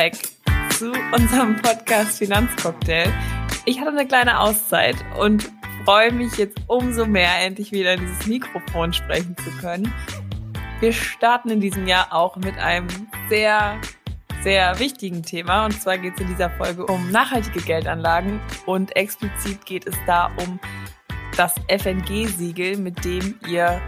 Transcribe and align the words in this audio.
Hallo 0.00 0.10
zusammen 0.12 0.30
und 0.32 0.50
welcome 0.50 0.64
back 0.70 0.70
zu 0.72 0.92
unserem 1.12 1.56
Podcast 1.56 2.18
Finanzcocktail. 2.18 3.12
Ich 3.66 3.80
hatte 3.80 3.90
eine 3.90 4.06
kleine 4.06 4.40
Auszeit 4.40 4.96
und 5.18 5.50
freue 5.84 6.12
mich 6.12 6.36
jetzt 6.38 6.58
umso 6.68 7.04
mehr, 7.04 7.30
endlich 7.40 7.72
wieder 7.72 7.94
in 7.94 8.00
dieses 8.00 8.26
Mikrofon 8.26 8.92
sprechen 8.94 9.36
zu 9.36 9.50
können. 9.60 9.92
Wir 10.80 10.92
starten 10.92 11.50
in 11.50 11.60
diesem 11.60 11.86
Jahr 11.86 12.12
auch 12.12 12.36
mit 12.36 12.56
einem 12.56 12.88
sehr, 13.28 13.78
sehr 14.42 14.78
wichtigen 14.78 15.22
Thema. 15.22 15.66
Und 15.66 15.80
zwar 15.80 15.98
geht 15.98 16.14
es 16.14 16.20
in 16.20 16.28
dieser 16.28 16.50
Folge 16.50 16.86
um 16.86 17.10
nachhaltige 17.10 17.60
Geldanlagen 17.60 18.40
und 18.64 18.96
explizit 18.96 19.66
geht 19.66 19.86
es 19.86 19.94
da 20.06 20.30
um 20.38 20.58
das 21.36 21.54
FNG-Siegel, 21.68 22.78
mit 22.78 23.04
dem 23.04 23.38
ihr 23.46 23.82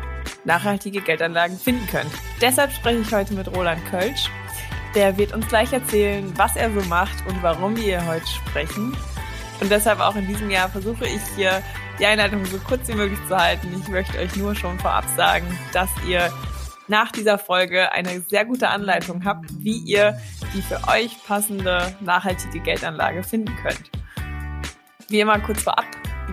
nachhaltige 0.45 1.01
Geldanlagen 1.01 1.59
finden 1.59 1.87
könnt. 1.87 2.10
Deshalb 2.41 2.73
spreche 2.73 3.01
ich 3.01 3.13
heute 3.13 3.35
mit 3.35 3.49
Roland 3.57 3.83
Kölsch. 3.87 4.29
Der 4.95 5.16
wird 5.16 5.32
uns 5.32 5.48
gleich 5.48 5.73
erzählen, 5.73 6.32
was 6.37 6.56
er 6.56 6.70
so 6.73 6.80
macht 6.88 7.27
und 7.27 7.42
warum 7.42 7.77
wir 7.77 8.05
heute 8.06 8.27
sprechen. 8.27 8.96
Und 9.60 9.70
deshalb 9.70 10.01
auch 10.01 10.16
in 10.16 10.27
diesem 10.27 10.51
Jahr 10.51 10.68
versuche 10.68 11.06
ich 11.06 11.20
hier 11.37 11.62
die 11.98 12.06
Einleitung 12.06 12.45
so 12.45 12.59
kurz 12.59 12.88
wie 12.88 12.95
möglich 12.95 13.18
zu 13.28 13.37
halten. 13.37 13.68
Ich 13.80 13.88
möchte 13.88 14.18
euch 14.18 14.34
nur 14.37 14.55
schon 14.55 14.78
vorab 14.78 15.05
sagen, 15.16 15.46
dass 15.73 15.88
ihr 16.06 16.30
nach 16.88 17.10
dieser 17.12 17.38
Folge 17.38 17.91
eine 17.92 18.20
sehr 18.28 18.45
gute 18.45 18.68
Anleitung 18.68 19.24
habt, 19.24 19.46
wie 19.59 19.78
ihr 19.78 20.20
die 20.55 20.62
für 20.62 20.80
euch 20.88 21.16
passende 21.27 21.96
nachhaltige 22.01 22.60
Geldanlage 22.60 23.23
finden 23.23 23.54
könnt. 23.62 23.90
Wie 25.09 25.21
immer 25.21 25.38
kurz 25.40 25.62
vorab, 25.62 25.87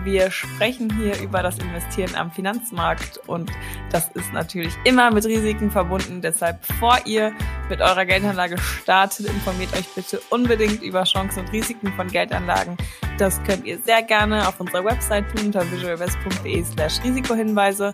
wir 0.04 0.30
sprechen 0.30 0.94
hier 0.98 1.20
über 1.20 1.42
das 1.42 1.58
Investieren 1.58 2.14
am 2.14 2.30
Finanzmarkt 2.30 3.18
und 3.26 3.50
das 3.90 4.08
ist 4.10 4.32
natürlich 4.32 4.74
immer 4.84 5.10
mit 5.10 5.24
Risiken 5.24 5.70
verbunden. 5.70 6.20
Deshalb, 6.20 6.66
bevor 6.66 6.98
ihr 7.04 7.32
mit 7.68 7.80
eurer 7.80 8.04
Geldanlage 8.04 8.58
startet, 8.58 9.26
informiert 9.26 9.72
euch 9.76 9.88
bitte 9.94 10.20
unbedingt 10.30 10.82
über 10.82 11.04
Chancen 11.04 11.40
und 11.40 11.52
Risiken 11.52 11.92
von 11.94 12.08
Geldanlagen. 12.08 12.76
Das 13.18 13.42
könnt 13.44 13.66
ihr 13.66 13.78
sehr 13.78 14.02
gerne 14.02 14.48
auf 14.48 14.58
unserer 14.60 14.84
Website 14.84 15.28
tun 15.34 15.46
unter 15.46 15.70
visualvest.de 15.70 16.64
slash 16.64 17.02
Risikohinweise. 17.02 17.92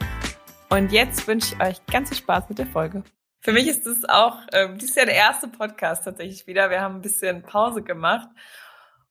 Und 0.68 0.92
jetzt 0.92 1.26
wünsche 1.26 1.54
ich 1.54 1.60
euch 1.60 1.86
ganz 1.86 2.08
viel 2.08 2.18
Spaß 2.18 2.48
mit 2.48 2.58
der 2.58 2.66
Folge. 2.66 3.02
Für 3.40 3.52
mich 3.52 3.68
ist 3.68 3.86
es 3.86 4.04
auch, 4.08 4.38
ähm, 4.52 4.78
dies 4.78 4.90
ist 4.90 4.96
ja 4.96 5.04
der 5.04 5.14
erste 5.14 5.48
Podcast 5.48 6.04
tatsächlich 6.04 6.46
wieder. 6.46 6.70
Wir 6.70 6.80
haben 6.80 6.96
ein 6.96 7.02
bisschen 7.02 7.42
Pause 7.42 7.82
gemacht. 7.82 8.28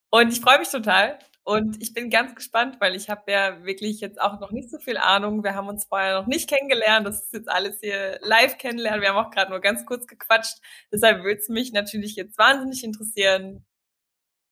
Und 0.09 0.31
ich 0.31 0.41
freue 0.41 0.59
mich 0.59 0.69
total, 0.69 1.19
und 1.45 1.79
ich 1.79 1.93
bin 1.93 2.09
ganz 2.09 2.33
gespannt, 2.33 2.77
weil 2.81 2.95
ich 2.95 3.07
habe 3.07 3.31
ja 3.31 3.63
wirklich 3.65 3.99
jetzt 4.01 4.19
auch 4.19 4.39
noch 4.39 4.49
nicht 4.49 4.71
so 4.71 4.79
viel 4.79 4.97
Ahnung. 4.97 5.43
Wir 5.43 5.53
haben 5.53 5.67
uns 5.67 5.85
vorher 5.85 6.19
noch 6.19 6.25
nicht 6.25 6.49
kennengelernt. 6.49 7.05
Das 7.05 7.21
ist 7.21 7.33
jetzt 7.33 7.49
alles 7.49 7.79
hier 7.81 8.17
live 8.23 8.57
kennenlernen. 8.57 9.01
Wir 9.01 9.09
haben 9.09 9.23
auch 9.23 9.29
gerade 9.29 9.51
nur 9.51 9.59
ganz 9.59 9.85
kurz 9.85 10.07
gequatscht. 10.07 10.57
Deshalb 10.91 11.23
würde 11.23 11.39
es 11.39 11.47
mich 11.47 11.71
natürlich 11.71 12.15
jetzt 12.15 12.39
wahnsinnig 12.39 12.83
interessieren, 12.83 13.63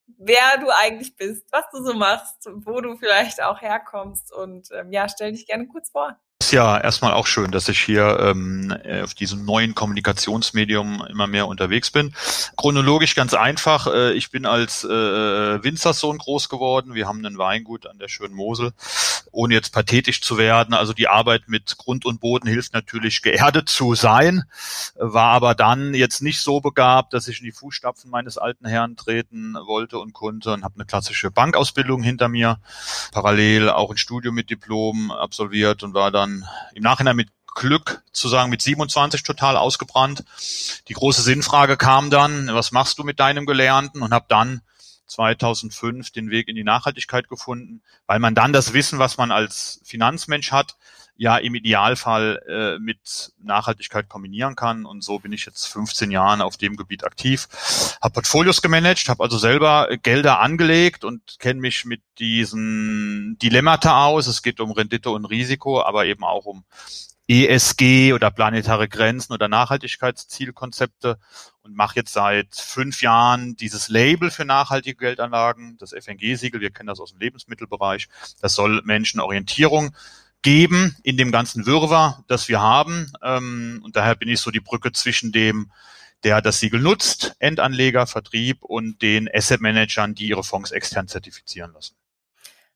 wer 0.06 0.60
du 0.60 0.68
eigentlich 0.70 1.16
bist, 1.16 1.52
was 1.52 1.66
du 1.72 1.84
so 1.84 1.96
machst, 1.96 2.48
wo 2.48 2.80
du 2.80 2.96
vielleicht 2.98 3.42
auch 3.42 3.62
herkommst. 3.62 4.32
Und 4.32 4.70
ähm, 4.72 4.92
ja, 4.92 5.10
stell 5.10 5.32
dich 5.32 5.48
gerne 5.48 5.68
kurz 5.68 5.90
vor 5.90 6.20
ja 6.54 6.78
erstmal 6.78 7.14
auch 7.14 7.28
schön, 7.28 7.52
dass 7.52 7.68
ich 7.68 7.80
hier 7.80 8.18
ähm, 8.22 8.74
auf 9.04 9.14
diesem 9.14 9.44
neuen 9.44 9.76
Kommunikationsmedium 9.76 11.04
immer 11.10 11.28
mehr 11.28 11.48
unterwegs 11.48 11.92
bin. 11.92 12.14
Chronologisch 12.56 13.16
ganz 13.16 13.34
einfach. 13.34 13.88
Äh, 13.88 14.14
ich 14.14 14.32
bin 14.32 14.46
als 14.46 14.84
äh, 14.84 14.88
Winzersohn 14.88 16.18
groß 16.18 16.50
geworden. 16.50 16.94
Wir 16.94 17.08
haben 17.08 17.26
einen 17.26 17.38
Weingut 17.38 17.88
an 17.88 17.98
der 17.98 18.08
schönen 18.08 18.36
Mosel. 18.36 18.72
Ohne 19.34 19.56
jetzt 19.56 19.74
pathetisch 19.74 20.22
zu 20.22 20.38
werden, 20.38 20.76
also 20.76 20.94
die 20.94 21.08
Arbeit 21.08 21.48
mit 21.48 21.78
Grund 21.78 22.06
und 22.06 22.22
Boden 22.22 22.48
hilft 22.48 22.74
natürlich 22.74 23.24
geerdet 23.24 23.68
zu 23.68 23.96
sein, 23.96 24.44
war 24.96 25.32
aber 25.32 25.56
dann 25.56 25.96
jetzt 25.96 26.22
nicht 26.22 26.40
so 26.40 26.62
begabt, 26.62 27.14
dass 27.14 27.28
ich 27.28 27.40
in 27.40 27.46
die 27.46 27.52
Fußstapfen 27.52 28.12
meines 28.12 28.38
alten 28.38 28.68
Herrn 28.68 28.96
treten 28.96 29.56
wollte 29.56 29.98
und 29.98 30.14
konnte 30.14 30.54
und 30.54 30.64
habe 30.64 30.76
eine 30.76 30.86
klassische 30.86 31.32
Bankausbildung 31.32 32.04
hinter 32.04 32.30
mir, 32.30 32.60
parallel 33.12 33.72
auch 33.72 33.90
ein 33.90 33.98
Studium 33.98 34.36
mit 34.36 34.52
Diplom 34.52 35.10
absolviert 35.10 35.82
und 35.82 35.96
war 35.96 36.12
dann 36.12 36.46
im 36.76 36.84
Nachhinein 36.84 37.16
mit 37.16 37.30
Glück 37.56 38.04
zu 38.12 38.28
sagen, 38.28 38.50
mit 38.50 38.62
27 38.62 39.24
total 39.24 39.58
ausgebrannt. 39.58 40.24
Die 40.88 40.94
große 40.94 41.22
Sinnfrage 41.22 41.78
kam 41.78 42.10
dann, 42.10 42.54
was 42.54 42.72
machst 42.72 43.00
du 43.00 43.04
mit 43.04 43.20
deinem 43.20 43.46
Gelernten? 43.46 44.02
Und 44.02 44.14
habe 44.14 44.26
dann 44.30 44.62
2005 45.14 46.12
den 46.12 46.30
Weg 46.30 46.48
in 46.48 46.56
die 46.56 46.64
Nachhaltigkeit 46.64 47.28
gefunden, 47.30 47.82
weil 48.06 48.20
man 48.20 48.36
dann 48.36 48.54
das 48.54 48.74
Wissen, 48.74 49.00
was 49.00 49.18
man 49.18 49.32
als 49.32 49.82
Finanzmensch 49.84 50.52
hat, 50.52 50.76
ja 51.16 51.38
im 51.38 51.54
Idealfall 51.56 52.42
äh, 52.48 52.80
mit 52.80 53.34
Nachhaltigkeit 53.42 54.10
kombinieren 54.10 54.56
kann. 54.56 54.86
Und 54.86 55.04
so 55.04 55.20
bin 55.20 55.32
ich 55.32 55.46
jetzt 55.46 55.68
15 55.68 56.12
Jahren 56.12 56.42
auf 56.42 56.58
dem 56.58 56.76
Gebiet 56.76 57.04
aktiv, 57.04 57.48
habe 58.02 58.14
Portfolios 58.14 58.62
gemanagt, 58.62 59.08
habe 59.10 59.24
also 59.24 59.38
selber 59.38 59.90
Gelder 60.02 60.40
angelegt 60.40 61.04
und 61.04 61.38
kenne 61.40 61.62
mich 61.62 61.86
mit 61.86 62.02
diesen 62.20 63.38
Dilemmata 63.42 64.06
aus. 64.06 64.28
Es 64.28 64.42
geht 64.42 64.60
um 64.60 64.72
Rendite 64.72 65.12
und 65.12 65.26
Risiko, 65.26 65.82
aber 65.82 66.06
eben 66.06 66.24
auch 66.24 66.46
um 66.46 66.64
ESG 67.28 68.14
oder 68.14 68.32
planetare 68.32 68.90
Grenzen 68.90 69.34
oder 69.34 69.48
Nachhaltigkeitszielkonzepte 69.48 71.18
und 71.62 71.76
mache 71.76 71.98
jetzt 71.98 72.14
seit 72.14 72.54
fünf 72.54 73.02
Jahren 73.02 73.56
dieses 73.56 73.88
Label 73.88 74.30
für 74.30 74.44
nachhaltige 74.44 74.98
Geldanlagen, 74.98 75.78
das 75.78 75.94
FNG-Siegel. 75.94 76.60
Wir 76.60 76.72
kennen 76.72 76.88
das 76.88 77.00
aus 77.00 77.12
dem 77.12 77.20
Lebensmittelbereich. 77.20 78.08
Das 78.42 78.56
soll 78.56 78.82
Menschen 78.84 79.22
Orientierung 79.22 79.96
geben 80.42 80.98
in 81.04 81.16
dem 81.16 81.32
ganzen 81.32 81.66
Wirrwarr, 81.66 82.24
das 82.28 82.50
wir 82.50 82.60
haben. 82.60 83.12
Ähm, 83.24 83.82
und 83.84 83.96
daher 83.96 84.16
bin 84.16 84.28
ich 84.28 84.42
so 84.42 84.52
die 84.52 84.60
Brücke 84.60 84.92
zwischen 84.92 85.32
dem, 85.32 85.72
der 86.24 86.42
das 86.42 86.60
Siegel 86.60 86.82
nutzt, 86.82 87.36
Endanleger, 87.40 88.08
Vertrieb 88.08 88.64
und 88.64 89.02
den 89.02 89.30
Asset 89.34 89.62
Managern, 89.62 90.16
die 90.16 90.28
ihre 90.28 90.44
Fonds 90.44 90.72
extern 90.72 91.08
zertifizieren 91.08 91.74
lassen. 91.74 91.96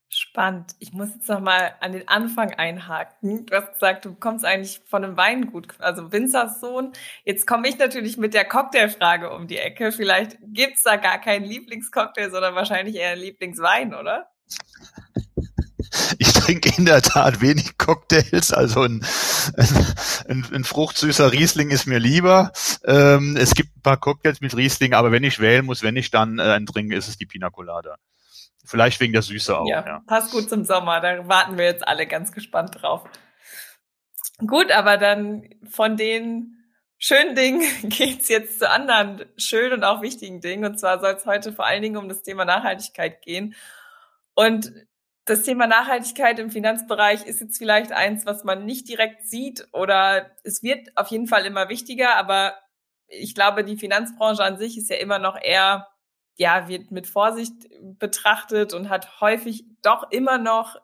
Spannend. 0.09 0.75
Ich 0.79 0.93
muss 0.93 1.09
jetzt 1.13 1.27
noch 1.27 1.41
mal 1.41 1.73
an 1.81 1.91
den 1.91 2.07
Anfang 2.07 2.53
einhaken. 2.53 3.45
Du 3.45 3.55
hast 3.55 3.73
gesagt, 3.73 4.05
du 4.05 4.15
kommst 4.15 4.45
eigentlich 4.45 4.79
von 4.87 5.03
einem 5.03 5.17
Weingut, 5.17 5.67
also 5.79 6.13
Winzerssohn. 6.13 6.93
Jetzt 7.25 7.45
komme 7.45 7.67
ich 7.67 7.77
natürlich 7.77 8.17
mit 8.17 8.33
der 8.33 8.45
Cocktailfrage 8.45 9.29
um 9.31 9.47
die 9.47 9.57
Ecke. 9.57 9.91
Vielleicht 9.91 10.37
gibt's 10.41 10.83
da 10.83 10.95
gar 10.95 11.19
keinen 11.19 11.43
Lieblingscocktail, 11.43 12.31
sondern 12.31 12.55
wahrscheinlich 12.55 12.95
eher 12.95 13.11
einen 13.11 13.21
Lieblingswein, 13.21 13.93
oder? 13.93 14.31
Ich 16.19 16.31
trinke 16.33 16.71
in 16.77 16.85
der 16.85 17.01
Tat 17.01 17.41
wenig 17.41 17.77
Cocktails, 17.77 18.51
also 18.51 18.83
ein, 18.83 19.05
ein, 20.27 20.45
ein 20.53 20.63
fruchtsüßer 20.63 21.31
Riesling 21.31 21.69
ist 21.69 21.85
mir 21.85 21.99
lieber. 21.99 22.51
Ähm, 22.85 23.37
es 23.37 23.53
gibt 23.53 23.75
ein 23.75 23.81
paar 23.81 23.97
Cocktails 23.97 24.41
mit 24.41 24.55
Riesling, 24.55 24.93
aber 24.93 25.11
wenn 25.11 25.23
ich 25.23 25.39
wählen 25.39 25.65
muss, 25.65 25.83
wenn 25.83 25.95
ich 25.95 26.11
dann 26.11 26.39
äh, 26.39 26.43
einen 26.43 26.65
trinke, 26.65 26.95
ist 26.95 27.07
es 27.07 27.17
die 27.17 27.25
Pina 27.25 27.49
Colada. 27.49 27.97
Vielleicht 28.67 28.99
wegen 28.99 29.13
der 29.13 29.21
Süße 29.21 29.57
auch. 29.57 29.67
Ja, 29.67 29.85
ja, 29.85 30.01
passt 30.05 30.31
gut 30.31 30.49
zum 30.49 30.65
Sommer. 30.65 30.99
Da 30.99 31.27
warten 31.27 31.57
wir 31.57 31.65
jetzt 31.65 31.87
alle 31.87 32.05
ganz 32.05 32.31
gespannt 32.31 32.81
drauf. 32.81 33.05
Gut, 34.45 34.71
aber 34.71 34.97
dann 34.97 35.49
von 35.69 35.97
den 35.97 36.57
schönen 36.97 37.35
Dingen 37.35 37.63
geht's 37.89 38.27
jetzt 38.27 38.59
zu 38.59 38.69
anderen 38.69 39.25
schönen 39.37 39.73
und 39.73 39.83
auch 39.83 40.01
wichtigen 40.01 40.41
Dingen. 40.41 40.65
Und 40.65 40.79
zwar 40.79 40.99
soll 40.99 41.13
es 41.13 41.25
heute 41.25 41.53
vor 41.53 41.65
allen 41.65 41.81
Dingen 41.81 41.97
um 41.97 42.09
das 42.09 42.23
Thema 42.23 42.45
Nachhaltigkeit 42.45 43.21
gehen. 43.21 43.55
Und 44.35 44.71
das 45.25 45.43
Thema 45.43 45.67
Nachhaltigkeit 45.67 46.39
im 46.39 46.51
Finanzbereich 46.51 47.25
ist 47.25 47.41
jetzt 47.41 47.57
vielleicht 47.57 47.91
eins, 47.91 48.25
was 48.25 48.43
man 48.43 48.65
nicht 48.65 48.87
direkt 48.87 49.27
sieht 49.27 49.67
oder 49.73 50.31
es 50.43 50.63
wird 50.63 50.95
auf 50.95 51.07
jeden 51.07 51.27
Fall 51.27 51.45
immer 51.45 51.67
wichtiger, 51.69 52.15
aber 52.15 52.55
ich 53.07 53.35
glaube, 53.35 53.63
die 53.63 53.77
Finanzbranche 53.77 54.43
an 54.43 54.57
sich 54.57 54.77
ist 54.77 54.89
ja 54.89 54.97
immer 54.97 55.19
noch 55.19 55.37
eher, 55.41 55.87
ja, 56.37 56.67
wird 56.67 56.91
mit 56.91 57.07
Vorsicht 57.07 57.53
betrachtet 57.99 58.73
und 58.73 58.89
hat 58.89 59.21
häufig 59.21 59.65
doch 59.81 60.11
immer 60.11 60.37
noch, 60.37 60.77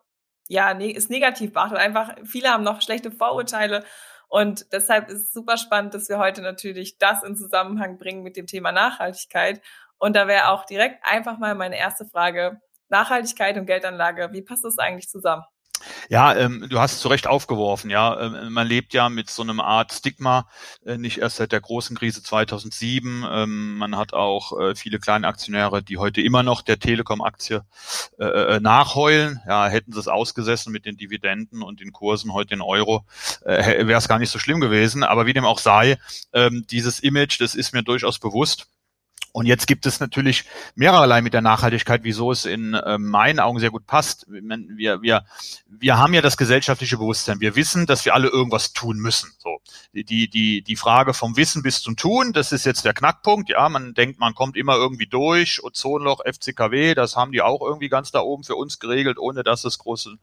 ja, 0.48 0.74
ne, 0.74 0.92
ist 0.92 1.10
negativ 1.10 1.52
beachtet. 1.52 1.78
Einfach 1.78 2.14
viele 2.24 2.50
haben 2.50 2.64
noch 2.64 2.82
schlechte 2.82 3.10
Vorurteile 3.10 3.84
und 4.28 4.72
deshalb 4.72 5.10
ist 5.10 5.22
es 5.22 5.32
super 5.32 5.56
spannend, 5.56 5.94
dass 5.94 6.08
wir 6.08 6.18
heute 6.18 6.42
natürlich 6.42 6.98
das 6.98 7.22
in 7.22 7.36
Zusammenhang 7.36 7.98
bringen 7.98 8.22
mit 8.24 8.36
dem 8.36 8.46
Thema 8.46 8.72
Nachhaltigkeit. 8.72 9.62
Und 9.98 10.16
da 10.16 10.26
wäre 10.26 10.48
auch 10.48 10.64
direkt 10.64 11.04
einfach 11.04 11.38
mal 11.38 11.54
meine 11.54 11.78
erste 11.78 12.04
Frage, 12.04 12.60
Nachhaltigkeit 12.88 13.56
und 13.56 13.66
Geldanlage, 13.66 14.30
wie 14.32 14.42
passt 14.42 14.64
das 14.64 14.78
eigentlich 14.78 15.08
zusammen? 15.08 15.44
Ja, 16.08 16.34
ähm, 16.34 16.66
du 16.68 16.78
hast 16.78 17.00
zu 17.00 17.08
Recht 17.08 17.26
aufgeworfen. 17.26 17.90
Ja, 17.90 18.20
ähm, 18.20 18.52
man 18.52 18.66
lebt 18.66 18.94
ja 18.94 19.08
mit 19.08 19.30
so 19.30 19.42
einem 19.42 19.60
Art 19.60 19.92
Stigma, 19.92 20.48
äh, 20.84 20.96
nicht 20.98 21.18
erst 21.18 21.36
seit 21.36 21.52
der 21.52 21.60
großen 21.60 21.96
Krise 21.96 22.22
2007. 22.22 23.24
Ähm, 23.28 23.76
man 23.76 23.96
hat 23.96 24.12
auch 24.12 24.58
äh, 24.58 24.74
viele 24.74 24.98
kleine 24.98 25.26
Aktionäre, 25.26 25.82
die 25.82 25.98
heute 25.98 26.20
immer 26.20 26.42
noch 26.42 26.62
der 26.62 26.78
Telekom-Aktie 26.78 27.64
äh, 28.18 28.24
äh 28.24 28.60
nachheulen. 28.60 29.40
Ja, 29.46 29.66
hätten 29.66 29.92
sie 29.92 30.00
es 30.00 30.08
ausgesessen 30.08 30.72
mit 30.72 30.86
den 30.86 30.96
Dividenden 30.96 31.62
und 31.62 31.80
den 31.80 31.92
Kursen 31.92 32.32
heute 32.32 32.54
in 32.54 32.62
Euro, 32.62 33.04
äh, 33.44 33.86
wäre 33.86 33.98
es 33.98 34.08
gar 34.08 34.18
nicht 34.18 34.30
so 34.30 34.38
schlimm 34.38 34.60
gewesen. 34.60 35.02
Aber 35.02 35.26
wie 35.26 35.32
dem 35.32 35.44
auch 35.44 35.58
sei, 35.58 35.98
ähm, 36.32 36.66
dieses 36.70 37.00
Image, 37.00 37.40
das 37.40 37.54
ist 37.54 37.72
mir 37.72 37.82
durchaus 37.82 38.18
bewusst. 38.18 38.68
Und 39.34 39.46
jetzt 39.46 39.66
gibt 39.66 39.84
es 39.84 39.98
natürlich 39.98 40.44
mehrerlei 40.76 41.20
mit 41.20 41.34
der 41.34 41.40
Nachhaltigkeit, 41.40 42.04
wieso 42.04 42.30
es 42.30 42.44
in 42.44 42.72
äh, 42.74 42.98
meinen 42.98 43.40
Augen 43.40 43.58
sehr 43.58 43.72
gut 43.72 43.84
passt. 43.84 44.26
Wir, 44.28 45.02
wir, 45.02 45.24
wir 45.66 45.98
haben 45.98 46.14
ja 46.14 46.22
das 46.22 46.36
gesellschaftliche 46.36 46.98
Bewusstsein. 46.98 47.40
Wir 47.40 47.56
wissen, 47.56 47.86
dass 47.86 48.04
wir 48.04 48.14
alle 48.14 48.28
irgendwas 48.28 48.74
tun 48.74 48.98
müssen. 48.98 49.32
So 49.38 49.58
die 49.92 50.30
die 50.30 50.62
die 50.62 50.76
Frage 50.76 51.14
vom 51.14 51.36
Wissen 51.36 51.64
bis 51.64 51.82
zum 51.82 51.96
Tun, 51.96 52.32
das 52.32 52.52
ist 52.52 52.64
jetzt 52.64 52.84
der 52.84 52.94
Knackpunkt. 52.94 53.50
Ja, 53.50 53.68
man 53.68 53.94
denkt, 53.94 54.20
man 54.20 54.34
kommt 54.34 54.56
immer 54.56 54.76
irgendwie 54.76 55.08
durch. 55.08 55.64
Ozonloch, 55.64 56.20
FCKW, 56.24 56.94
das 56.94 57.16
haben 57.16 57.32
die 57.32 57.42
auch 57.42 57.60
irgendwie 57.60 57.88
ganz 57.88 58.12
da 58.12 58.20
oben 58.20 58.44
für 58.44 58.54
uns 58.54 58.78
geregelt, 58.78 59.18
ohne 59.18 59.42
dass 59.42 59.64
es 59.64 59.78
große 59.78 60.16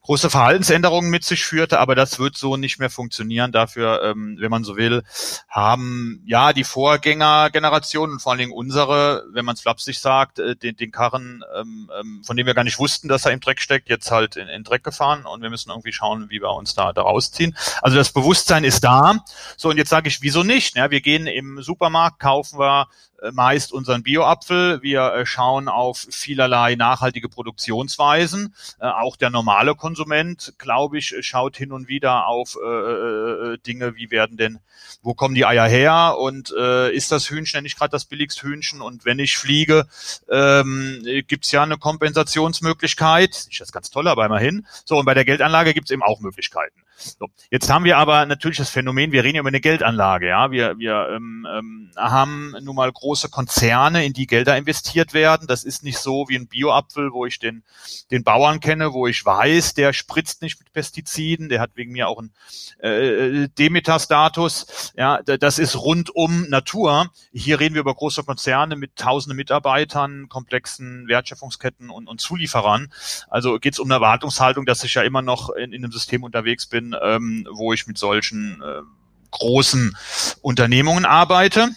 große 0.00 0.30
Verhaltensänderungen 0.30 1.10
mit 1.10 1.24
sich 1.24 1.44
führte. 1.44 1.78
Aber 1.78 1.94
das 1.94 2.18
wird 2.18 2.38
so 2.38 2.56
nicht 2.56 2.78
mehr 2.78 2.88
funktionieren. 2.88 3.52
Dafür, 3.52 4.02
ähm, 4.02 4.36
wenn 4.40 4.50
man 4.50 4.64
so 4.64 4.78
will, 4.78 5.02
haben 5.46 6.22
ja 6.24 6.54
die 6.54 6.64
Vorgängergenerationen 6.64 8.18
vor 8.30 8.34
allen 8.34 8.38
Dingen 8.38 8.52
unsere, 8.52 9.24
wenn 9.32 9.44
man 9.44 9.56
es 9.56 9.62
flapsig 9.62 9.98
sagt, 9.98 10.38
äh, 10.38 10.54
den, 10.54 10.76
den 10.76 10.92
Karren, 10.92 11.42
ähm, 11.58 11.90
ähm, 12.00 12.22
von 12.22 12.36
dem 12.36 12.46
wir 12.46 12.54
gar 12.54 12.62
nicht 12.62 12.78
wussten, 12.78 13.08
dass 13.08 13.26
er 13.26 13.32
im 13.32 13.40
Dreck 13.40 13.60
steckt, 13.60 13.88
jetzt 13.88 14.12
halt 14.12 14.36
in, 14.36 14.46
in 14.46 14.62
Dreck 14.62 14.84
gefahren 14.84 15.26
und 15.26 15.42
wir 15.42 15.50
müssen 15.50 15.70
irgendwie 15.70 15.92
schauen, 15.92 16.30
wie 16.30 16.40
wir 16.40 16.50
uns 16.50 16.76
da, 16.76 16.92
da 16.92 17.02
rausziehen. 17.02 17.56
Also 17.82 17.96
das 17.96 18.12
Bewusstsein 18.12 18.62
ist 18.62 18.84
da. 18.84 19.16
So, 19.56 19.70
und 19.70 19.78
jetzt 19.78 19.90
sage 19.90 20.06
ich, 20.06 20.22
wieso 20.22 20.44
nicht? 20.44 20.76
Ja, 20.76 20.92
wir 20.92 21.00
gehen 21.00 21.26
im 21.26 21.60
Supermarkt, 21.60 22.20
kaufen 22.20 22.60
wir 22.60 22.86
meist 23.32 23.72
unseren 23.72 24.02
Bioapfel. 24.02 24.82
Wir 24.82 25.12
äh, 25.12 25.26
schauen 25.26 25.68
auf 25.68 26.06
vielerlei 26.10 26.74
nachhaltige 26.74 27.28
Produktionsweisen. 27.28 28.54
Äh, 28.80 28.86
auch 28.86 29.16
der 29.16 29.30
normale 29.30 29.74
Konsument, 29.74 30.54
glaube 30.58 30.98
ich, 30.98 31.14
schaut 31.20 31.56
hin 31.56 31.72
und 31.72 31.88
wieder 31.88 32.26
auf 32.26 32.56
äh, 32.56 33.58
Dinge, 33.58 33.96
wie 33.96 34.10
werden 34.10 34.36
denn, 34.36 34.58
wo 35.02 35.14
kommen 35.14 35.34
die 35.34 35.46
Eier 35.46 35.68
her 35.68 36.16
und 36.18 36.52
äh, 36.56 36.92
ist 36.92 37.12
das 37.12 37.28
Hühnchen 37.30 37.62
nicht 37.62 37.78
gerade 37.78 37.92
das 37.92 38.04
billigste 38.04 38.42
Hühnchen? 38.42 38.80
Und 38.80 39.04
wenn 39.04 39.18
ich 39.18 39.36
fliege, 39.36 39.86
ähm, 40.30 41.02
gibt 41.26 41.50
ja 41.52 41.62
eine 41.62 41.78
Kompensationsmöglichkeit. 41.78 43.44
Nicht 43.48 43.60
das 43.60 43.72
ganz 43.72 43.90
tolle, 43.90 44.10
aber 44.10 44.26
immerhin. 44.26 44.66
So, 44.84 44.98
und 44.98 45.04
bei 45.04 45.14
der 45.14 45.24
Geldanlage 45.24 45.74
gibt 45.74 45.88
es 45.88 45.90
eben 45.90 46.02
auch 46.02 46.20
Möglichkeiten. 46.20 46.82
So, 47.00 47.28
jetzt 47.50 47.70
haben 47.70 47.84
wir 47.84 47.96
aber 47.96 48.26
natürlich 48.26 48.58
das 48.58 48.68
Phänomen, 48.68 49.10
wir 49.12 49.24
reden 49.24 49.36
ja 49.36 49.40
über 49.40 49.48
eine 49.48 49.60
Geldanlage, 49.60 50.28
ja. 50.28 50.50
Wir, 50.50 50.78
wir 50.78 51.08
ähm, 51.14 51.46
ähm, 51.50 51.90
haben 51.96 52.54
nun 52.60 52.76
mal 52.76 52.92
große 52.92 53.30
Konzerne, 53.30 54.04
in 54.04 54.12
die 54.12 54.26
Gelder 54.26 54.56
investiert 54.56 55.14
werden. 55.14 55.46
Das 55.46 55.64
ist 55.64 55.82
nicht 55.82 55.98
so 55.98 56.26
wie 56.28 56.36
ein 56.36 56.46
Bioapfel, 56.46 57.12
wo 57.12 57.24
ich 57.24 57.38
den, 57.38 57.62
den 58.10 58.22
Bauern 58.22 58.60
kenne, 58.60 58.92
wo 58.92 59.06
ich 59.06 59.24
weiß, 59.24 59.74
der 59.74 59.92
spritzt 59.92 60.42
nicht 60.42 60.58
mit 60.58 60.72
Pestiziden, 60.72 61.48
der 61.48 61.60
hat 61.60 61.70
wegen 61.74 61.92
mir 61.92 62.08
auch 62.08 62.18
einen 62.18 62.32
äh, 62.80 63.48
Demeter-Status. 63.48 64.92
Ja, 64.96 65.22
das 65.22 65.58
ist 65.58 65.76
rundum 65.76 66.48
Natur. 66.48 67.10
Hier 67.32 67.60
reden 67.60 67.74
wir 67.74 67.80
über 67.80 67.94
große 67.94 68.24
Konzerne 68.24 68.76
mit 68.76 68.96
tausenden 68.96 69.36
Mitarbeitern, 69.36 70.28
komplexen 70.28 71.08
Wertschöpfungsketten 71.08 71.88
und, 71.88 72.08
und 72.08 72.20
Zulieferern. 72.20 72.92
Also 73.28 73.58
geht 73.58 73.74
es 73.74 73.78
um 73.78 73.86
eine 73.86 73.94
Erwartungshaltung, 73.94 74.66
dass 74.66 74.84
ich 74.84 74.94
ja 74.94 75.02
immer 75.02 75.22
noch 75.22 75.50
in, 75.50 75.72
in 75.72 75.82
einem 75.82 75.92
System 75.92 76.22
unterwegs 76.22 76.66
bin, 76.66 76.89
ähm, 77.02 77.46
wo 77.50 77.72
ich 77.72 77.86
mit 77.86 77.98
solchen 77.98 78.62
äh, 78.62 78.82
großen 79.30 79.96
Unternehmungen 80.42 81.04
arbeite. 81.04 81.70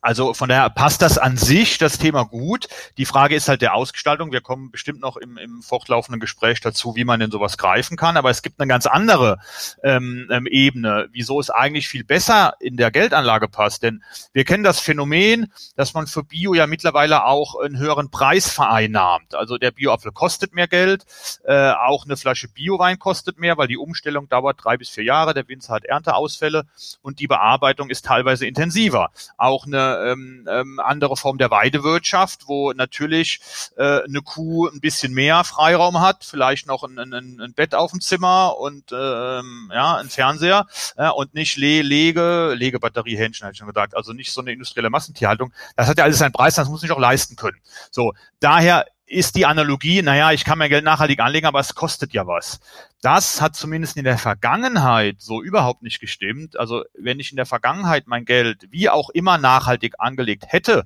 Also 0.00 0.32
von 0.32 0.48
daher 0.48 0.70
passt 0.70 1.02
das 1.02 1.18
an 1.18 1.36
sich, 1.36 1.76
das 1.78 1.98
Thema 1.98 2.24
gut. 2.24 2.68
Die 2.96 3.04
Frage 3.04 3.34
ist 3.34 3.48
halt 3.48 3.60
der 3.60 3.74
Ausgestaltung. 3.74 4.32
Wir 4.32 4.40
kommen 4.40 4.70
bestimmt 4.70 5.00
noch 5.00 5.16
im, 5.16 5.36
im 5.36 5.62
fortlaufenden 5.62 6.20
Gespräch 6.20 6.60
dazu, 6.60 6.96
wie 6.96 7.04
man 7.04 7.20
denn 7.20 7.30
sowas 7.30 7.58
greifen 7.58 7.96
kann. 7.96 8.16
Aber 8.16 8.30
es 8.30 8.42
gibt 8.42 8.60
eine 8.60 8.68
ganz 8.68 8.86
andere 8.86 9.38
ähm, 9.82 10.28
ähm, 10.30 10.46
Ebene, 10.46 11.08
wieso 11.12 11.38
es 11.38 11.50
eigentlich 11.50 11.88
viel 11.88 12.04
besser 12.04 12.54
in 12.60 12.76
der 12.78 12.90
Geldanlage 12.90 13.48
passt. 13.48 13.82
Denn 13.82 14.02
wir 14.32 14.44
kennen 14.44 14.64
das 14.64 14.80
Phänomen, 14.80 15.52
dass 15.76 15.92
man 15.92 16.06
für 16.06 16.24
Bio 16.24 16.54
ja 16.54 16.66
mittlerweile 16.66 17.24
auch 17.24 17.56
einen 17.56 17.78
höheren 17.78 18.10
Preis 18.10 18.50
vereinnahmt. 18.50 19.34
Also 19.34 19.58
der 19.58 19.70
Bioapfel 19.70 20.12
kostet 20.12 20.54
mehr 20.54 20.68
Geld, 20.68 21.04
äh, 21.44 21.72
auch 21.72 22.06
eine 22.06 22.16
Flasche 22.16 22.48
Biowein 22.48 22.98
kostet 22.98 23.38
mehr, 23.38 23.58
weil 23.58 23.68
die 23.68 23.76
Umstellung 23.76 24.28
dauert 24.28 24.64
drei 24.64 24.78
bis 24.78 24.88
vier 24.88 25.04
Jahre. 25.04 25.34
Der 25.34 25.46
Winzer 25.48 25.74
hat 25.74 25.84
Ernteausfälle 25.84 26.64
und 27.02 27.20
die 27.20 27.26
Bearbeitung 27.26 27.90
ist 27.90 28.06
teilweise 28.06 28.46
intensiver. 28.46 29.10
Auch 29.36 29.66
eine 29.66 29.89
ähm, 30.04 30.46
ähm, 30.48 30.80
andere 30.80 31.16
Form 31.16 31.38
der 31.38 31.50
Weidewirtschaft, 31.50 32.46
wo 32.46 32.72
natürlich 32.72 33.40
äh, 33.76 34.02
eine 34.02 34.22
Kuh 34.22 34.68
ein 34.68 34.80
bisschen 34.80 35.12
mehr 35.12 35.44
Freiraum 35.44 36.00
hat, 36.00 36.24
vielleicht 36.24 36.66
noch 36.66 36.84
ein, 36.84 36.98
ein, 36.98 37.40
ein 37.40 37.52
Bett 37.54 37.74
auf 37.74 37.90
dem 37.90 38.00
Zimmer 38.00 38.58
und 38.58 38.92
ähm, 38.92 39.70
ja, 39.72 39.96
ein 39.96 40.08
Fernseher 40.08 40.66
äh, 40.96 41.08
und 41.08 41.34
nicht 41.34 41.56
Le 41.56 41.82
Lege, 41.82 42.54
Legebatteriehähnchen, 42.56 43.44
hatte 43.44 43.52
ich 43.52 43.58
schon 43.58 43.68
gesagt, 43.68 43.96
also 43.96 44.12
nicht 44.12 44.32
so 44.32 44.40
eine 44.40 44.52
industrielle 44.52 44.90
Massentierhaltung. 44.90 45.52
Das 45.76 45.88
hat 45.88 45.98
ja 45.98 46.04
alles 46.04 46.18
seinen 46.18 46.32
Preis, 46.32 46.54
das 46.54 46.68
muss 46.68 46.82
ich 46.82 46.90
auch 46.90 46.98
leisten 46.98 47.36
können. 47.36 47.58
So, 47.90 48.12
daher 48.40 48.86
ist 49.10 49.34
die 49.34 49.44
Analogie, 49.44 50.02
naja, 50.02 50.30
ich 50.30 50.44
kann 50.44 50.58
mein 50.58 50.70
Geld 50.70 50.84
nachhaltig 50.84 51.18
anlegen, 51.18 51.46
aber 51.46 51.58
es 51.58 51.74
kostet 51.74 52.12
ja 52.12 52.28
was. 52.28 52.60
Das 53.02 53.40
hat 53.40 53.56
zumindest 53.56 53.96
in 53.96 54.04
der 54.04 54.18
Vergangenheit 54.18 55.20
so 55.20 55.42
überhaupt 55.42 55.82
nicht 55.82 55.98
gestimmt. 55.98 56.56
Also 56.56 56.84
wenn 56.94 57.18
ich 57.18 57.32
in 57.32 57.36
der 57.36 57.46
Vergangenheit 57.46 58.06
mein 58.06 58.24
Geld 58.24 58.68
wie 58.70 58.88
auch 58.88 59.10
immer 59.10 59.36
nachhaltig 59.36 59.94
angelegt 59.98 60.44
hätte, 60.46 60.84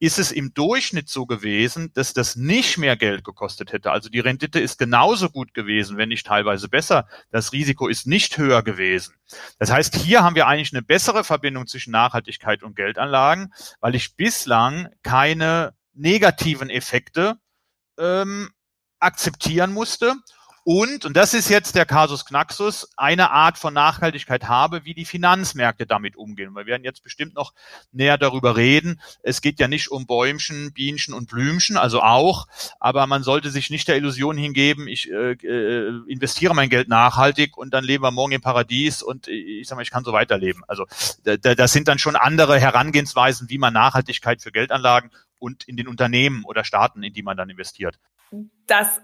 ist 0.00 0.18
es 0.18 0.32
im 0.32 0.54
Durchschnitt 0.54 1.10
so 1.10 1.26
gewesen, 1.26 1.92
dass 1.92 2.14
das 2.14 2.36
nicht 2.36 2.78
mehr 2.78 2.96
Geld 2.96 3.24
gekostet 3.24 3.72
hätte. 3.72 3.90
Also 3.90 4.08
die 4.08 4.20
Rendite 4.20 4.60
ist 4.60 4.78
genauso 4.78 5.28
gut 5.28 5.52
gewesen, 5.52 5.98
wenn 5.98 6.08
nicht 6.08 6.26
teilweise 6.26 6.68
besser. 6.68 7.08
Das 7.30 7.52
Risiko 7.52 7.88
ist 7.88 8.06
nicht 8.06 8.38
höher 8.38 8.62
gewesen. 8.62 9.16
Das 9.58 9.70
heißt, 9.70 9.96
hier 9.96 10.22
haben 10.22 10.36
wir 10.36 10.46
eigentlich 10.46 10.72
eine 10.72 10.82
bessere 10.82 11.24
Verbindung 11.24 11.66
zwischen 11.66 11.90
Nachhaltigkeit 11.90 12.62
und 12.62 12.76
Geldanlagen, 12.76 13.52
weil 13.80 13.96
ich 13.96 14.14
bislang 14.14 14.88
keine 15.02 15.74
negativen 15.98 16.70
Effekte 16.70 17.38
ähm, 17.98 18.50
akzeptieren 19.00 19.72
musste 19.72 20.14
und, 20.70 21.06
und 21.06 21.16
das 21.16 21.32
ist 21.32 21.48
jetzt 21.48 21.76
der 21.76 21.86
Kasus 21.86 22.26
Knaxus, 22.26 22.90
eine 22.98 23.30
Art 23.30 23.56
von 23.56 23.72
Nachhaltigkeit 23.72 24.48
habe, 24.48 24.84
wie 24.84 24.92
die 24.92 25.06
Finanzmärkte 25.06 25.86
damit 25.86 26.14
umgehen. 26.14 26.52
Wir 26.52 26.66
werden 26.66 26.84
jetzt 26.84 27.02
bestimmt 27.02 27.34
noch 27.34 27.54
näher 27.90 28.18
darüber 28.18 28.54
reden. 28.54 29.00
Es 29.22 29.40
geht 29.40 29.60
ja 29.60 29.66
nicht 29.66 29.90
um 29.90 30.06
Bäumchen, 30.06 30.74
Bienchen 30.74 31.14
und 31.14 31.30
Blümchen, 31.30 31.78
also 31.78 32.02
auch, 32.02 32.48
aber 32.80 33.06
man 33.06 33.22
sollte 33.22 33.48
sich 33.48 33.70
nicht 33.70 33.88
der 33.88 33.96
Illusion 33.96 34.36
hingeben, 34.36 34.88
ich 34.88 35.10
äh, 35.10 35.32
äh, 35.32 36.02
investiere 36.06 36.54
mein 36.54 36.68
Geld 36.68 36.90
nachhaltig 36.90 37.56
und 37.56 37.72
dann 37.72 37.82
leben 37.82 38.04
wir 38.04 38.10
morgen 38.10 38.32
im 38.32 38.42
Paradies 38.42 39.02
und 39.02 39.26
ich 39.26 39.66
sage 39.66 39.76
mal, 39.78 39.82
ich 39.84 39.90
kann 39.90 40.04
so 40.04 40.12
weiterleben. 40.12 40.64
Also 40.68 40.84
da, 41.24 41.36
das 41.38 41.72
sind 41.72 41.88
dann 41.88 41.98
schon 41.98 42.14
andere 42.14 42.60
Herangehensweisen, 42.60 43.48
wie 43.48 43.56
man 43.56 43.72
Nachhaltigkeit 43.72 44.42
für 44.42 44.52
Geldanlagen 44.52 45.12
und 45.38 45.66
in 45.68 45.76
den 45.76 45.88
Unternehmen 45.88 46.44
oder 46.44 46.64
Staaten, 46.64 47.02
in 47.02 47.12
die 47.12 47.22
man 47.22 47.36
dann 47.36 47.50
investiert. 47.50 47.98
Das 48.66 49.00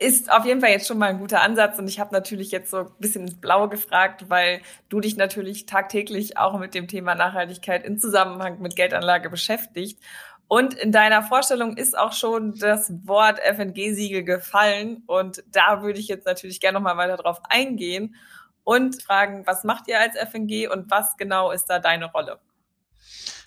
ist 0.00 0.32
auf 0.32 0.46
jeden 0.46 0.62
Fall 0.62 0.70
jetzt 0.70 0.88
schon 0.88 0.96
mal 0.96 1.10
ein 1.10 1.18
guter 1.18 1.42
Ansatz 1.42 1.78
und 1.78 1.86
ich 1.86 2.00
habe 2.00 2.14
natürlich 2.14 2.50
jetzt 2.50 2.70
so 2.70 2.78
ein 2.78 2.90
bisschen 2.98 3.22
ins 3.22 3.38
Blaue 3.38 3.68
gefragt, 3.68 4.30
weil 4.30 4.62
du 4.88 4.98
dich 5.00 5.16
natürlich 5.16 5.66
tagtäglich 5.66 6.38
auch 6.38 6.58
mit 6.58 6.74
dem 6.74 6.88
Thema 6.88 7.14
Nachhaltigkeit 7.14 7.84
in 7.84 7.98
Zusammenhang 7.98 8.60
mit 8.60 8.76
Geldanlage 8.76 9.28
beschäftigt. 9.28 10.02
Und 10.48 10.74
in 10.74 10.90
deiner 10.90 11.22
Vorstellung 11.22 11.76
ist 11.76 11.96
auch 11.96 12.14
schon 12.14 12.54
das 12.58 12.90
Wort 13.06 13.38
FNG-Siegel 13.40 14.24
gefallen 14.24 15.02
und 15.06 15.44
da 15.52 15.82
würde 15.82 16.00
ich 16.00 16.08
jetzt 16.08 16.26
natürlich 16.26 16.60
gerne 16.60 16.78
noch 16.78 16.84
mal 16.84 16.96
weiter 16.96 17.18
drauf 17.18 17.40
eingehen 17.48 18.16
und 18.64 19.02
fragen, 19.02 19.46
was 19.46 19.64
macht 19.64 19.86
ihr 19.86 20.00
als 20.00 20.16
FNG 20.16 20.68
und 20.72 20.90
was 20.90 21.16
genau 21.18 21.50
ist 21.50 21.66
da 21.66 21.78
deine 21.78 22.10
Rolle? 22.10 22.40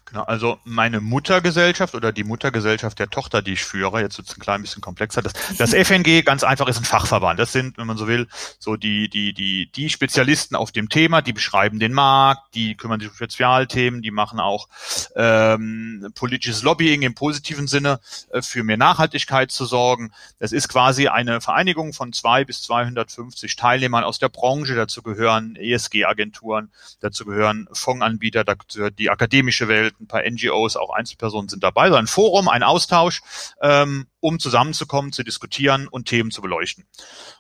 Genau, 0.06 0.24
also 0.24 0.60
meine 0.66 1.00
Muttergesellschaft 1.00 1.96
oder 1.96 2.12
die 2.12 2.26
Muttergesellschaft 2.26 3.00
der 3.00 3.10
Tochter, 3.10 3.42
die 3.42 3.54
ich 3.54 3.64
führe, 3.64 4.02
jetzt 4.02 4.18
wird 4.18 4.28
es 4.28 4.36
ein 4.36 4.42
klein 4.42 4.62
bisschen 4.62 4.82
komplexer. 4.82 5.22
Das, 5.22 5.34
das 5.58 5.74
FNG 5.74 6.24
ganz 6.26 6.44
einfach 6.44 6.68
ist 6.68 6.78
ein 6.78 6.84
Fachverband. 6.84 7.40
Das 7.40 7.54
sind, 7.54 7.78
wenn 7.78 7.88
man 7.88 7.96
so 7.96 8.06
will, 8.08 8.28
so 8.60 8.76
die, 8.76 9.10
die, 9.10 9.34
die, 9.34 9.72
die 9.72 9.90
Spezialisten 9.90 10.56
auf 10.56 10.74
dem 10.74 10.90
Thema, 10.90 11.22
die 11.22 11.32
beschreiben 11.32 11.80
den 11.80 11.94
Markt, 11.94 12.54
die 12.54 12.76
kümmern 12.76 13.00
sich 13.00 13.10
um 13.10 13.16
Spezialthemen, 13.16 14.02
die 14.02 14.12
machen 14.12 14.42
auch 14.42 14.68
ähm, 15.16 16.12
politisches 16.16 16.64
Lobbying 16.64 17.02
im 17.02 17.16
positiven 17.16 17.68
Sinne 17.68 18.00
äh, 18.32 18.42
für 18.42 18.64
mehr 18.64 18.78
Nachhaltigkeit 18.78 19.52
zu 19.52 19.66
sorgen. 19.66 20.12
Das 20.38 20.52
ist 20.52 20.68
quasi 20.68 21.08
eine 21.08 21.40
Vereinigung 21.40 21.94
von 21.94 22.12
zwei 22.12 22.44
bis 22.44 22.62
250 22.64 23.56
Teilnehmern 23.56 24.04
aus 24.04 24.20
der 24.20 24.30
Branche. 24.30 24.76
Dazu 24.76 25.02
gehören 25.02 25.56
ESG-Agenturen, 25.56 26.72
dazu 27.00 27.24
gehören 27.24 27.70
Fondsanbieter, 27.72 28.44
dazu 28.44 28.78
gehört 28.78 29.00
die 29.00 29.10
akademische 29.10 29.68
Welt, 29.70 29.93
ein 30.00 30.08
paar 30.08 30.24
NGOs, 30.30 30.76
auch 30.76 30.92
Einzelpersonen 30.92 31.50
sind 31.50 31.64
dabei, 31.64 31.90
so 31.90 31.96
ein 31.96 32.08
Forum, 32.08 32.50
ein 32.50 32.64
Austausch, 32.64 33.22
ähm, 33.62 34.08
um 34.20 34.40
zusammenzukommen, 34.40 35.12
zu 35.12 35.24
diskutieren 35.24 35.88
und 35.88 36.08
Themen 36.08 36.32
zu 36.32 36.42
beleuchten. 36.42 36.86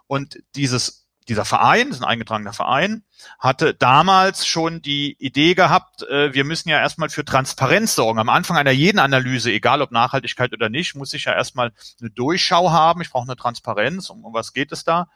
Und 0.07 0.39
dieses 0.55 1.03
dieser 1.27 1.45
Verein, 1.45 1.87
das 1.87 1.97
ist 1.97 2.03
ein 2.03 2.09
eingetragener 2.09 2.53
Verein, 2.53 3.03
hatte 3.39 3.73
damals 3.73 4.45
schon 4.45 4.81
die 4.81 5.15
Idee 5.19 5.53
gehabt, 5.53 6.03
äh, 6.03 6.33
wir 6.33 6.43
müssen 6.43 6.69
ja 6.69 6.79
erstmal 6.79 7.09
für 7.09 7.23
Transparenz 7.23 7.95
sorgen. 7.95 8.19
Am 8.19 8.29
Anfang 8.29 8.57
einer 8.57 8.71
jeden 8.71 8.99
Analyse, 8.99 9.51
egal 9.51 9.81
ob 9.81 9.91
Nachhaltigkeit 9.91 10.53
oder 10.53 10.69
nicht, 10.69 10.95
muss 10.95 11.13
ich 11.13 11.25
ja 11.25 11.33
erstmal 11.33 11.71
eine 11.99 12.09
Durchschau 12.09 12.71
haben. 12.71 13.01
Ich 13.01 13.11
brauche 13.11 13.27
eine 13.27 13.35
Transparenz. 13.35 14.09
Um, 14.09 14.25
um 14.25 14.33
was 14.33 14.53
geht 14.53 14.71
es 14.71 14.83
da? 14.83 15.07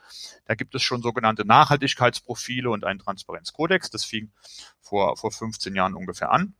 Da 0.46 0.56
gibt 0.56 0.75
es 0.75 0.84
schon 0.84 1.01
sogenannte 1.01 1.46
Nachhaltigkeitsprofile 1.46 2.70
und 2.70 2.86
einen 2.86 3.00
Transparenzkodex. 3.00 3.89
Das 3.89 4.06
fing 4.06 4.32
vor, 4.82 5.17
vor 5.17 5.32
15 5.32 5.75
Jahren 5.75 5.94
ungefähr 5.94 6.32
an. 6.32 6.53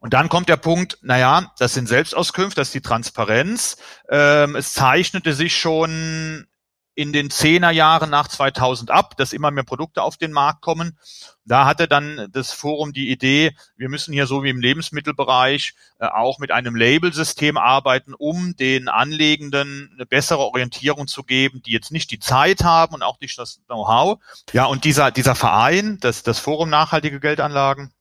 Und 0.00 0.14
dann 0.14 0.30
kommt 0.30 0.48
der 0.48 0.56
Punkt, 0.56 0.98
naja, 1.02 1.52
das 1.58 1.74
sind 1.74 1.86
Selbstauskünfte, 1.86 2.60
das 2.60 2.68
ist 2.68 2.74
die 2.74 2.80
Transparenz. 2.80 3.76
Ähm, 4.08 4.56
es 4.56 4.72
zeichnete 4.72 5.34
sich 5.34 5.56
schon 5.56 6.46
in 6.94 7.12
den 7.12 7.30
Zehnerjahren 7.30 8.10
nach 8.10 8.28
2000 8.28 8.90
ab, 8.90 9.16
dass 9.16 9.32
immer 9.32 9.50
mehr 9.50 9.64
Produkte 9.64 10.02
auf 10.02 10.16
den 10.16 10.32
Markt 10.32 10.60
kommen. 10.60 10.98
Da 11.44 11.64
hatte 11.64 11.86
dann 11.86 12.28
das 12.32 12.52
Forum 12.52 12.92
die 12.92 13.10
Idee, 13.10 13.56
wir 13.76 13.88
müssen 13.88 14.12
hier 14.12 14.26
so 14.26 14.42
wie 14.42 14.50
im 14.50 14.60
Lebensmittelbereich 14.60 15.74
äh, 15.98 16.06
auch 16.06 16.38
mit 16.38 16.50
einem 16.50 16.74
Labelsystem 16.74 17.56
arbeiten, 17.56 18.12
um 18.14 18.56
den 18.56 18.88
Anlegenden 18.88 19.90
eine 19.94 20.04
bessere 20.04 20.40
Orientierung 20.40 21.06
zu 21.06 21.22
geben, 21.22 21.62
die 21.64 21.72
jetzt 21.72 21.92
nicht 21.92 22.10
die 22.10 22.18
Zeit 22.18 22.64
haben 22.64 22.94
und 22.94 23.02
auch 23.02 23.20
nicht 23.20 23.38
das 23.38 23.60
Know-how. 23.66 24.18
Ja, 24.52 24.64
und 24.64 24.84
dieser, 24.84 25.10
dieser 25.10 25.34
Verein, 25.34 25.98
das, 26.00 26.22
das 26.22 26.38
Forum 26.38 26.70
Nachhaltige 26.70 27.20
Geldanlagen, 27.20 27.92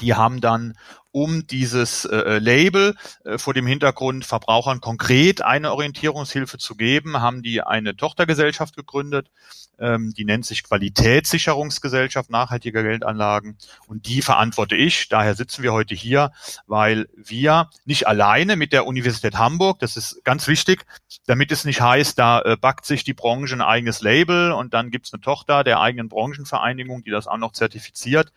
die 0.00 0.14
haben 0.14 0.40
dann 0.40 0.74
um 1.12 1.46
dieses 1.46 2.04
äh, 2.04 2.38
Label 2.38 2.94
äh, 3.24 3.38
vor 3.38 3.54
dem 3.54 3.66
Hintergrund 3.66 4.24
Verbrauchern 4.24 4.80
konkret 4.80 5.42
eine 5.42 5.72
Orientierungshilfe 5.72 6.58
zu 6.58 6.76
geben, 6.76 7.20
haben 7.20 7.42
die 7.42 7.62
eine 7.62 7.96
Tochtergesellschaft 7.96 8.76
gegründet, 8.76 9.28
ähm, 9.80 10.12
die 10.16 10.24
nennt 10.24 10.46
sich 10.46 10.62
Qualitätssicherungsgesellschaft 10.62 12.30
nachhaltiger 12.30 12.82
Geldanlagen 12.82 13.56
und 13.86 14.06
die 14.06 14.22
verantworte 14.22 14.76
ich. 14.76 15.08
Daher 15.08 15.34
sitzen 15.34 15.62
wir 15.62 15.72
heute 15.72 15.94
hier, 15.94 16.32
weil 16.66 17.08
wir 17.16 17.70
nicht 17.84 18.06
alleine 18.06 18.56
mit 18.56 18.72
der 18.72 18.86
Universität 18.86 19.38
Hamburg, 19.38 19.78
das 19.80 19.96
ist 19.96 20.22
ganz 20.24 20.46
wichtig, 20.46 20.84
damit 21.26 21.50
es 21.50 21.64
nicht 21.64 21.80
heißt, 21.80 22.18
da 22.18 22.40
äh, 22.42 22.56
backt 22.56 22.84
sich 22.84 23.04
die 23.04 23.14
Branche 23.14 23.54
ein 23.54 23.62
eigenes 23.62 24.02
Label 24.02 24.52
und 24.52 24.74
dann 24.74 24.90
gibt's 24.90 25.12
eine 25.12 25.20
Tochter 25.20 25.64
der 25.64 25.80
eigenen 25.80 26.08
Branchenvereinigung, 26.08 27.02
die 27.02 27.10
das 27.10 27.26
auch 27.26 27.38
noch 27.38 27.52
zertifiziert. 27.52 28.32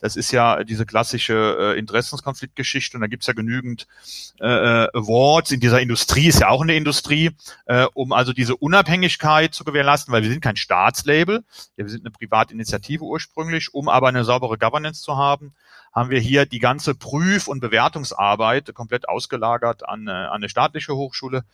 Das 0.00 0.16
ist 0.16 0.32
ja 0.32 0.64
diese 0.64 0.86
klassische 0.86 1.56
äh, 1.58 1.78
Interessenskonfliktgeschichte 1.78 2.96
und 2.96 3.00
da 3.00 3.06
gibt's 3.06 3.26
ja 3.26 3.32
genügend 3.32 3.86
äh, 4.40 4.46
äh, 4.46 4.88
Awards 4.92 5.50
in 5.50 5.60
dieser 5.60 5.80
Industrie, 5.80 6.28
ist 6.28 6.40
ja 6.40 6.48
auch 6.48 6.62
eine 6.62 6.74
Industrie, 6.74 7.30
äh, 7.66 7.86
um 7.94 8.12
also 8.12 8.32
diese 8.32 8.56
Unabhängigkeit 8.56 9.54
zu 9.54 9.64
gewährleisten, 9.64 10.12
weil 10.12 10.22
wir 10.22 10.30
sind 10.30 10.42
kein 10.42 10.56
Staat 10.56 10.83
Staatslabel. 10.84 11.44
Wir 11.76 11.88
sind 11.88 12.04
eine 12.04 12.10
Privatinitiative 12.10 13.04
ursprünglich, 13.04 13.72
um 13.72 13.88
aber 13.88 14.08
eine 14.08 14.24
saubere 14.24 14.58
Governance 14.58 15.02
zu 15.02 15.16
haben, 15.16 15.54
haben 15.92 16.10
wir 16.10 16.20
hier 16.20 16.44
die 16.44 16.58
ganze 16.58 16.94
Prüf- 16.94 17.48
und 17.48 17.60
Bewertungsarbeit 17.60 18.74
komplett 18.74 19.08
ausgelagert 19.08 19.88
an, 19.88 20.08
äh, 20.08 20.10
an 20.10 20.32
eine 20.32 20.48
staatliche 20.48 20.94
Hochschule. 20.94 21.44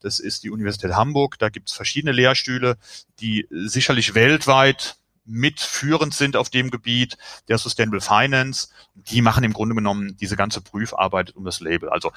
Das 0.00 0.20
ist 0.20 0.44
die 0.44 0.50
Universität 0.50 0.94
Hamburg. 0.94 1.38
Da 1.38 1.48
gibt 1.48 1.68
es 1.68 1.74
verschiedene 1.74 2.12
Lehrstühle, 2.12 2.76
die 3.20 3.46
sicherlich 3.50 4.14
weltweit 4.14 4.96
mitführend 5.28 6.14
sind 6.14 6.36
auf 6.36 6.50
dem 6.50 6.70
Gebiet 6.70 7.16
der 7.48 7.58
Sustainable 7.58 8.00
Finance. 8.00 8.68
Die 8.94 9.22
machen 9.22 9.44
im 9.44 9.52
Grunde 9.52 9.74
genommen 9.74 10.16
diese 10.16 10.36
ganze 10.36 10.60
Prüfarbeit 10.60 11.36
um 11.36 11.44
das 11.44 11.60
Label. 11.60 11.90
Also 11.90 12.12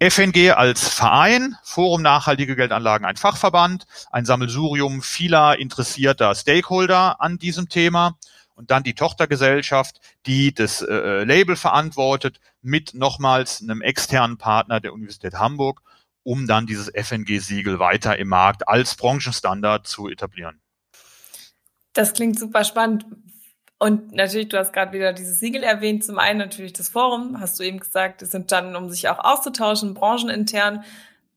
FNG 0.00 0.50
als 0.52 0.88
Verein, 0.88 1.56
Forum 1.62 2.02
Nachhaltige 2.02 2.56
Geldanlagen, 2.56 3.06
ein 3.06 3.16
Fachverband, 3.16 3.86
ein 4.10 4.24
Sammelsurium 4.24 5.02
vieler 5.02 5.58
interessierter 5.58 6.34
Stakeholder 6.34 7.20
an 7.20 7.38
diesem 7.38 7.68
Thema 7.68 8.16
und 8.54 8.70
dann 8.70 8.82
die 8.82 8.94
Tochtergesellschaft, 8.94 10.00
die 10.26 10.54
das 10.54 10.80
äh, 10.82 11.24
Label 11.24 11.56
verantwortet, 11.56 12.40
mit 12.62 12.94
nochmals 12.94 13.60
einem 13.62 13.82
externen 13.82 14.38
Partner 14.38 14.80
der 14.80 14.92
Universität 14.92 15.34
Hamburg, 15.34 15.82
um 16.22 16.46
dann 16.46 16.66
dieses 16.66 16.88
FNG-Siegel 16.88 17.78
weiter 17.78 18.18
im 18.18 18.28
Markt 18.28 18.66
als 18.68 18.94
Branchenstandard 18.94 19.86
zu 19.86 20.08
etablieren. 20.08 20.60
Das 21.94 22.12
klingt 22.12 22.38
super 22.38 22.64
spannend. 22.64 23.06
Und 23.78 24.12
natürlich, 24.12 24.48
du 24.48 24.58
hast 24.58 24.72
gerade 24.72 24.92
wieder 24.92 25.12
dieses 25.12 25.40
Siegel 25.40 25.62
erwähnt. 25.62 26.04
Zum 26.04 26.18
einen 26.18 26.38
natürlich 26.38 26.72
das 26.72 26.88
Forum, 26.88 27.40
hast 27.40 27.58
du 27.58 27.64
eben 27.64 27.80
gesagt, 27.80 28.22
es 28.22 28.30
dann, 28.46 28.76
um 28.76 28.88
sich 28.88 29.08
auch 29.08 29.18
auszutauschen, 29.18 29.94
branchenintern. 29.94 30.84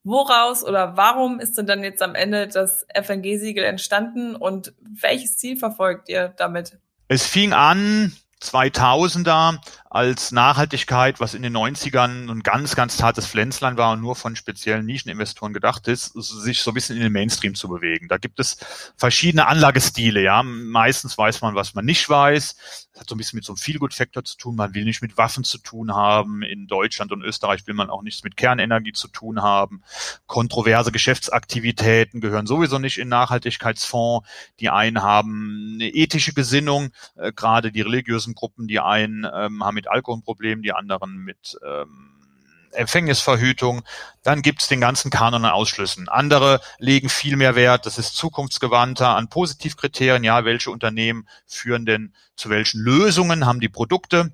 Woraus 0.04 0.64
oder 0.64 0.96
warum 0.96 1.40
ist 1.40 1.58
denn 1.58 1.68
dann 1.68 1.84
jetzt 1.84 2.02
am 2.02 2.16
Ende 2.16 2.48
das 2.48 2.88
FNG-Siegel 2.94 3.64
entstanden 3.64 4.36
und 4.36 4.74
welches 4.80 5.38
Ziel 5.38 5.58
verfolgt 5.58 6.08
ihr 6.08 6.30
damit? 6.38 6.78
Es 7.10 7.26
fing 7.26 7.52
an 7.52 8.14
2000er 8.42 9.60
als 9.98 10.32
Nachhaltigkeit, 10.32 11.20
was 11.20 11.34
in 11.34 11.42
den 11.42 11.58
90ern 11.58 12.30
ein 12.30 12.44
ganz, 12.44 12.76
ganz 12.76 12.98
zartes 12.98 13.26
Pflänzlein 13.26 13.78
war 13.78 13.94
und 13.94 14.02
nur 14.02 14.16
von 14.16 14.36
speziellen 14.36 14.86
Nischeninvestoren 14.86 15.54
gedacht 15.54 15.88
ist, 15.88 16.14
sich 16.14 16.62
so 16.62 16.70
ein 16.70 16.76
bisschen 16.76 16.98
in 16.98 17.02
den 17.02 17.12
Mainstream 17.12 17.56
zu 17.56 17.68
bewegen. 17.68 18.08
Da 18.08 18.20
gibt 18.20 18.40
es 18.40 18.58
verschiedene 18.96 19.48
Anlagestile, 19.48 20.22
ja. 20.22 20.44
Meistens 20.44 21.18
weiß 21.18 21.42
man, 21.42 21.56
was 21.56 21.74
man 21.74 21.84
nicht 21.84 22.08
weiß. 22.08 22.88
Das 22.94 23.02
hat 23.02 23.10
so 23.10 23.16
ein 23.16 23.18
bisschen 23.18 23.38
mit 23.38 23.46
so 23.46 23.54
einem 23.54 23.58
Feelgood-Faktor 23.58 24.24
zu 24.24 24.38
tun. 24.38 24.56
Man 24.56 24.76
will 24.76 24.86
nicht 24.86 25.02
mit 25.02 25.18
Waffen 25.18 25.44
zu 25.44 25.58
tun 25.58 25.96
haben. 25.96 26.44
In 26.44 26.68
Deutschland 26.68 27.12
und 27.12 27.24
Österreich 27.24 27.66
will 27.66 27.74
man 27.74 27.90
auch 27.90 28.04
nichts 28.04 28.24
mit 28.24 28.38
Kernenergie 28.38 28.94
zu 28.94 29.08
tun 29.08 29.42
haben. 29.42 29.82
Kontroverse 30.28 30.92
Geschäftsaktivitäten 30.92 32.22
gehören 32.22 32.46
sowieso 32.46 32.78
nicht 32.78 33.00
in 33.00 33.10
Nachhaltigkeitsfonds. 33.10 34.28
Die 34.60 34.70
einen 34.70 35.02
haben 35.02 35.72
eine 35.74 35.90
ethische 35.90 36.34
Gesinnung, 36.34 36.92
äh, 37.16 37.32
gerade 37.32 37.72
die 37.72 37.82
religiösen 37.82 38.36
Gruppen, 38.36 38.68
die 38.68 38.80
einen 38.80 39.26
ähm, 39.34 39.64
haben 39.64 39.74
mit 39.74 39.87
Alkoholproblemen, 39.88 40.64
die 40.64 40.74
anderen 40.74 41.18
mit 41.18 41.58
ähm, 41.66 42.14
Empfängnisverhütung. 42.72 43.84
Dann 44.24 44.42
gibt's 44.42 44.68
den 44.68 44.82
ganzen 44.82 45.12
Kanon 45.12 45.46
an 45.46 45.52
Ausschlüssen. 45.52 46.10
Andere 46.10 46.60
legen 46.80 47.10
viel 47.10 47.36
mehr 47.36 47.56
Wert, 47.56 47.86
das 47.86 47.98
ist 47.98 48.16
zukunftsgewandter, 48.16 49.16
an 49.16 49.30
Positivkriterien. 49.30 50.24
Ja, 50.24 50.46
welche 50.46 50.72
Unternehmen 50.72 51.28
führen 51.46 51.86
denn 51.86 52.14
zu 52.36 52.50
welchen 52.50 52.80
Lösungen, 52.80 53.46
haben 53.46 53.60
die 53.60 53.70
Produkte? 53.70 54.34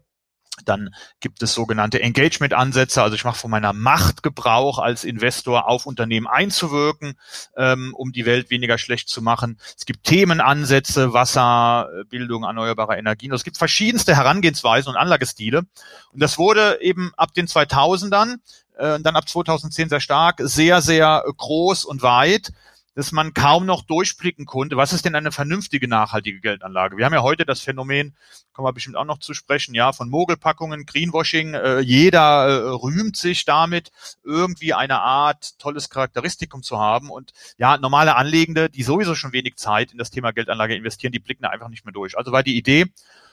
Dann 0.65 0.93
gibt 1.19 1.41
es 1.41 1.53
sogenannte 1.53 1.99
Engagement-Ansätze, 2.01 3.01
also 3.01 3.15
ich 3.15 3.23
mache 3.23 3.39
von 3.39 3.49
meiner 3.49 3.73
Macht 3.73 4.21
Gebrauch 4.21 4.77
als 4.77 5.03
Investor 5.03 5.67
auf 5.67 5.87
Unternehmen 5.87 6.27
einzuwirken, 6.27 7.15
ähm, 7.57 7.93
um 7.95 8.11
die 8.11 8.25
Welt 8.25 8.51
weniger 8.51 8.77
schlecht 8.77 9.09
zu 9.09 9.23
machen. 9.23 9.57
Es 9.75 9.85
gibt 9.85 10.03
Themenansätze, 10.03 11.11
Wasser, 11.11 11.89
Bildung 12.09 12.43
erneuerbarer 12.43 12.97
Energien. 12.97 13.33
Es 13.33 13.43
gibt 13.43 13.57
verschiedenste 13.57 14.15
Herangehensweisen 14.15 14.91
und 14.91 14.95
Anlagestile. 14.95 15.63
Und 16.11 16.21
das 16.21 16.37
wurde 16.37 16.79
eben 16.81 17.11
ab 17.17 17.33
den 17.33 17.47
2000ern, 17.47 18.35
äh, 18.77 18.99
dann 18.99 19.15
ab 19.15 19.27
2010 19.27 19.89
sehr 19.89 20.01
stark, 20.01 20.39
sehr, 20.39 20.81
sehr 20.81 21.23
groß 21.35 21.83
und 21.83 22.03
weit 22.03 22.51
dass 22.95 23.11
man 23.11 23.33
kaum 23.33 23.65
noch 23.65 23.81
durchblicken 23.83 24.45
konnte, 24.45 24.77
was 24.77 24.93
ist 24.93 25.05
denn 25.05 25.15
eine 25.15 25.31
vernünftige 25.31 25.87
nachhaltige 25.87 26.39
Geldanlage? 26.39 26.97
Wir 26.97 27.05
haben 27.05 27.13
ja 27.13 27.21
heute 27.21 27.45
das 27.45 27.61
Phänomen, 27.61 28.15
kommen 28.51 28.67
wir 28.67 28.73
bestimmt 28.73 28.97
auch 28.97 29.05
noch 29.05 29.17
zu 29.17 29.33
sprechen, 29.33 29.73
ja, 29.73 29.93
von 29.93 30.09
Mogelpackungen, 30.09 30.85
Greenwashing. 30.85 31.55
Äh, 31.55 31.79
jeder 31.79 32.47
äh, 32.47 32.69
rühmt 32.69 33.17
sich 33.17 33.45
damit, 33.45 33.91
irgendwie 34.23 34.73
eine 34.73 35.01
Art 35.01 35.57
tolles 35.59 35.89
Charakteristikum 35.89 36.61
zu 36.61 36.79
haben. 36.79 37.09
Und 37.09 37.33
ja, 37.57 37.77
normale 37.77 38.15
Anlegende, 38.15 38.69
die 38.69 38.83
sowieso 38.83 39.15
schon 39.15 39.33
wenig 39.33 39.55
Zeit 39.55 39.91
in 39.91 39.97
das 39.97 40.11
Thema 40.11 40.31
Geldanlage 40.31 40.75
investieren, 40.75 41.11
die 41.11 41.19
blicken 41.19 41.43
da 41.43 41.49
einfach 41.49 41.69
nicht 41.69 41.85
mehr 41.85 41.93
durch. 41.93 42.17
Also 42.17 42.31
war 42.31 42.43
die 42.43 42.57
Idee 42.57 42.85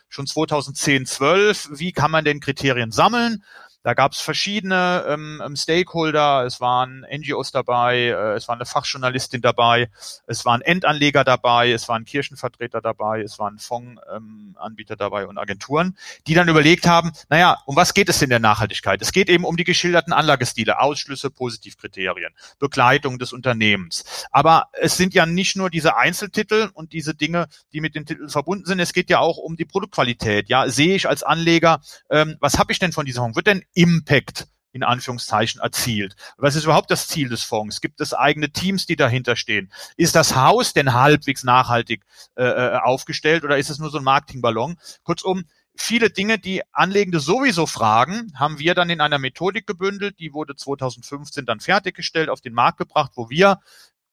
schon 0.08 0.26
2010, 0.26 1.06
12, 1.06 1.68
wie 1.72 1.92
kann 1.92 2.10
man 2.10 2.24
denn 2.24 2.40
Kriterien 2.40 2.90
sammeln? 2.90 3.44
Da 3.82 3.94
gab 3.94 4.12
es 4.12 4.20
verschiedene 4.20 5.04
ähm, 5.08 5.42
ähm, 5.44 5.56
Stakeholder, 5.56 6.44
es 6.44 6.60
waren 6.60 7.06
NGOs 7.10 7.50
dabei, 7.50 8.08
äh, 8.08 8.34
es 8.34 8.46
war 8.46 8.54
eine 8.54 8.66
Fachjournalistin 8.66 9.40
dabei, 9.40 9.88
es 10.26 10.44
waren 10.44 10.60
Endanleger 10.60 11.24
dabei, 11.24 11.72
es 11.72 11.88
waren 11.88 12.04
Kirchenvertreter 12.04 12.82
dabei, 12.82 13.22
es 13.22 13.38
waren 13.38 13.58
Fondsanbieter 13.58 14.94
ähm, 14.94 14.98
dabei 14.98 15.26
und 15.26 15.38
Agenturen, 15.38 15.96
die 16.26 16.34
dann 16.34 16.48
überlegt 16.48 16.86
haben, 16.86 17.12
naja, 17.30 17.58
um 17.64 17.74
was 17.74 17.94
geht 17.94 18.10
es 18.10 18.20
in 18.20 18.28
der 18.28 18.38
Nachhaltigkeit? 18.38 19.00
Es 19.00 19.12
geht 19.12 19.30
eben 19.30 19.44
um 19.44 19.56
die 19.56 19.64
geschilderten 19.64 20.12
Anlagestile, 20.12 20.80
Ausschlüsse, 20.80 21.30
Positivkriterien, 21.30 22.34
Begleitung 22.58 23.18
des 23.18 23.32
Unternehmens. 23.32 24.26
Aber 24.30 24.68
es 24.72 24.98
sind 24.98 25.14
ja 25.14 25.24
nicht 25.24 25.56
nur 25.56 25.70
diese 25.70 25.96
Einzeltitel 25.96 26.68
und 26.74 26.92
diese 26.92 27.14
Dinge, 27.14 27.48
die 27.72 27.80
mit 27.80 27.94
den 27.94 28.04
Titeln 28.04 28.28
verbunden 28.28 28.66
sind, 28.66 28.78
es 28.78 28.92
geht 28.92 29.08
ja 29.08 29.20
auch 29.20 29.38
um 29.38 29.56
die 29.56 29.64
Produktqualität. 29.64 30.50
Ja, 30.50 30.68
sehe 30.68 30.94
ich 30.94 31.08
als 31.08 31.22
Anleger, 31.22 31.80
ähm, 32.10 32.36
was 32.40 32.58
habe 32.58 32.72
ich 32.72 32.78
denn 32.78 32.92
von 32.92 33.06
diesem 33.06 33.22
Fonds? 33.22 33.36
Wird 33.36 33.46
denn 33.46 33.64
Impact 33.74 34.46
in 34.72 34.84
Anführungszeichen 34.84 35.60
erzielt. 35.60 36.14
Was 36.36 36.54
ist 36.54 36.64
überhaupt 36.64 36.90
das 36.90 37.08
Ziel 37.08 37.28
des 37.28 37.42
Fonds? 37.42 37.80
Gibt 37.80 38.00
es 38.00 38.14
eigene 38.14 38.50
Teams, 38.50 38.86
die 38.86 38.96
dahinter 38.96 39.36
stehen? 39.36 39.72
Ist 39.96 40.14
das 40.14 40.36
Haus 40.36 40.72
denn 40.72 40.94
halbwegs 40.94 41.44
nachhaltig 41.44 42.04
äh, 42.36 42.44
äh, 42.44 42.76
aufgestellt 42.76 43.44
oder 43.44 43.58
ist 43.58 43.70
es 43.70 43.78
nur 43.78 43.90
so 43.90 43.98
ein 43.98 44.04
Marketingballon? 44.04 44.78
Kurzum, 45.02 45.44
viele 45.74 46.10
Dinge, 46.10 46.38
die 46.38 46.62
Anlegende 46.72 47.20
sowieso 47.20 47.66
fragen, 47.66 48.32
haben 48.34 48.58
wir 48.58 48.74
dann 48.74 48.90
in 48.90 49.00
einer 49.00 49.18
Methodik 49.18 49.66
gebündelt. 49.66 50.20
Die 50.20 50.32
wurde 50.32 50.54
2015 50.54 51.46
dann 51.46 51.60
fertiggestellt, 51.60 52.28
auf 52.28 52.40
den 52.40 52.54
Markt 52.54 52.78
gebracht, 52.78 53.12
wo 53.16 53.28
wir 53.28 53.58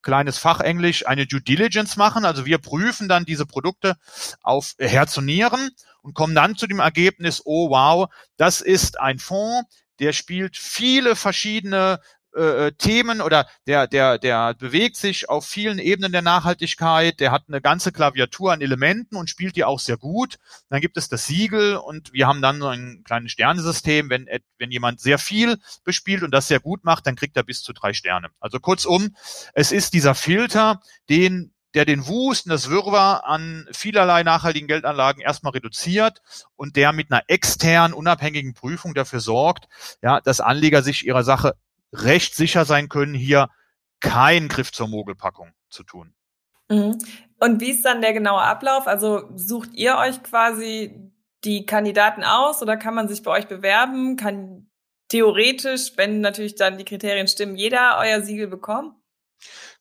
kleines 0.02 0.38
Fachenglisch 0.38 1.06
eine 1.06 1.26
Due 1.26 1.40
Diligence 1.40 1.96
machen. 1.96 2.24
Also 2.24 2.46
wir 2.46 2.58
prüfen 2.58 3.08
dann 3.08 3.24
diese 3.24 3.46
Produkte 3.46 3.96
auf 4.42 4.74
Herz 4.78 5.16
und 5.18 5.26
Nieren 5.26 5.70
und 6.08 6.14
kommen 6.14 6.34
dann 6.34 6.56
zu 6.56 6.66
dem 6.66 6.80
Ergebnis, 6.80 7.42
oh 7.44 7.68
wow, 7.68 8.08
das 8.38 8.62
ist 8.62 8.98
ein 8.98 9.18
Fonds, 9.18 9.68
der 10.00 10.14
spielt 10.14 10.56
viele 10.56 11.16
verschiedene 11.16 12.00
äh, 12.34 12.72
Themen 12.72 13.20
oder 13.20 13.46
der, 13.66 13.86
der, 13.86 14.16
der 14.16 14.54
bewegt 14.54 14.96
sich 14.96 15.28
auf 15.28 15.46
vielen 15.46 15.78
Ebenen 15.78 16.10
der 16.10 16.22
Nachhaltigkeit, 16.22 17.20
der 17.20 17.30
hat 17.30 17.44
eine 17.48 17.60
ganze 17.60 17.92
Klaviatur 17.92 18.54
an 18.54 18.62
Elementen 18.62 19.16
und 19.16 19.28
spielt 19.28 19.54
die 19.54 19.64
auch 19.64 19.80
sehr 19.80 19.98
gut. 19.98 20.36
Dann 20.70 20.80
gibt 20.80 20.96
es 20.96 21.10
das 21.10 21.26
Siegel 21.26 21.76
und 21.76 22.14
wir 22.14 22.26
haben 22.26 22.40
dann 22.40 22.60
so 22.60 22.68
ein 22.68 23.02
kleines 23.04 23.32
Sternesystem. 23.32 24.08
Wenn, 24.08 24.28
wenn 24.56 24.70
jemand 24.70 25.00
sehr 25.00 25.18
viel 25.18 25.58
bespielt 25.84 26.22
und 26.22 26.30
das 26.30 26.48
sehr 26.48 26.60
gut 26.60 26.84
macht, 26.84 27.06
dann 27.06 27.16
kriegt 27.16 27.36
er 27.36 27.42
bis 27.42 27.62
zu 27.62 27.74
drei 27.74 27.92
Sterne. 27.92 28.30
Also 28.40 28.60
kurzum, 28.60 29.14
es 29.52 29.72
ist 29.72 29.92
dieser 29.92 30.14
Filter, 30.14 30.80
den 31.10 31.52
der 31.78 31.84
den 31.84 32.08
Wust 32.08 32.46
und 32.46 32.50
das 32.50 32.68
Wirrwarr 32.68 33.24
an 33.24 33.68
vielerlei 33.70 34.24
nachhaltigen 34.24 34.66
Geldanlagen 34.66 35.22
erstmal 35.22 35.52
reduziert 35.52 36.22
und 36.56 36.74
der 36.74 36.92
mit 36.92 37.12
einer 37.12 37.22
externen, 37.28 37.94
unabhängigen 37.94 38.52
Prüfung 38.52 38.94
dafür 38.94 39.20
sorgt, 39.20 39.68
ja, 40.02 40.20
dass 40.20 40.40
Anleger 40.40 40.82
sich 40.82 41.06
ihrer 41.06 41.22
Sache 41.22 41.54
recht 41.92 42.34
sicher 42.34 42.64
sein 42.64 42.88
können, 42.88 43.14
hier 43.14 43.48
keinen 44.00 44.48
Griff 44.48 44.72
zur 44.72 44.88
Mogelpackung 44.88 45.52
zu 45.70 45.84
tun. 45.84 46.14
Mhm. 46.68 46.98
Und 47.38 47.60
wie 47.60 47.70
ist 47.70 47.84
dann 47.84 48.00
der 48.00 48.12
genaue 48.12 48.42
Ablauf? 48.42 48.88
Also 48.88 49.30
sucht 49.36 49.70
ihr 49.74 49.98
euch 49.98 50.20
quasi 50.24 51.12
die 51.44 51.64
Kandidaten 51.64 52.24
aus 52.24 52.60
oder 52.60 52.76
kann 52.76 52.96
man 52.96 53.06
sich 53.06 53.22
bei 53.22 53.30
euch 53.30 53.46
bewerben? 53.46 54.16
Kann 54.16 54.68
theoretisch, 55.06 55.92
wenn 55.94 56.20
natürlich 56.20 56.56
dann 56.56 56.76
die 56.76 56.84
Kriterien 56.84 57.28
stimmen, 57.28 57.54
jeder 57.54 57.98
euer 58.00 58.20
Siegel 58.20 58.48
bekommen? 58.48 58.97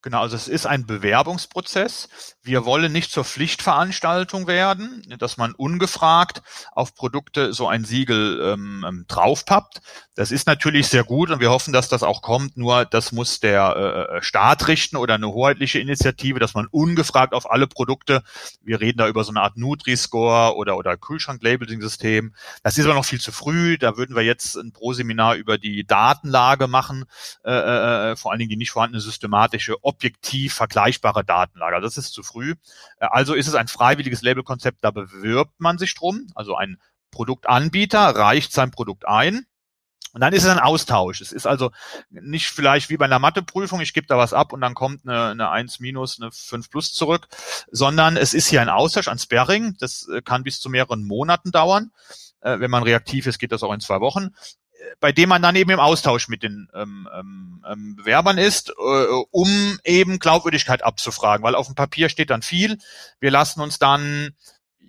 Genau, 0.03 0.21
also 0.21 0.35
es 0.35 0.47
ist 0.47 0.67
ein 0.67 0.85
Bewerbungsprozess. 0.85 2.07
Wir 2.43 2.65
wollen 2.65 2.91
nicht 2.91 3.11
zur 3.11 3.25
Pflichtveranstaltung 3.25 4.45
werden, 4.45 5.03
dass 5.17 5.37
man 5.37 5.53
ungefragt 5.53 6.43
auf 6.71 6.93
Produkte 6.93 7.51
so 7.51 7.67
ein 7.67 7.83
Siegel 7.83 8.39
ähm, 8.41 8.85
ähm, 8.87 9.05
draufpappt. 9.07 9.81
Das 10.13 10.31
ist 10.31 10.45
natürlich 10.47 10.87
sehr 10.87 11.03
gut 11.03 11.31
und 11.31 11.39
wir 11.39 11.49
hoffen, 11.49 11.73
dass 11.73 11.89
das 11.89 12.03
auch 12.03 12.21
kommt. 12.21 12.57
Nur 12.57 12.85
das 12.85 13.11
muss 13.11 13.39
der 13.39 13.75
äh, 13.75 14.17
äh, 14.17 14.21
Staat 14.21 14.67
richten 14.67 14.97
oder 14.97 15.15
eine 15.15 15.29
hoheitliche 15.29 15.79
Initiative, 15.79 16.39
dass 16.39 16.53
man 16.53 16.67
ungefragt 16.67 17.33
auf 17.33 17.49
alle 17.49 17.67
Produkte, 17.67 18.23
wir 18.61 18.79
reden 18.79 18.99
da 18.99 19.07
über 19.07 19.23
so 19.23 19.31
eine 19.31 19.41
Art 19.41 19.57
Nutri-Score 19.57 20.55
oder, 20.55 20.77
oder 20.77 20.95
Kühlschrank-Labeling-System. 20.95 22.35
Das 22.61 22.77
ist 22.77 22.85
aber 22.85 22.93
noch 22.93 23.05
viel 23.05 23.19
zu 23.19 23.31
früh. 23.31 23.79
Da 23.79 23.97
würden 23.97 24.15
wir 24.15 24.23
jetzt 24.23 24.55
ein 24.55 24.71
Pro-Seminar 24.71 25.35
über 25.35 25.57
die 25.57 25.85
Datenlage 25.85 26.67
machen, 26.67 27.05
äh, 27.43 27.51
äh, 27.51 28.11
äh 28.11 28.15
vor 28.15 28.31
allen 28.31 28.39
Dingen 28.39 28.49
die 28.49 28.57
nicht 28.57 28.71
vorhandene 28.71 29.01
systematische 29.01 29.83
objektiv 29.97 30.53
vergleichbare 30.53 31.25
Datenlager. 31.25 31.81
Das 31.81 31.97
ist 31.97 32.13
zu 32.13 32.21
früh. 32.21 32.53
Äh, 32.99 33.07
also 33.09 33.33
ist 33.33 33.47
es 33.47 33.55
ein 33.55 33.67
freiwilliges 33.67 34.21
Labelkonzept, 34.21 34.83
da 34.83 34.91
bewirbt 34.91 35.59
man 35.59 35.77
sich 35.77 35.95
drum. 35.95 36.27
Also 36.35 36.55
ein 36.55 36.77
Produktanbieter 37.11 38.15
reicht 38.15 38.53
sein 38.53 38.71
Produkt 38.71 39.07
ein. 39.07 39.47
Und 40.13 40.21
dann 40.21 40.33
ist 40.33 40.43
es 40.43 40.49
ein 40.49 40.59
Austausch. 40.59 41.21
Es 41.21 41.31
ist 41.31 41.45
also 41.45 41.71
nicht 42.09 42.47
vielleicht 42.47 42.89
wie 42.89 42.97
bei 42.97 43.05
einer 43.05 43.19
Matheprüfung, 43.19 43.81
ich 43.81 43.93
gebe 43.93 44.07
da 44.07 44.17
was 44.17 44.33
ab 44.33 44.53
und 44.53 44.61
dann 44.61 44.73
kommt 44.73 45.07
eine, 45.07 45.31
eine 45.31 45.49
1 45.49 45.79
minus, 45.79 46.19
eine 46.19 46.31
5 46.31 46.69
plus 46.69 46.93
zurück, 46.93 47.27
sondern 47.71 48.17
es 48.17 48.33
ist 48.33 48.47
hier 48.47 48.61
ein 48.61 48.69
Austausch, 48.69 49.09
ein 49.09 49.19
Sparring. 49.19 49.75
Das 49.79 50.07
äh, 50.07 50.21
kann 50.21 50.43
bis 50.43 50.59
zu 50.59 50.69
mehreren 50.69 51.03
Monaten 51.05 51.51
dauern. 51.51 51.91
Äh, 52.41 52.59
wenn 52.59 52.71
man 52.71 52.83
reaktiv 52.83 53.27
ist, 53.27 53.37
geht 53.39 53.51
das 53.51 53.63
auch 53.63 53.73
in 53.73 53.79
zwei 53.79 53.99
Wochen 53.99 54.29
bei 54.99 55.11
dem 55.11 55.29
man 55.29 55.41
dann 55.41 55.55
eben 55.55 55.71
im 55.71 55.79
Austausch 55.79 56.27
mit 56.27 56.43
den 56.43 56.67
ähm, 56.73 57.07
ähm, 57.13 57.65
ähm, 57.69 57.95
Bewerbern 57.95 58.37
ist, 58.37 58.69
äh, 58.69 58.73
um 59.31 59.79
eben 59.83 60.19
Glaubwürdigkeit 60.19 60.83
abzufragen, 60.83 61.43
weil 61.43 61.55
auf 61.55 61.67
dem 61.67 61.75
Papier 61.75 62.09
steht 62.09 62.29
dann 62.29 62.41
viel. 62.41 62.77
Wir 63.19 63.31
lassen 63.31 63.61
uns 63.61 63.79
dann 63.79 64.31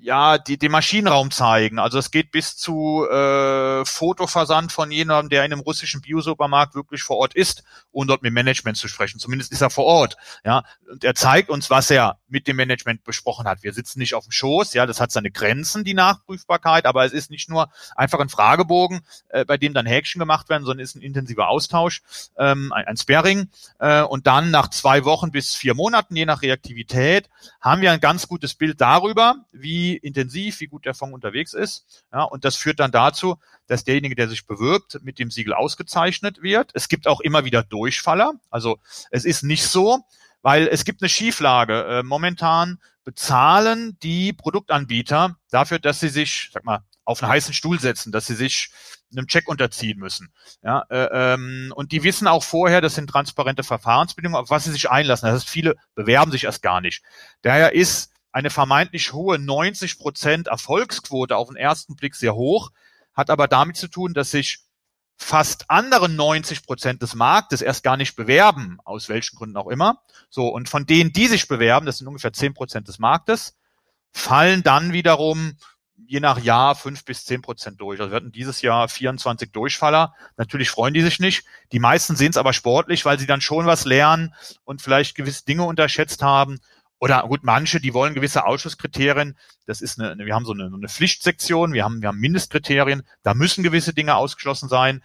ja, 0.00 0.38
die, 0.38 0.58
den 0.58 0.72
Maschinenraum 0.72 1.30
zeigen. 1.30 1.78
Also 1.78 1.98
es 1.98 2.10
geht 2.10 2.30
bis 2.30 2.56
zu 2.56 3.06
äh, 3.08 3.84
Fotoversand 3.84 4.72
von 4.72 4.90
jemandem, 4.90 5.30
der 5.30 5.44
in 5.44 5.52
einem 5.52 5.60
russischen 5.60 6.00
Biosupermarkt 6.00 6.74
wirklich 6.74 7.02
vor 7.02 7.16
Ort 7.16 7.34
ist, 7.34 7.64
um 7.90 8.06
dort 8.06 8.22
mit 8.22 8.32
Management 8.32 8.76
zu 8.76 8.88
sprechen. 8.88 9.18
Zumindest 9.18 9.52
ist 9.52 9.60
er 9.60 9.70
vor 9.70 9.84
Ort. 9.84 10.16
Ja, 10.44 10.62
und 10.90 11.04
er 11.04 11.14
zeigt 11.14 11.50
uns, 11.50 11.70
was 11.70 11.90
er 11.90 12.18
mit 12.28 12.46
dem 12.46 12.56
Management 12.56 13.04
besprochen 13.04 13.46
hat. 13.46 13.62
Wir 13.62 13.72
sitzen 13.72 13.98
nicht 13.98 14.14
auf 14.14 14.24
dem 14.24 14.32
Schoß. 14.32 14.74
Ja, 14.74 14.86
das 14.86 15.00
hat 15.00 15.10
seine 15.10 15.30
Grenzen, 15.30 15.84
die 15.84 15.94
Nachprüfbarkeit. 15.94 16.86
Aber 16.86 17.04
es 17.04 17.12
ist 17.12 17.30
nicht 17.30 17.48
nur 17.48 17.68
einfach 17.96 18.20
ein 18.20 18.28
Fragebogen, 18.28 19.00
äh, 19.28 19.44
bei 19.44 19.56
dem 19.56 19.74
dann 19.74 19.86
Häkchen 19.86 20.18
gemacht 20.18 20.48
werden, 20.48 20.64
sondern 20.64 20.84
ist 20.84 20.96
ein 20.96 21.02
intensiver 21.02 21.48
Austausch, 21.48 22.02
ähm, 22.36 22.72
ein, 22.72 22.86
ein 22.86 22.96
Sparring. 22.96 23.48
Äh, 23.78 24.02
und 24.02 24.26
dann 24.26 24.50
nach 24.50 24.68
zwei 24.68 25.04
Wochen 25.04 25.32
bis 25.32 25.54
vier 25.54 25.74
Monaten, 25.74 26.14
je 26.14 26.26
nach 26.26 26.42
Reaktivität, 26.42 27.28
haben 27.60 27.82
wir 27.82 27.92
ein 27.92 28.00
ganz 28.00 28.28
gutes 28.28 28.54
Bild 28.54 28.80
darüber, 28.80 29.36
wie 29.52 29.87
wie 29.88 29.96
intensiv, 29.96 30.60
wie 30.60 30.66
gut 30.66 30.84
der 30.84 30.94
Fonds 30.94 31.14
unterwegs 31.14 31.54
ist. 31.54 32.04
Ja, 32.12 32.22
und 32.24 32.44
das 32.44 32.56
führt 32.56 32.80
dann 32.80 32.92
dazu, 32.92 33.36
dass 33.66 33.84
derjenige, 33.84 34.14
der 34.14 34.28
sich 34.28 34.46
bewirbt, 34.46 34.98
mit 35.02 35.18
dem 35.18 35.30
Siegel 35.30 35.54
ausgezeichnet 35.54 36.42
wird. 36.42 36.70
Es 36.74 36.88
gibt 36.88 37.06
auch 37.06 37.20
immer 37.20 37.44
wieder 37.44 37.62
Durchfaller. 37.62 38.34
Also 38.50 38.78
es 39.10 39.24
ist 39.24 39.42
nicht 39.42 39.66
so, 39.66 40.00
weil 40.42 40.68
es 40.68 40.84
gibt 40.84 41.02
eine 41.02 41.08
Schieflage. 41.08 41.84
Äh, 41.84 42.02
momentan 42.02 42.78
bezahlen 43.04 43.96
die 44.02 44.32
Produktanbieter 44.32 45.36
dafür, 45.50 45.78
dass 45.78 46.00
sie 46.00 46.08
sich, 46.08 46.50
sag 46.52 46.64
mal, 46.64 46.80
auf 47.04 47.22
einen 47.22 47.32
heißen 47.32 47.54
Stuhl 47.54 47.80
setzen, 47.80 48.12
dass 48.12 48.26
sie 48.26 48.34
sich 48.34 48.70
einem 49.10 49.26
Check 49.26 49.48
unterziehen 49.48 49.98
müssen. 49.98 50.30
Ja, 50.62 50.84
äh, 50.90 51.34
ähm, 51.34 51.72
und 51.74 51.92
die 51.92 52.02
wissen 52.02 52.28
auch 52.28 52.44
vorher, 52.44 52.82
das 52.82 52.94
sind 52.94 53.08
transparente 53.08 53.62
Verfahrensbedingungen, 53.62 54.42
auf 54.42 54.50
was 54.50 54.64
sie 54.64 54.72
sich 54.72 54.90
einlassen. 54.90 55.26
Das 55.26 55.36
heißt, 55.36 55.48
viele 55.48 55.76
bewerben 55.94 56.30
sich 56.30 56.44
erst 56.44 56.60
gar 56.62 56.82
nicht. 56.82 57.02
Daher 57.40 57.72
ist 57.72 58.12
eine 58.38 58.50
vermeintlich 58.50 59.12
hohe 59.12 59.36
90 59.36 59.98
Prozent 59.98 60.46
Erfolgsquote 60.46 61.36
auf 61.36 61.48
den 61.48 61.56
ersten 61.56 61.96
Blick 61.96 62.14
sehr 62.14 62.36
hoch, 62.36 62.70
hat 63.12 63.30
aber 63.30 63.48
damit 63.48 63.76
zu 63.76 63.88
tun, 63.88 64.14
dass 64.14 64.30
sich 64.30 64.60
fast 65.16 65.68
andere 65.68 66.08
90 66.08 66.62
Prozent 66.62 67.02
des 67.02 67.16
Marktes 67.16 67.62
erst 67.62 67.82
gar 67.82 67.96
nicht 67.96 68.14
bewerben, 68.14 68.78
aus 68.84 69.08
welchen 69.08 69.34
Gründen 69.36 69.56
auch 69.56 69.66
immer. 69.66 70.02
So, 70.30 70.46
und 70.46 70.68
von 70.68 70.86
denen, 70.86 71.12
die 71.12 71.26
sich 71.26 71.48
bewerben, 71.48 71.84
das 71.84 71.98
sind 71.98 72.06
ungefähr 72.06 72.32
10 72.32 72.54
Prozent 72.54 72.86
des 72.86 73.00
Marktes, 73.00 73.56
fallen 74.12 74.62
dann 74.62 74.92
wiederum 74.92 75.56
je 76.06 76.20
nach 76.20 76.38
Jahr 76.38 76.76
fünf 76.76 77.04
bis 77.04 77.24
zehn 77.24 77.42
Prozent 77.42 77.80
durch. 77.80 78.00
Also 78.00 78.12
wir 78.12 78.16
hatten 78.16 78.30
dieses 78.30 78.62
Jahr 78.62 78.88
24 78.88 79.50
Durchfaller. 79.50 80.14
Natürlich 80.36 80.70
freuen 80.70 80.94
die 80.94 81.02
sich 81.02 81.18
nicht. 81.18 81.44
Die 81.72 81.80
meisten 81.80 82.14
sehen 82.14 82.30
es 82.30 82.36
aber 82.36 82.52
sportlich, 82.52 83.04
weil 83.04 83.18
sie 83.18 83.26
dann 83.26 83.40
schon 83.40 83.66
was 83.66 83.84
lernen 83.84 84.32
und 84.64 84.80
vielleicht 84.80 85.16
gewisse 85.16 85.44
Dinge 85.44 85.64
unterschätzt 85.64 86.22
haben 86.22 86.60
oder 87.00 87.22
gut, 87.22 87.40
manche, 87.42 87.80
die 87.80 87.94
wollen 87.94 88.14
gewisse 88.14 88.44
Ausschusskriterien. 88.44 89.36
Das 89.66 89.80
ist 89.80 90.00
eine, 90.00 90.24
wir 90.24 90.34
haben 90.34 90.44
so 90.44 90.52
eine, 90.52 90.66
eine 90.66 90.88
Pflichtsektion, 90.88 91.72
wir 91.72 91.84
haben, 91.84 92.00
wir 92.02 92.08
haben 92.08 92.18
Mindestkriterien, 92.18 93.02
da 93.22 93.34
müssen 93.34 93.62
gewisse 93.62 93.94
Dinge 93.94 94.16
ausgeschlossen 94.16 94.68
sein. 94.68 95.02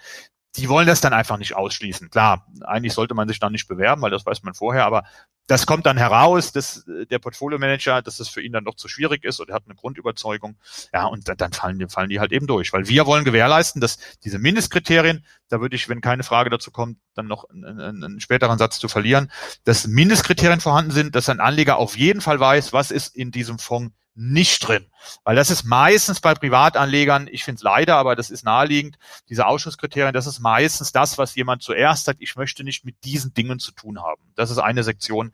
Die 0.56 0.70
wollen 0.70 0.86
das 0.86 1.02
dann 1.02 1.14
einfach 1.14 1.38
nicht 1.38 1.56
ausschließen. 1.56 2.10
Klar, 2.12 2.46
eigentlich 2.62 2.94
sollte 2.94 3.16
man 3.16 3.28
sich 3.28 3.40
dann 3.40 3.52
nicht 3.52 3.68
bewerben, 3.68 4.02
weil 4.02 4.12
das 4.12 4.26
weiß 4.26 4.44
man 4.44 4.54
vorher, 4.54 4.86
aber 4.86 5.04
das 5.48 5.66
kommt 5.66 5.86
dann 5.86 5.98
heraus, 5.98 6.52
dass 6.52 6.88
äh, 6.88 7.06
der 7.06 7.20
Portfolio-Manager, 7.20 8.02
dass 8.02 8.20
es 8.20 8.30
für 8.30 8.42
ihn 8.42 8.54
dann 8.54 8.64
doch 8.64 8.76
zu 8.76 8.88
schwierig 8.88 9.24
ist 9.24 9.40
oder 9.40 9.52
er 9.52 9.56
hat 9.56 9.64
eine 9.66 9.76
Grundüberzeugung. 9.76 10.56
Ja, 10.94 11.06
und 11.06 11.28
dann, 11.28 11.38
dann 11.38 11.54
fallen, 11.54 11.80
die, 11.80 11.88
fallen 11.88 12.10
die 12.10 12.20
halt 12.20 12.32
eben 12.32 12.48
durch. 12.48 12.72
Weil 12.72 12.88
wir 12.88 13.06
wollen 13.06 13.26
gewährleisten, 13.26 13.82
dass 13.82 13.98
diese 14.24 14.40
Mindestkriterien, 14.40 15.26
da 15.50 15.60
würde 15.60 15.76
ich, 15.76 15.90
wenn 15.90 16.02
keine 16.02 16.24
Frage 16.24 16.50
dazu 16.50 16.72
kommt, 16.72 16.98
dann 17.14 17.28
noch 17.28 17.50
einen, 17.50 17.80
einen 18.04 18.20
späteren 18.20 18.58
Satz 18.58 18.80
zu 18.80 18.88
verlieren, 18.88 19.32
dass 19.66 19.88
Mindestkriterien 19.88 20.62
vorhanden 20.62 20.92
sind, 20.92 21.16
dass 21.16 21.30
ein 21.30 21.40
Anleger 21.40 21.78
auf 21.78 21.98
jeden 21.98 22.22
Fall 22.22 22.40
weiß, 22.40 22.72
was 22.72 22.92
ist 22.92 23.16
in 23.16 23.32
diesem 23.32 23.60
Fonds 23.60 23.94
nicht 24.16 24.68
drin. 24.68 24.86
Weil 25.24 25.36
das 25.36 25.50
ist 25.50 25.64
meistens 25.64 26.22
bei 26.22 26.34
Privatanlegern, 26.34 27.28
ich 27.32 27.44
finde 27.44 27.58
es 27.58 27.64
leider, 27.64 27.96
aber 27.96 28.16
das 28.16 28.30
ist 28.30 28.44
naheliegend, 28.44 28.98
diese 29.30 29.48
Ausschusskriterien, 29.48 30.14
das 30.14 30.28
ist 30.28 30.40
meistens 30.40 30.92
das, 30.92 31.18
was 31.18 31.36
jemand 31.36 31.64
zuerst 31.64 32.06
sagt, 32.06 32.22
ich 32.22 32.36
möchte 32.36 32.64
nicht 32.64 32.86
mit 32.86 33.04
diesen 33.04 33.34
Dingen 33.34 33.60
zu 33.60 33.72
tun 33.72 34.02
haben. 34.02 34.22
Das 34.36 34.52
ist 34.52 34.60
eine 34.60 34.84
Sektion, 34.84 35.34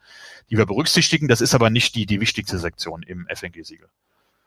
die 0.49 0.57
wir 0.57 0.65
berücksichtigen. 0.65 1.27
Das 1.27 1.41
ist 1.41 1.53
aber 1.53 1.69
nicht 1.69 1.95
die, 1.95 2.05
die 2.05 2.21
wichtigste 2.21 2.57
Sektion 2.57 3.03
im 3.03 3.27
FNG-Siegel. 3.27 3.89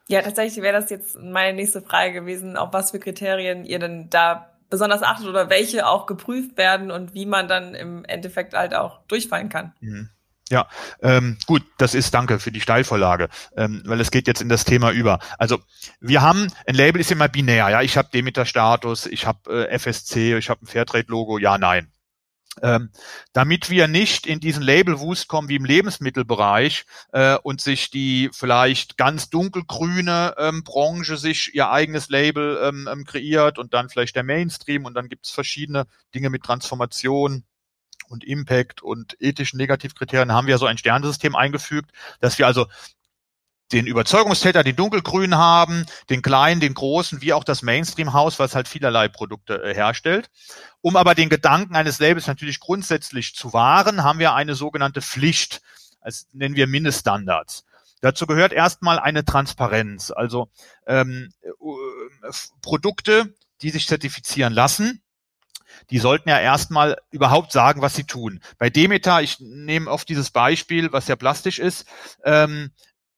Ja, 0.08 0.22
tatsächlich 0.22 0.62
wäre 0.62 0.78
das 0.80 0.90
jetzt 0.90 1.18
meine 1.18 1.56
nächste 1.56 1.82
Frage 1.82 2.12
gewesen, 2.12 2.56
auf 2.56 2.72
was 2.72 2.90
für 2.90 2.98
Kriterien 2.98 3.64
ihr 3.64 3.78
denn 3.78 4.10
da 4.10 4.48
besonders 4.68 5.02
achtet 5.02 5.26
oder 5.26 5.50
welche 5.50 5.86
auch 5.86 6.06
geprüft 6.06 6.56
werden 6.56 6.90
und 6.90 7.14
wie 7.14 7.26
man 7.26 7.46
dann 7.46 7.74
im 7.74 8.04
Endeffekt 8.06 8.54
halt 8.54 8.74
auch 8.74 9.00
durchfallen 9.06 9.50
kann. 9.50 9.74
Mhm. 9.80 10.08
Ja, 10.52 10.68
ähm, 11.00 11.38
gut, 11.46 11.62
das 11.78 11.94
ist 11.94 12.12
danke 12.12 12.38
für 12.38 12.52
die 12.52 12.60
Steilvorlage, 12.60 13.30
ähm, 13.56 13.82
weil 13.86 14.02
es 14.02 14.10
geht 14.10 14.26
jetzt 14.26 14.42
in 14.42 14.50
das 14.50 14.66
Thema 14.66 14.90
über. 14.90 15.18
Also 15.38 15.60
wir 15.98 16.20
haben, 16.20 16.46
ein 16.66 16.74
Label 16.74 17.00
ist 17.00 17.10
immer 17.10 17.26
binär, 17.26 17.70
ja, 17.70 17.80
ich 17.80 17.96
habe 17.96 18.10
Demeter-Status, 18.12 19.06
ich 19.06 19.26
habe 19.26 19.66
äh, 19.66 19.78
FSC, 19.78 20.36
ich 20.36 20.50
habe 20.50 20.62
ein 20.62 20.66
Fairtrade-Logo, 20.66 21.38
ja, 21.38 21.56
nein. 21.56 21.90
Ähm, 22.60 22.90
damit 23.32 23.70
wir 23.70 23.88
nicht 23.88 24.26
in 24.26 24.40
diesen 24.40 24.62
Labelwust 24.62 25.26
kommen 25.26 25.48
wie 25.48 25.56
im 25.56 25.64
Lebensmittelbereich 25.64 26.84
äh, 27.12 27.36
und 27.36 27.62
sich 27.62 27.88
die 27.88 28.28
vielleicht 28.30 28.98
ganz 28.98 29.30
dunkelgrüne 29.30 30.34
ähm, 30.36 30.64
Branche 30.64 31.16
sich 31.16 31.54
ihr 31.54 31.70
eigenes 31.70 32.10
Label 32.10 32.60
ähm, 32.62 32.90
ähm 32.92 33.04
kreiert 33.06 33.58
und 33.58 33.72
dann 33.72 33.88
vielleicht 33.88 34.16
der 34.16 34.22
Mainstream 34.22 34.84
und 34.84 34.92
dann 34.92 35.08
gibt 35.08 35.24
es 35.24 35.32
verschiedene 35.32 35.86
Dinge 36.14 36.28
mit 36.28 36.42
Transformation 36.42 37.44
und 38.12 38.24
Impact 38.24 38.82
und 38.82 39.16
ethischen 39.20 39.56
Negativkriterien 39.56 40.32
haben 40.32 40.46
wir 40.46 40.58
so 40.58 40.66
ein 40.66 40.78
Sternsystem 40.78 41.34
eingefügt, 41.34 41.90
dass 42.20 42.38
wir 42.38 42.46
also 42.46 42.66
den 43.72 43.86
Überzeugungstäter, 43.86 44.62
den 44.62 44.76
dunkelgrün 44.76 45.34
haben, 45.36 45.86
den 46.10 46.20
kleinen, 46.20 46.60
den 46.60 46.74
großen, 46.74 47.22
wie 47.22 47.32
auch 47.32 47.42
das 47.42 47.62
Mainstream-Haus, 47.62 48.38
was 48.38 48.54
halt 48.54 48.68
vielerlei 48.68 49.08
Produkte 49.08 49.62
äh, 49.62 49.74
herstellt. 49.74 50.30
Um 50.82 50.96
aber 50.96 51.14
den 51.14 51.30
Gedanken 51.30 51.74
eines 51.74 51.98
Labels 51.98 52.26
natürlich 52.26 52.60
grundsätzlich 52.60 53.34
zu 53.34 53.54
wahren, 53.54 54.04
haben 54.04 54.18
wir 54.18 54.34
eine 54.34 54.54
sogenannte 54.54 55.00
Pflicht, 55.00 55.62
als 56.00 56.28
nennen 56.32 56.54
wir 56.54 56.66
Mindeststandards. 56.66 57.64
Dazu 58.02 58.26
gehört 58.26 58.52
erstmal 58.52 58.98
eine 58.98 59.24
Transparenz, 59.24 60.10
also 60.10 60.50
ähm, 60.86 61.32
äh, 61.42 62.30
Produkte, 62.60 63.32
die 63.62 63.70
sich 63.70 63.86
zertifizieren 63.86 64.52
lassen, 64.52 65.01
die 65.90 65.98
sollten 65.98 66.28
ja 66.28 66.38
erstmal 66.38 66.96
überhaupt 67.10 67.52
sagen, 67.52 67.82
was 67.82 67.94
sie 67.94 68.04
tun. 68.04 68.40
Bei 68.58 68.70
Demeter, 68.70 69.22
ich 69.22 69.38
nehme 69.40 69.90
oft 69.90 70.08
dieses 70.08 70.30
Beispiel, 70.30 70.92
was 70.92 71.08
ja 71.08 71.16
plastisch 71.16 71.58
ist, 71.58 71.86
ähm, 72.24 72.72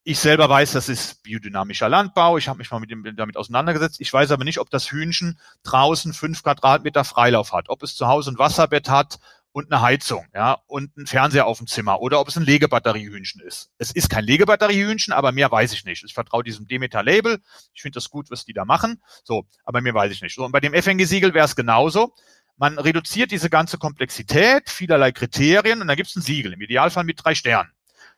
ich 0.07 0.19
selber 0.19 0.51
weiß, 0.51 0.73
das 0.73 0.91
ist 0.91 1.23
biodynamischer 1.23 1.89
Landbau. 1.89 2.37
Ich 2.37 2.47
habe 2.47 2.59
mich 2.59 2.71
mal 2.71 2.79
mit 2.79 2.91
dem, 2.91 3.17
damit 3.17 3.39
auseinandergesetzt. 3.39 4.03
Ich 4.03 4.13
weiß 4.13 4.33
aber 4.33 4.45
nicht, 4.45 4.61
ob 4.61 4.69
das 4.69 4.91
Hühnchen 4.91 5.39
draußen 5.63 6.13
fünf 6.13 6.43
Quadratmeter 6.43 7.05
Freilauf 7.05 7.53
hat, 7.53 7.71
ob 7.71 7.83
es 7.83 7.97
zu 7.97 8.07
Hause 8.07 8.33
ein 8.33 8.39
Wasserbett 8.39 8.91
hat 8.91 9.19
und 9.53 9.73
eine 9.73 9.81
Heizung, 9.81 10.27
ja, 10.35 10.59
und 10.67 10.95
ein 10.97 11.07
Fernseher 11.07 11.47
auf 11.47 11.59
dem 11.59 11.69
Zimmer 11.69 12.01
oder 12.01 12.21
ob 12.21 12.29
es 12.29 12.37
ein 12.37 12.43
Legebatteriehühnchen 12.43 13.41
ist. 13.41 13.71
Es 13.79 13.93
ist 13.93 14.11
kein 14.11 14.25
Legebatteriehühnchen, 14.25 15.15
aber 15.15 15.33
mehr 15.33 15.51
weiß 15.51 15.73
ich 15.73 15.85
nicht. 15.85 16.05
Ich 16.05 16.13
vertraue 16.13 16.43
diesem 16.43 16.67
Demeter-Label. 16.67 17.39
Ich 17.73 17.81
finde 17.81 17.97
das 17.97 18.11
gut, 18.11 18.31
was 18.31 18.45
die 18.45 18.53
da 18.53 18.65
machen. 18.65 19.01
So, 19.23 19.47
aber 19.65 19.81
mehr 19.81 19.95
weiß 19.95 20.13
ich 20.13 20.21
nicht. 20.21 20.35
So, 20.35 20.45
und 20.45 20.53
bei 20.53 20.61
dem 20.61 20.75
FNG-Siegel 20.75 21.33
wäre 21.33 21.47
es 21.47 21.57
genauso. 21.57 22.13
Man 22.57 22.79
reduziert 22.79 23.31
diese 23.31 23.51
ganze 23.51 23.79
Komplexität, 23.79 24.71
vielerlei 24.71 25.13
Kriterien 25.13 25.81
und 25.81 25.89
dann 25.89 25.97
gibt 25.97 26.11
es 26.11 26.17
ein 26.17 26.23
Siegel, 26.23 26.53
im 26.53 26.61
Idealfall 26.61 27.05
mit 27.05 27.23
drei 27.23 27.35
Sternen. 27.35 27.71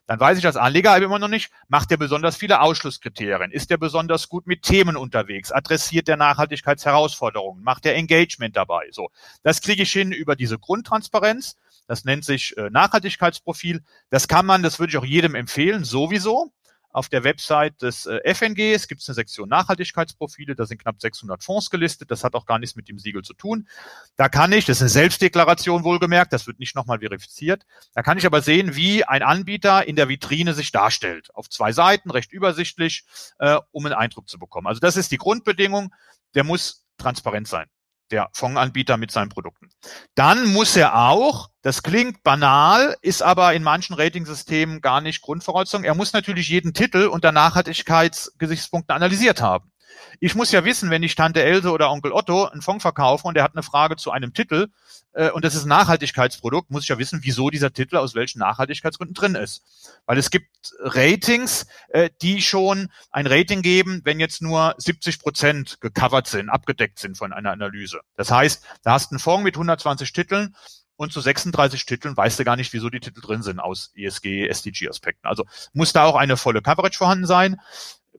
Dann 0.07 0.21
weiß 0.21 0.37
ich 0.37 0.45
als 0.45 0.55
Anleger 0.55 0.93
aber 0.93 1.03
immer 1.03 1.19
noch 1.19 1.27
nicht, 1.27 1.51
macht 1.67 1.91
er 1.91 1.97
besonders 1.97 2.37
viele 2.37 2.61
Ausschlusskriterien? 2.61 3.51
Ist 3.51 3.71
er 3.71 3.77
besonders 3.77 4.29
gut 4.29 4.47
mit 4.47 4.61
Themen 4.61 4.95
unterwegs? 4.95 5.51
Adressiert 5.51 6.07
der 6.07 6.15
Nachhaltigkeitsherausforderungen? 6.15 7.61
Macht 7.61 7.85
er 7.85 7.95
Engagement 7.95 8.55
dabei? 8.55 8.87
So, 8.91 9.09
das 9.43 9.59
kriege 9.61 9.83
ich 9.83 9.91
hin 9.91 10.13
über 10.13 10.37
diese 10.37 10.57
Grundtransparenz. 10.57 11.57
Das 11.87 12.05
nennt 12.05 12.23
sich 12.23 12.55
äh, 12.57 12.69
Nachhaltigkeitsprofil. 12.69 13.83
Das 14.09 14.29
kann 14.29 14.45
man, 14.45 14.63
das 14.63 14.79
würde 14.79 14.91
ich 14.91 14.97
auch 14.97 15.05
jedem 15.05 15.35
empfehlen, 15.35 15.83
sowieso. 15.83 16.53
Auf 16.97 17.09
der 17.09 17.23
Website 17.23 17.83
des 17.83 18.07
äh, 18.07 18.33
FNGs 18.33 18.87
gibt 18.87 19.01
es 19.01 19.07
eine 19.07 19.13
Sektion 19.13 19.47
Nachhaltigkeitsprofile, 19.49 20.55
da 20.55 20.65
sind 20.65 20.81
knapp 20.81 20.99
600 20.99 21.43
Fonds 21.43 21.69
gelistet, 21.69 22.09
das 22.09 22.23
hat 22.23 22.33
auch 22.33 22.47
gar 22.47 22.57
nichts 22.57 22.75
mit 22.75 22.89
dem 22.89 22.97
Siegel 22.97 23.21
zu 23.21 23.35
tun. 23.35 23.67
Da 24.15 24.29
kann 24.29 24.51
ich, 24.51 24.65
das 24.65 24.77
ist 24.77 24.81
eine 24.81 24.89
Selbstdeklaration 24.89 25.83
wohlgemerkt, 25.83 26.33
das 26.33 26.47
wird 26.47 26.57
nicht 26.57 26.75
nochmal 26.75 26.97
verifiziert, 26.97 27.67
da 27.93 28.01
kann 28.01 28.17
ich 28.17 28.25
aber 28.25 28.41
sehen, 28.41 28.75
wie 28.75 29.03
ein 29.03 29.21
Anbieter 29.21 29.87
in 29.87 29.95
der 29.95 30.09
Vitrine 30.09 30.55
sich 30.55 30.71
darstellt. 30.71 31.29
Auf 31.35 31.51
zwei 31.51 31.71
Seiten, 31.71 32.09
recht 32.09 32.31
übersichtlich, 32.31 33.05
äh, 33.37 33.59
um 33.69 33.85
einen 33.85 33.93
Eindruck 33.93 34.27
zu 34.27 34.39
bekommen. 34.39 34.65
Also 34.65 34.79
das 34.79 34.97
ist 34.97 35.11
die 35.11 35.17
Grundbedingung, 35.17 35.93
der 36.33 36.45
muss 36.45 36.83
transparent 36.97 37.47
sein 37.47 37.67
der 38.11 38.29
Fondsanbieter 38.33 38.97
mit 38.97 39.11
seinen 39.11 39.29
Produkten. 39.29 39.69
Dann 40.15 40.53
muss 40.53 40.75
er 40.75 40.95
auch, 40.95 41.49
das 41.61 41.83
klingt 41.83 42.23
banal, 42.23 42.95
ist 43.01 43.21
aber 43.21 43.53
in 43.53 43.63
manchen 43.63 43.93
Ratingsystemen 43.95 44.81
gar 44.81 45.01
nicht 45.01 45.21
Grundvoraussetzung, 45.21 45.83
er 45.83 45.95
muss 45.95 46.13
natürlich 46.13 46.49
jeden 46.49 46.73
Titel 46.73 47.07
unter 47.07 47.31
Nachhaltigkeitsgesichtspunkten 47.31 48.95
analysiert 48.95 49.41
haben. 49.41 49.71
Ich 50.19 50.35
muss 50.35 50.51
ja 50.51 50.65
wissen, 50.65 50.89
wenn 50.89 51.03
ich 51.03 51.15
Tante 51.15 51.43
Else 51.43 51.71
oder 51.71 51.91
Onkel 51.91 52.11
Otto 52.11 52.45
einen 52.45 52.61
Fonds 52.61 52.81
verkaufe 52.81 53.27
und 53.27 53.35
der 53.35 53.43
hat 53.43 53.53
eine 53.53 53.63
Frage 53.63 53.95
zu 53.95 54.11
einem 54.11 54.33
Titel 54.33 54.67
äh, 55.13 55.29
und 55.31 55.43
das 55.45 55.55
ist 55.55 55.65
ein 55.65 55.69
Nachhaltigkeitsprodukt, 55.69 56.69
muss 56.69 56.83
ich 56.83 56.89
ja 56.89 56.97
wissen, 56.97 57.19
wieso 57.23 57.49
dieser 57.49 57.73
Titel 57.73 57.97
aus 57.97 58.15
welchen 58.15 58.39
Nachhaltigkeitsgründen 58.39 59.15
drin 59.15 59.35
ist. 59.35 59.63
Weil 60.05 60.17
es 60.17 60.29
gibt 60.29 60.49
Ratings, 60.79 61.67
äh, 61.89 62.09
die 62.21 62.41
schon 62.41 62.89
ein 63.11 63.27
Rating 63.27 63.61
geben, 63.61 64.01
wenn 64.03 64.19
jetzt 64.19 64.41
nur 64.41 64.75
70 64.77 65.19
Prozent 65.19 65.81
gecovert 65.81 66.27
sind, 66.27 66.49
abgedeckt 66.49 66.99
sind 66.99 67.17
von 67.17 67.33
einer 67.33 67.51
Analyse. 67.51 68.01
Das 68.15 68.31
heißt, 68.31 68.63
da 68.83 68.93
hast 68.93 69.11
du 69.11 69.15
einen 69.15 69.19
Fonds 69.19 69.43
mit 69.43 69.55
120 69.55 70.13
Titeln 70.13 70.55
und 70.97 71.13
zu 71.13 71.21
36 71.21 71.85
Titeln 71.85 72.17
weißt 72.17 72.39
du 72.39 72.43
gar 72.43 72.55
nicht, 72.55 72.73
wieso 72.73 72.89
die 72.89 72.99
Titel 72.99 73.21
drin 73.21 73.43
sind 73.43 73.59
aus 73.59 73.91
ESG, 73.95 74.47
SDG-Aspekten. 74.47 75.27
Also 75.27 75.45
muss 75.73 75.93
da 75.93 76.05
auch 76.05 76.15
eine 76.15 76.37
volle 76.37 76.61
Coverage 76.61 76.97
vorhanden 76.97 77.27
sein. 77.27 77.61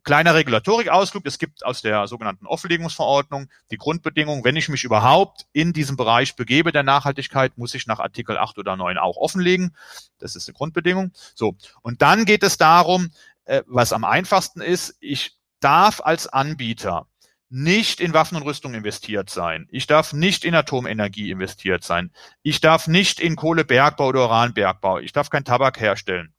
Kleiner 0.05 0.35
Regulatorikausflug. 0.35 1.27
Es 1.27 1.39
gibt 1.39 1.65
aus 1.65 1.83
der 1.83 2.07
sogenannten 2.07 2.47
Offenlegungsverordnung 2.47 3.49
die 3.71 3.77
Grundbedingung, 3.77 4.45
wenn 4.45 4.57
ich 4.57 4.69
mich 4.69 4.85
überhaupt 4.85 5.47
in 5.53 5.73
diesem 5.73 5.97
Bereich 5.97 6.37
begebe 6.37 6.73
der 6.73 6.83
Nachhaltigkeit, 6.83 7.57
muss 7.59 7.75
ich 7.75 7.87
nach 7.87 8.01
Artikel 8.01 8.39
8 8.39 8.59
oder 8.59 8.77
9 8.77 8.99
auch 8.99 9.17
offenlegen. 9.17 9.75
Das 10.19 10.37
ist 10.37 10.49
eine 10.49 10.55
Grundbedingung. 10.55 11.13
So. 11.35 11.57
Und 11.83 12.03
dann 12.03 12.25
geht 12.25 12.43
es 12.43 12.59
darum, 12.59 13.11
äh, 13.45 13.63
was 13.67 13.93
am 13.93 14.05
einfachsten 14.05 14.61
ist, 14.61 14.97
ich 15.01 15.39
darf 15.61 16.01
als 16.03 16.27
Anbieter 16.27 17.07
nicht 17.51 18.01
in 18.01 18.13
Waffen 18.13 18.37
und 18.37 18.43
Rüstung 18.43 18.75
investiert 18.75 19.31
sein. 19.31 19.67
Ich 19.71 19.87
darf 19.87 20.13
nicht 20.13 20.45
in 20.45 20.55
Atomenergie 20.55 21.31
investiert 21.31 21.83
sein. 21.83 22.11
Ich 22.43 22.61
darf 22.61 22.89
nicht 22.89 23.21
in 23.21 23.37
Kohlebergbau 23.37 24.09
oder 24.09 24.27
Uranbergbau. 24.27 24.99
Ich 24.99 25.13
darf 25.13 25.31
kein 25.31 25.45
Tabak 25.45 25.81
herstellen. 25.81 26.35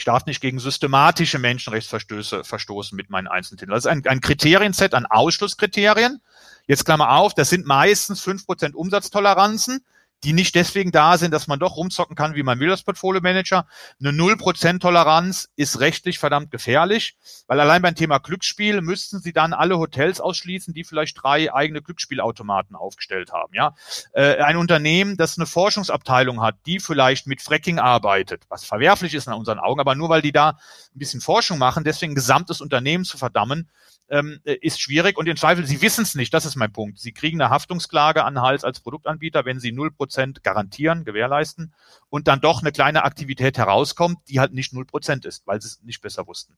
Ich 0.00 0.06
darf 0.06 0.24
nicht 0.24 0.40
gegen 0.40 0.58
systematische 0.58 1.38
Menschenrechtsverstöße 1.38 2.42
verstoßen 2.42 2.96
mit 2.96 3.10
meinen 3.10 3.26
Einzeltiteln. 3.26 3.68
Das 3.68 3.84
ist 3.84 3.90
ein, 3.90 4.02
ein 4.06 4.22
Kriterienset 4.22 4.94
an 4.94 5.04
Ausschlusskriterien. 5.04 6.22
Jetzt 6.66 6.86
Klammer 6.86 7.10
auf, 7.18 7.34
das 7.34 7.50
sind 7.50 7.66
meistens 7.66 8.22
fünf 8.22 8.46
Prozent 8.46 8.74
Umsatztoleranzen 8.74 9.84
die 10.24 10.32
nicht 10.32 10.54
deswegen 10.54 10.92
da 10.92 11.16
sind, 11.16 11.32
dass 11.32 11.46
man 11.46 11.58
doch 11.58 11.76
rumzocken 11.76 12.16
kann, 12.16 12.34
wie 12.34 12.42
man 12.42 12.60
will 12.60 12.70
als 12.70 12.82
Portfolio 12.82 13.20
Manager. 13.22 13.66
Eine 14.00 14.10
0% 14.10 14.80
Toleranz 14.80 15.48
ist 15.56 15.80
rechtlich 15.80 16.18
verdammt 16.18 16.50
gefährlich, 16.50 17.16
weil 17.46 17.60
allein 17.60 17.82
beim 17.82 17.94
Thema 17.94 18.18
Glücksspiel 18.18 18.80
müssten 18.82 19.20
sie 19.20 19.32
dann 19.32 19.52
alle 19.52 19.78
Hotels 19.78 20.20
ausschließen, 20.20 20.74
die 20.74 20.84
vielleicht 20.84 21.22
drei 21.22 21.52
eigene 21.52 21.80
Glücksspielautomaten 21.80 22.76
aufgestellt 22.76 23.32
haben. 23.32 23.54
Ja, 23.54 23.74
äh, 24.12 24.36
Ein 24.38 24.56
Unternehmen, 24.56 25.16
das 25.16 25.38
eine 25.38 25.46
Forschungsabteilung 25.46 26.42
hat, 26.42 26.56
die 26.66 26.80
vielleicht 26.80 27.26
mit 27.26 27.40
Fracking 27.40 27.78
arbeitet, 27.78 28.44
was 28.48 28.64
verwerflich 28.64 29.14
ist 29.14 29.26
in 29.26 29.32
unseren 29.32 29.58
Augen, 29.58 29.80
aber 29.80 29.94
nur 29.94 30.08
weil 30.08 30.22
die 30.22 30.32
da 30.32 30.50
ein 30.50 30.98
bisschen 30.98 31.20
Forschung 31.20 31.58
machen, 31.58 31.84
deswegen 31.84 32.12
ein 32.12 32.16
gesamtes 32.16 32.60
Unternehmen 32.60 33.04
zu 33.04 33.16
verdammen, 33.16 33.70
ähm, 34.10 34.40
äh, 34.44 34.54
ist 34.54 34.80
schwierig 34.80 35.16
und 35.16 35.28
im 35.28 35.36
Zweifel, 35.36 35.66
Sie 35.66 35.80
wissen 35.80 36.02
es 36.02 36.14
nicht, 36.14 36.34
das 36.34 36.44
ist 36.44 36.56
mein 36.56 36.72
Punkt. 36.72 36.98
Sie 36.98 37.12
kriegen 37.12 37.40
eine 37.40 37.50
Haftungsklage 37.50 38.24
an 38.24 38.40
Hals 38.40 38.64
als 38.64 38.80
Produktanbieter, 38.80 39.44
wenn 39.44 39.60
Sie 39.60 39.72
null 39.72 39.90
Prozent 39.90 40.42
garantieren, 40.42 41.04
gewährleisten 41.04 41.72
und 42.10 42.26
dann 42.28 42.40
doch 42.40 42.60
eine 42.60 42.72
kleine 42.72 43.04
Aktivität 43.04 43.56
herauskommt, 43.56 44.18
die 44.28 44.40
halt 44.40 44.52
nicht 44.52 44.72
null 44.72 44.84
Prozent 44.84 45.24
ist, 45.24 45.46
weil 45.46 45.62
sie 45.62 45.68
es 45.68 45.82
nicht 45.82 46.02
besser 46.02 46.26
wussten. 46.26 46.56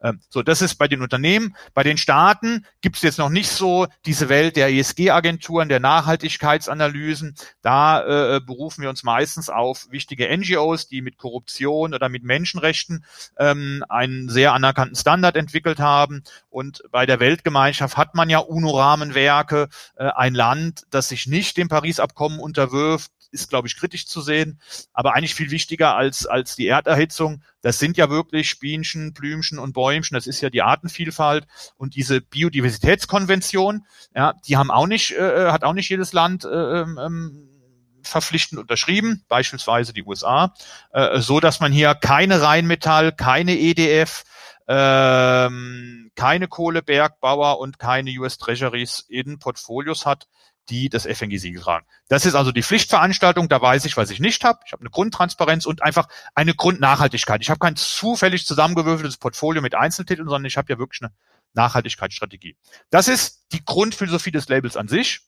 Ähm, 0.00 0.20
so, 0.28 0.42
das 0.42 0.62
ist 0.62 0.76
bei 0.76 0.88
den 0.88 1.02
Unternehmen. 1.02 1.56
Bei 1.74 1.82
den 1.82 1.98
Staaten 1.98 2.64
gibt 2.80 2.96
es 2.96 3.02
jetzt 3.02 3.18
noch 3.18 3.28
nicht 3.28 3.50
so 3.50 3.88
diese 4.06 4.28
Welt 4.28 4.56
der 4.56 4.72
ESG-Agenturen, 4.72 5.68
der 5.68 5.80
Nachhaltigkeitsanalysen. 5.80 7.34
Da 7.60 8.36
äh, 8.36 8.40
berufen 8.40 8.82
wir 8.82 8.88
uns 8.88 9.02
meistens 9.02 9.50
auf 9.50 9.88
wichtige 9.90 10.34
NGOs, 10.34 10.86
die 10.86 11.02
mit 11.02 11.18
Korruption 11.18 11.94
oder 11.94 12.08
mit 12.08 12.22
Menschenrechten 12.22 13.04
ähm, 13.38 13.84
einen 13.88 14.28
sehr 14.28 14.52
anerkannten 14.52 14.96
Standard 14.96 15.36
entwickelt 15.36 15.80
haben 15.80 16.22
und 16.48 16.82
bei 16.92 17.06
der 17.06 17.18
Weltgemeinschaft 17.18 17.96
hat 17.96 18.14
man 18.14 18.30
ja 18.30 18.38
UNO-Rahmenwerke. 18.38 19.68
Äh, 19.96 20.10
ein 20.14 20.34
Land, 20.34 20.84
das 20.90 21.08
sich 21.08 21.26
nicht 21.26 21.56
dem 21.56 21.68
Paris-Abkommen 21.68 22.38
unterwirft, 22.38 23.10
ist, 23.32 23.48
glaube 23.48 23.66
ich, 23.66 23.76
kritisch 23.76 24.06
zu 24.06 24.20
sehen. 24.20 24.60
Aber 24.92 25.14
eigentlich 25.14 25.34
viel 25.34 25.50
wichtiger 25.50 25.96
als, 25.96 26.26
als 26.26 26.54
die 26.54 26.66
Erderhitzung, 26.66 27.42
das 27.62 27.78
sind 27.78 27.96
ja 27.96 28.10
wirklich 28.10 28.60
Bienchen, 28.60 29.14
Blümchen 29.14 29.58
und 29.58 29.72
Bäumchen, 29.72 30.14
das 30.14 30.26
ist 30.26 30.42
ja 30.42 30.50
die 30.50 30.62
Artenvielfalt. 30.62 31.46
Und 31.76 31.96
diese 31.96 32.20
Biodiversitätskonvention, 32.20 33.86
ja, 34.14 34.34
die 34.46 34.58
haben 34.58 34.70
auch 34.70 34.86
nicht, 34.86 35.12
äh, 35.12 35.50
hat 35.50 35.64
auch 35.64 35.72
nicht 35.72 35.88
jedes 35.88 36.12
Land 36.12 36.44
äh, 36.44 36.48
ähm, 36.48 36.98
ähm 37.02 37.48
verpflichtend 38.04 38.60
unterschrieben, 38.60 39.24
beispielsweise 39.28 39.92
die 39.92 40.02
USA, 40.02 40.52
äh, 40.90 41.20
so 41.20 41.38
dass 41.38 41.60
man 41.60 41.70
hier 41.70 41.94
keine 41.94 42.42
Rheinmetall, 42.42 43.12
keine 43.12 43.56
EDF, 43.56 44.24
ähm, 44.66 45.71
keine 46.32 46.48
Kohlebergbauer 46.48 47.58
und 47.58 47.78
keine 47.78 48.10
US 48.18 48.38
Treasuries 48.38 49.04
in 49.06 49.38
Portfolios 49.38 50.06
hat, 50.06 50.28
die 50.70 50.88
das 50.88 51.04
FNG-Siegel 51.04 51.60
tragen. 51.60 51.84
Das 52.08 52.24
ist 52.24 52.34
also 52.34 52.52
die 52.52 52.62
Pflichtveranstaltung, 52.62 53.50
da 53.50 53.60
weiß 53.60 53.84
ich, 53.84 53.98
was 53.98 54.08
ich 54.08 54.18
nicht 54.18 54.42
habe. 54.42 54.60
Ich 54.64 54.72
habe 54.72 54.80
eine 54.80 54.88
Grundtransparenz 54.88 55.66
und 55.66 55.82
einfach 55.82 56.08
eine 56.34 56.54
Grundnachhaltigkeit. 56.54 57.42
Ich 57.42 57.50
habe 57.50 57.58
kein 57.58 57.76
zufällig 57.76 58.46
zusammengewürfeltes 58.46 59.18
Portfolio 59.18 59.60
mit 59.60 59.74
Einzeltiteln, 59.74 60.26
sondern 60.26 60.46
ich 60.46 60.56
habe 60.56 60.72
ja 60.72 60.78
wirklich 60.78 61.02
eine 61.02 61.12
Nachhaltigkeitsstrategie. 61.52 62.56
Das 62.88 63.08
ist 63.08 63.44
die 63.52 63.62
Grundphilosophie 63.62 64.30
des 64.30 64.48
Labels 64.48 64.78
an 64.78 64.88
sich, 64.88 65.20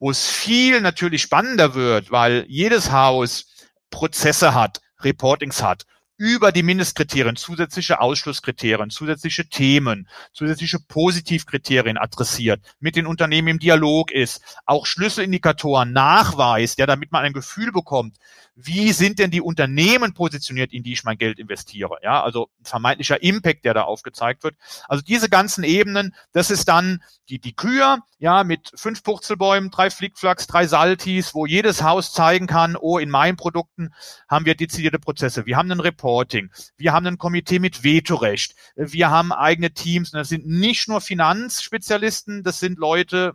wo 0.00 0.10
es 0.10 0.28
viel 0.28 0.80
natürlich 0.80 1.22
spannender 1.22 1.74
wird, 1.74 2.10
weil 2.10 2.46
jedes 2.48 2.90
Haus 2.90 3.46
Prozesse 3.90 4.54
hat, 4.54 4.80
Reportings 5.02 5.62
hat, 5.62 5.86
über 6.18 6.52
die 6.52 6.62
Mindestkriterien 6.62 7.36
zusätzliche 7.36 8.00
Ausschlusskriterien, 8.00 8.90
zusätzliche 8.90 9.48
Themen, 9.48 10.08
zusätzliche 10.32 10.78
Positivkriterien 10.78 11.98
adressiert, 11.98 12.60
mit 12.80 12.96
den 12.96 13.06
Unternehmen 13.06 13.48
im 13.48 13.58
Dialog 13.58 14.10
ist, 14.10 14.40
auch 14.64 14.86
Schlüsselindikatoren 14.86 15.92
nachweist, 15.92 16.78
ja, 16.78 16.86
damit 16.86 17.12
man 17.12 17.24
ein 17.24 17.32
Gefühl 17.32 17.72
bekommt, 17.72 18.16
wie 18.58 18.92
sind 18.92 19.18
denn 19.18 19.30
die 19.30 19.42
Unternehmen 19.42 20.14
positioniert, 20.14 20.72
in 20.72 20.82
die 20.82 20.94
ich 20.94 21.04
mein 21.04 21.18
Geld 21.18 21.38
investiere, 21.38 21.98
ja, 22.02 22.22
also 22.22 22.48
vermeintlicher 22.62 23.22
Impact, 23.22 23.66
der 23.66 23.74
da 23.74 23.82
aufgezeigt 23.82 24.42
wird. 24.44 24.56
Also 24.88 25.04
diese 25.04 25.28
ganzen 25.28 25.62
Ebenen, 25.62 26.14
das 26.32 26.50
ist 26.50 26.66
dann 26.66 27.02
die, 27.28 27.38
die 27.38 27.54
Kür, 27.54 27.98
ja, 28.18 28.44
mit 28.44 28.72
fünf 28.74 29.02
Purzelbäumen, 29.02 29.70
drei 29.70 29.90
Flickflacks, 29.90 30.46
drei 30.46 30.66
Saltis, 30.66 31.34
wo 31.34 31.44
jedes 31.44 31.82
Haus 31.82 32.14
zeigen 32.14 32.46
kann, 32.46 32.76
oh, 32.76 32.96
in 32.96 33.10
meinen 33.10 33.36
Produkten 33.36 33.92
haben 34.26 34.46
wir 34.46 34.54
dezidierte 34.54 34.98
Prozesse. 34.98 35.44
Wir 35.44 35.58
haben 35.58 35.70
einen 35.70 35.80
Reporting, 35.80 36.50
wir 36.78 36.94
haben 36.94 37.06
ein 37.06 37.18
Komitee 37.18 37.58
mit 37.58 37.84
Vetorecht, 37.84 38.54
wir 38.74 39.10
haben 39.10 39.32
eigene 39.32 39.72
Teams. 39.72 40.14
Und 40.14 40.18
das 40.18 40.30
sind 40.30 40.46
nicht 40.46 40.88
nur 40.88 41.02
Finanzspezialisten, 41.02 42.42
das 42.42 42.58
sind 42.58 42.78
Leute, 42.78 43.34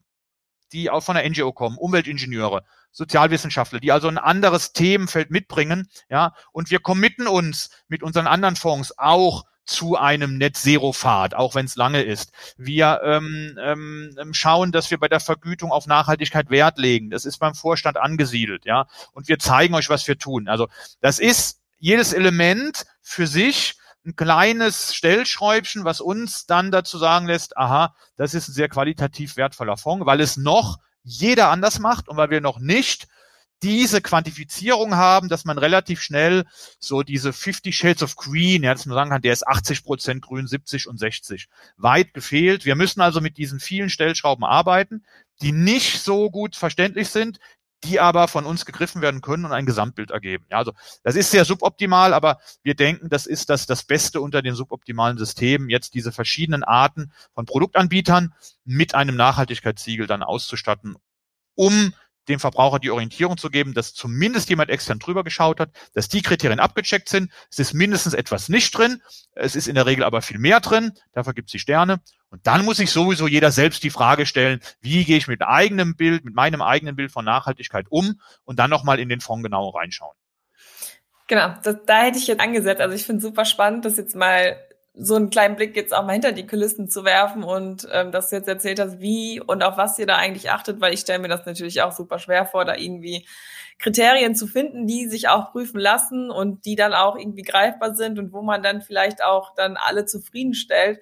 die 0.73 0.89
auch 0.89 1.03
von 1.03 1.15
der 1.15 1.29
NGO 1.29 1.51
kommen, 1.51 1.77
Umweltingenieure, 1.77 2.63
Sozialwissenschaftler, 2.91 3.79
die 3.79 3.91
also 3.91 4.07
ein 4.07 4.17
anderes 4.17 4.73
Themenfeld 4.73 5.31
mitbringen, 5.31 5.87
ja, 6.09 6.33
und 6.51 6.71
wir 6.71 6.79
committen 6.79 7.27
uns 7.27 7.69
mit 7.87 8.03
unseren 8.03 8.27
anderen 8.27 8.55
Fonds 8.55 8.97
auch 8.97 9.45
zu 9.65 9.95
einem 9.95 10.37
Net 10.37 10.57
Zero 10.57 10.91
Pfad, 10.91 11.33
auch 11.33 11.55
wenn 11.55 11.65
es 11.65 11.75
lange 11.75 12.01
ist. 12.01 12.31
Wir 12.57 13.01
ähm, 13.03 13.57
ähm, 13.61 14.33
schauen, 14.33 14.71
dass 14.71 14.91
wir 14.91 14.99
bei 14.99 15.07
der 15.07 15.19
Vergütung 15.19 15.71
auf 15.71 15.87
Nachhaltigkeit 15.87 16.49
Wert 16.49 16.77
legen. 16.77 17.09
Das 17.09 17.25
ist 17.25 17.37
beim 17.37 17.53
Vorstand 17.55 17.97
angesiedelt, 17.97 18.65
ja. 18.65 18.87
Und 19.13 19.27
wir 19.27 19.39
zeigen 19.39 19.75
euch, 19.75 19.89
was 19.89 20.07
wir 20.07 20.17
tun. 20.17 20.47
Also 20.47 20.67
das 20.99 21.19
ist 21.19 21.61
jedes 21.79 22.11
Element 22.13 22.85
für 23.01 23.27
sich 23.27 23.75
ein 24.05 24.15
kleines 24.15 24.95
Stellschräubchen, 24.95 25.85
was 25.85 26.01
uns 26.01 26.47
dann 26.47 26.71
dazu 26.71 26.97
sagen 26.97 27.27
lässt, 27.27 27.55
aha, 27.55 27.95
das 28.17 28.33
ist 28.33 28.49
ein 28.49 28.53
sehr 28.53 28.67
qualitativ 28.69 29.37
wertvoller 29.37 29.77
Fonds, 29.77 30.05
weil 30.05 30.21
es 30.21 30.37
noch 30.37 30.79
jeder 31.03 31.49
anders 31.49 31.79
macht 31.79 32.07
und 32.07 32.17
weil 32.17 32.29
wir 32.29 32.41
noch 32.41 32.59
nicht 32.59 33.07
diese 33.63 34.01
Quantifizierung 34.01 34.95
haben, 34.95 35.29
dass 35.29 35.45
man 35.45 35.57
relativ 35.57 36.01
schnell 36.01 36.45
so 36.79 37.03
diese 37.03 37.31
50 37.31 37.75
Shades 37.75 38.01
of 38.01 38.15
Green, 38.15 38.63
ja, 38.63 38.73
dass 38.73 38.85
man 38.85 38.95
sagen 38.95 39.11
kann, 39.11 39.21
der 39.21 39.33
ist 39.33 39.47
80 39.47 39.83
Prozent 39.83 40.21
grün, 40.23 40.47
70 40.47 40.87
und 40.87 40.97
60. 40.97 41.47
Weit 41.77 42.13
gefehlt. 42.13 42.65
Wir 42.65 42.75
müssen 42.75 43.01
also 43.01 43.21
mit 43.21 43.37
diesen 43.37 43.59
vielen 43.59 43.89
Stellschrauben 43.89 44.43
arbeiten, 44.43 45.05
die 45.41 45.51
nicht 45.51 46.01
so 46.01 46.31
gut 46.31 46.55
verständlich 46.55 47.09
sind, 47.09 47.39
die 47.83 47.99
aber 47.99 48.27
von 48.27 48.45
uns 48.45 48.65
gegriffen 48.65 49.01
werden 49.01 49.21
können 49.21 49.45
und 49.45 49.51
ein 49.51 49.65
Gesamtbild 49.65 50.11
ergeben. 50.11 50.45
Ja, 50.49 50.57
also 50.57 50.73
das 51.03 51.15
ist 51.15 51.31
sehr 51.31 51.45
suboptimal, 51.45 52.13
aber 52.13 52.39
wir 52.63 52.75
denken, 52.75 53.09
das 53.09 53.25
ist 53.25 53.49
das, 53.49 53.65
das 53.65 53.83
Beste 53.83 54.21
unter 54.21 54.41
den 54.41 54.55
suboptimalen 54.55 55.17
Systemen, 55.17 55.69
jetzt 55.69 55.93
diese 55.93 56.11
verschiedenen 56.11 56.63
Arten 56.63 57.11
von 57.33 57.45
Produktanbietern 57.45 58.33
mit 58.65 58.93
einem 58.93 59.15
Nachhaltigkeitssiegel 59.15 60.07
dann 60.07 60.23
auszustatten, 60.23 60.95
um 61.55 61.93
dem 62.27 62.39
Verbraucher 62.39 62.79
die 62.79 62.91
Orientierung 62.91 63.37
zu 63.37 63.49
geben, 63.49 63.73
dass 63.73 63.93
zumindest 63.93 64.49
jemand 64.49 64.69
extern 64.69 64.99
drüber 64.99 65.23
geschaut 65.23 65.59
hat, 65.59 65.71
dass 65.93 66.07
die 66.07 66.21
Kriterien 66.21 66.59
abgecheckt 66.59 67.09
sind. 67.09 67.31
Es 67.49 67.59
ist 67.59 67.73
mindestens 67.73 68.13
etwas 68.13 68.47
nicht 68.47 68.77
drin. 68.77 69.01
Es 69.33 69.55
ist 69.55 69.67
in 69.67 69.75
der 69.75 69.87
Regel 69.87 70.03
aber 70.03 70.21
viel 70.21 70.37
mehr 70.37 70.59
drin. 70.59 70.91
Dafür 71.13 71.33
gibt 71.33 71.49
es 71.49 71.51
die 71.51 71.59
Sterne. 71.59 71.99
Und 72.31 72.47
dann 72.47 72.63
muss 72.63 72.77
sich 72.77 72.91
sowieso 72.91 73.27
jeder 73.27 73.51
selbst 73.51 73.83
die 73.83 73.89
Frage 73.89 74.25
stellen, 74.25 74.61
wie 74.79 75.03
gehe 75.03 75.17
ich 75.17 75.27
mit 75.27 75.41
eigenem 75.41 75.95
Bild, 75.95 76.23
mit 76.23 76.33
meinem 76.33 76.61
eigenen 76.61 76.95
Bild 76.95 77.11
von 77.11 77.25
Nachhaltigkeit 77.25 77.87
um 77.89 78.19
und 78.45 78.57
dann 78.57 78.69
nochmal 78.69 78.99
in 78.99 79.09
den 79.09 79.19
Fonds 79.19 79.43
genau 79.43 79.69
reinschauen. 79.69 80.15
Genau, 81.27 81.53
das, 81.61 81.75
da 81.85 82.03
hätte 82.03 82.17
ich 82.17 82.27
jetzt 82.27 82.41
angesetzt. 82.41 82.81
Also 82.81 82.95
ich 82.95 83.05
finde 83.05 83.17
es 83.17 83.23
super 83.23 83.45
spannend, 83.45 83.85
das 83.85 83.97
jetzt 83.97 84.15
mal 84.15 84.57
so 84.93 85.15
einen 85.15 85.29
kleinen 85.29 85.55
Blick 85.55 85.75
jetzt 85.75 85.93
auch 85.93 86.05
mal 86.05 86.13
hinter 86.13 86.31
die 86.31 86.47
Kulissen 86.47 86.89
zu 86.89 87.05
werfen 87.05 87.43
und 87.43 87.87
ähm, 87.91 88.11
dass 88.11 88.29
du 88.29 88.35
jetzt 88.35 88.47
erzählt 88.47 88.79
hast, 88.79 88.99
wie 88.99 89.39
und 89.39 89.63
auf 89.63 89.77
was 89.77 89.97
ihr 89.99 90.05
da 90.05 90.17
eigentlich 90.17 90.51
achtet, 90.51 90.81
weil 90.81 90.93
ich 90.93 91.01
stelle 91.01 91.19
mir 91.19 91.29
das 91.29 91.45
natürlich 91.45 91.81
auch 91.81 91.93
super 91.93 92.19
schwer 92.19 92.45
vor, 92.45 92.65
da 92.65 92.75
irgendwie 92.75 93.25
Kriterien 93.79 94.35
zu 94.35 94.47
finden, 94.47 94.87
die 94.87 95.07
sich 95.07 95.29
auch 95.29 95.51
prüfen 95.51 95.79
lassen 95.79 96.29
und 96.29 96.65
die 96.65 96.75
dann 96.75 96.93
auch 96.93 97.17
irgendwie 97.17 97.41
greifbar 97.41 97.95
sind 97.95 98.19
und 98.19 98.33
wo 98.33 98.41
man 98.41 98.61
dann 98.61 98.81
vielleicht 98.81 99.23
auch 99.23 99.55
dann 99.55 99.77
alle 99.77 100.05
zufriedenstellt. 100.05 100.99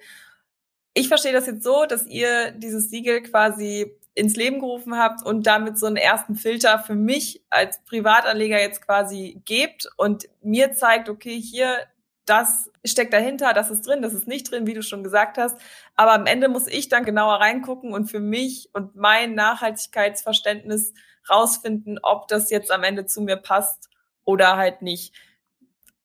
Ich 0.94 1.08
verstehe 1.08 1.32
das 1.32 1.46
jetzt 1.46 1.62
so, 1.62 1.86
dass 1.86 2.06
ihr 2.06 2.50
dieses 2.52 2.90
Siegel 2.90 3.22
quasi 3.22 3.96
ins 4.14 4.36
Leben 4.36 4.58
gerufen 4.58 4.96
habt 4.98 5.24
und 5.24 5.46
damit 5.46 5.78
so 5.78 5.86
einen 5.86 5.96
ersten 5.96 6.34
Filter 6.34 6.78
für 6.80 6.94
mich 6.94 7.42
als 7.48 7.82
Privatanleger 7.84 8.60
jetzt 8.60 8.84
quasi 8.84 9.40
gebt 9.44 9.88
und 9.96 10.28
mir 10.42 10.72
zeigt, 10.72 11.08
okay, 11.08 11.40
hier 11.40 11.78
das 12.26 12.70
steckt 12.84 13.12
dahinter, 13.12 13.52
das 13.54 13.70
ist 13.70 13.86
drin, 13.86 14.02
das 14.02 14.14
ist 14.14 14.28
nicht 14.28 14.50
drin, 14.50 14.66
wie 14.66 14.74
du 14.74 14.82
schon 14.82 15.02
gesagt 15.02 15.38
hast. 15.38 15.60
Aber 15.96 16.12
am 16.12 16.26
Ende 16.26 16.48
muss 16.48 16.66
ich 16.66 16.88
dann 16.88 17.04
genauer 17.04 17.40
reingucken 17.40 17.92
und 17.92 18.10
für 18.10 18.20
mich 18.20 18.68
und 18.72 18.94
mein 18.94 19.34
Nachhaltigkeitsverständnis 19.34 20.92
rausfinden, 21.28 21.98
ob 22.02 22.28
das 22.28 22.50
jetzt 22.50 22.70
am 22.70 22.84
Ende 22.84 23.06
zu 23.06 23.20
mir 23.20 23.36
passt 23.36 23.88
oder 24.24 24.56
halt 24.56 24.82
nicht. 24.82 25.14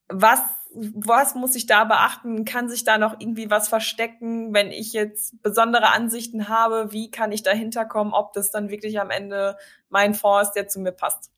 Was, 0.08 0.40
was 0.74 1.36
muss 1.36 1.56
ich 1.56 1.66
da 1.68 1.84
beachten? 1.86 2.46
Kann 2.46 2.70
sich 2.70 2.84
da 2.84 2.98
noch 2.98 3.20
irgendwie 3.20 3.50
was 3.50 3.68
verstecken, 3.68 4.54
wenn 4.54 4.72
ich 4.72 4.94
jetzt 4.94 5.42
besondere 5.42 5.92
Ansichten 5.92 6.50
habe? 6.50 6.92
Wie 6.92 7.10
kann 7.12 7.32
ich 7.32 7.44
dahinter 7.44 7.86
kommen, 7.86 8.14
ob 8.14 8.34
das 8.34 8.52
dann 8.52 8.70
wirklich 8.70 9.00
am 9.00 9.10
Ende 9.10 9.58
mein 9.90 10.14
Fonds 10.14 10.50
ist, 10.50 10.54
der 10.54 10.68
zu 10.68 10.80
mir 10.80 10.92
passt? 10.92 11.32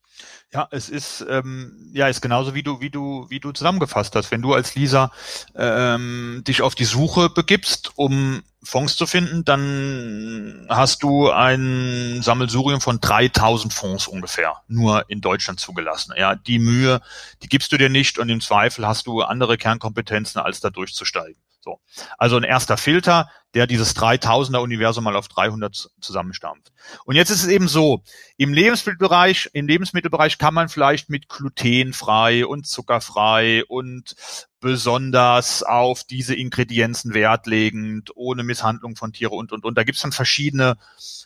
Ja, 0.52 0.66
es 0.70 0.88
ist 0.88 1.24
ähm, 1.28 1.90
ja 1.92 2.08
ist 2.08 2.20
genauso 2.20 2.54
wie 2.54 2.62
du 2.62 2.80
wie 2.80 2.90
du 2.90 3.26
wie 3.28 3.38
du 3.38 3.52
zusammengefasst 3.52 4.16
hast. 4.16 4.30
Wenn 4.30 4.42
du 4.42 4.54
als 4.54 4.74
Lisa 4.74 5.12
ähm, 5.54 6.42
dich 6.46 6.62
auf 6.62 6.74
die 6.74 6.84
Suche 6.84 7.30
begibst, 7.30 7.92
um 7.96 8.42
Fonds 8.62 8.96
zu 8.96 9.06
finden, 9.06 9.44
dann 9.44 10.66
hast 10.68 11.02
du 11.02 11.30
ein 11.30 12.20
Sammelsurium 12.22 12.80
von 12.80 13.00
3000 13.00 13.72
Fonds 13.72 14.08
ungefähr 14.08 14.56
nur 14.66 15.08
in 15.08 15.20
Deutschland 15.20 15.60
zugelassen. 15.60 16.12
Ja, 16.16 16.34
die 16.34 16.58
Mühe, 16.58 17.00
die 17.42 17.48
gibst 17.48 17.70
du 17.72 17.78
dir 17.78 17.88
nicht 17.88 18.18
und 18.18 18.28
im 18.28 18.40
Zweifel 18.40 18.86
hast 18.86 19.06
du 19.06 19.22
andere 19.22 19.58
Kernkompetenzen, 19.58 20.40
als 20.40 20.60
da 20.60 20.70
durchzusteigen. 20.70 21.40
So. 21.60 21.80
Also 22.16 22.36
ein 22.36 22.44
erster 22.44 22.76
Filter, 22.76 23.28
der 23.54 23.66
dieses 23.66 23.96
3000er 23.96 24.58
Universum 24.58 25.04
mal 25.04 25.16
auf 25.16 25.28
300 25.28 25.90
zusammenstampft. 26.00 26.72
Und 27.04 27.16
jetzt 27.16 27.30
ist 27.30 27.42
es 27.42 27.48
eben 27.48 27.68
so, 27.68 28.02
im 28.36 28.52
Lebensmittelbereich, 28.52 29.50
im 29.52 29.66
Lebensmittelbereich 29.66 30.38
kann 30.38 30.54
man 30.54 30.68
vielleicht 30.68 31.10
mit 31.10 31.28
glutenfrei 31.28 32.46
und 32.46 32.66
zuckerfrei 32.66 33.64
und 33.64 34.14
besonders 34.60 35.62
auf 35.62 36.04
diese 36.04 36.34
Ingredienzen 36.34 37.14
Wert 37.14 37.46
legend, 37.46 38.10
ohne 38.16 38.42
Misshandlung 38.42 38.96
von 38.96 39.12
Tiere 39.12 39.34
und, 39.34 39.52
und, 39.52 39.64
und. 39.64 39.78
Da 39.78 39.84
gibt 39.84 39.96
es 39.96 40.02
dann 40.02 40.12
verschiedene 40.12 40.76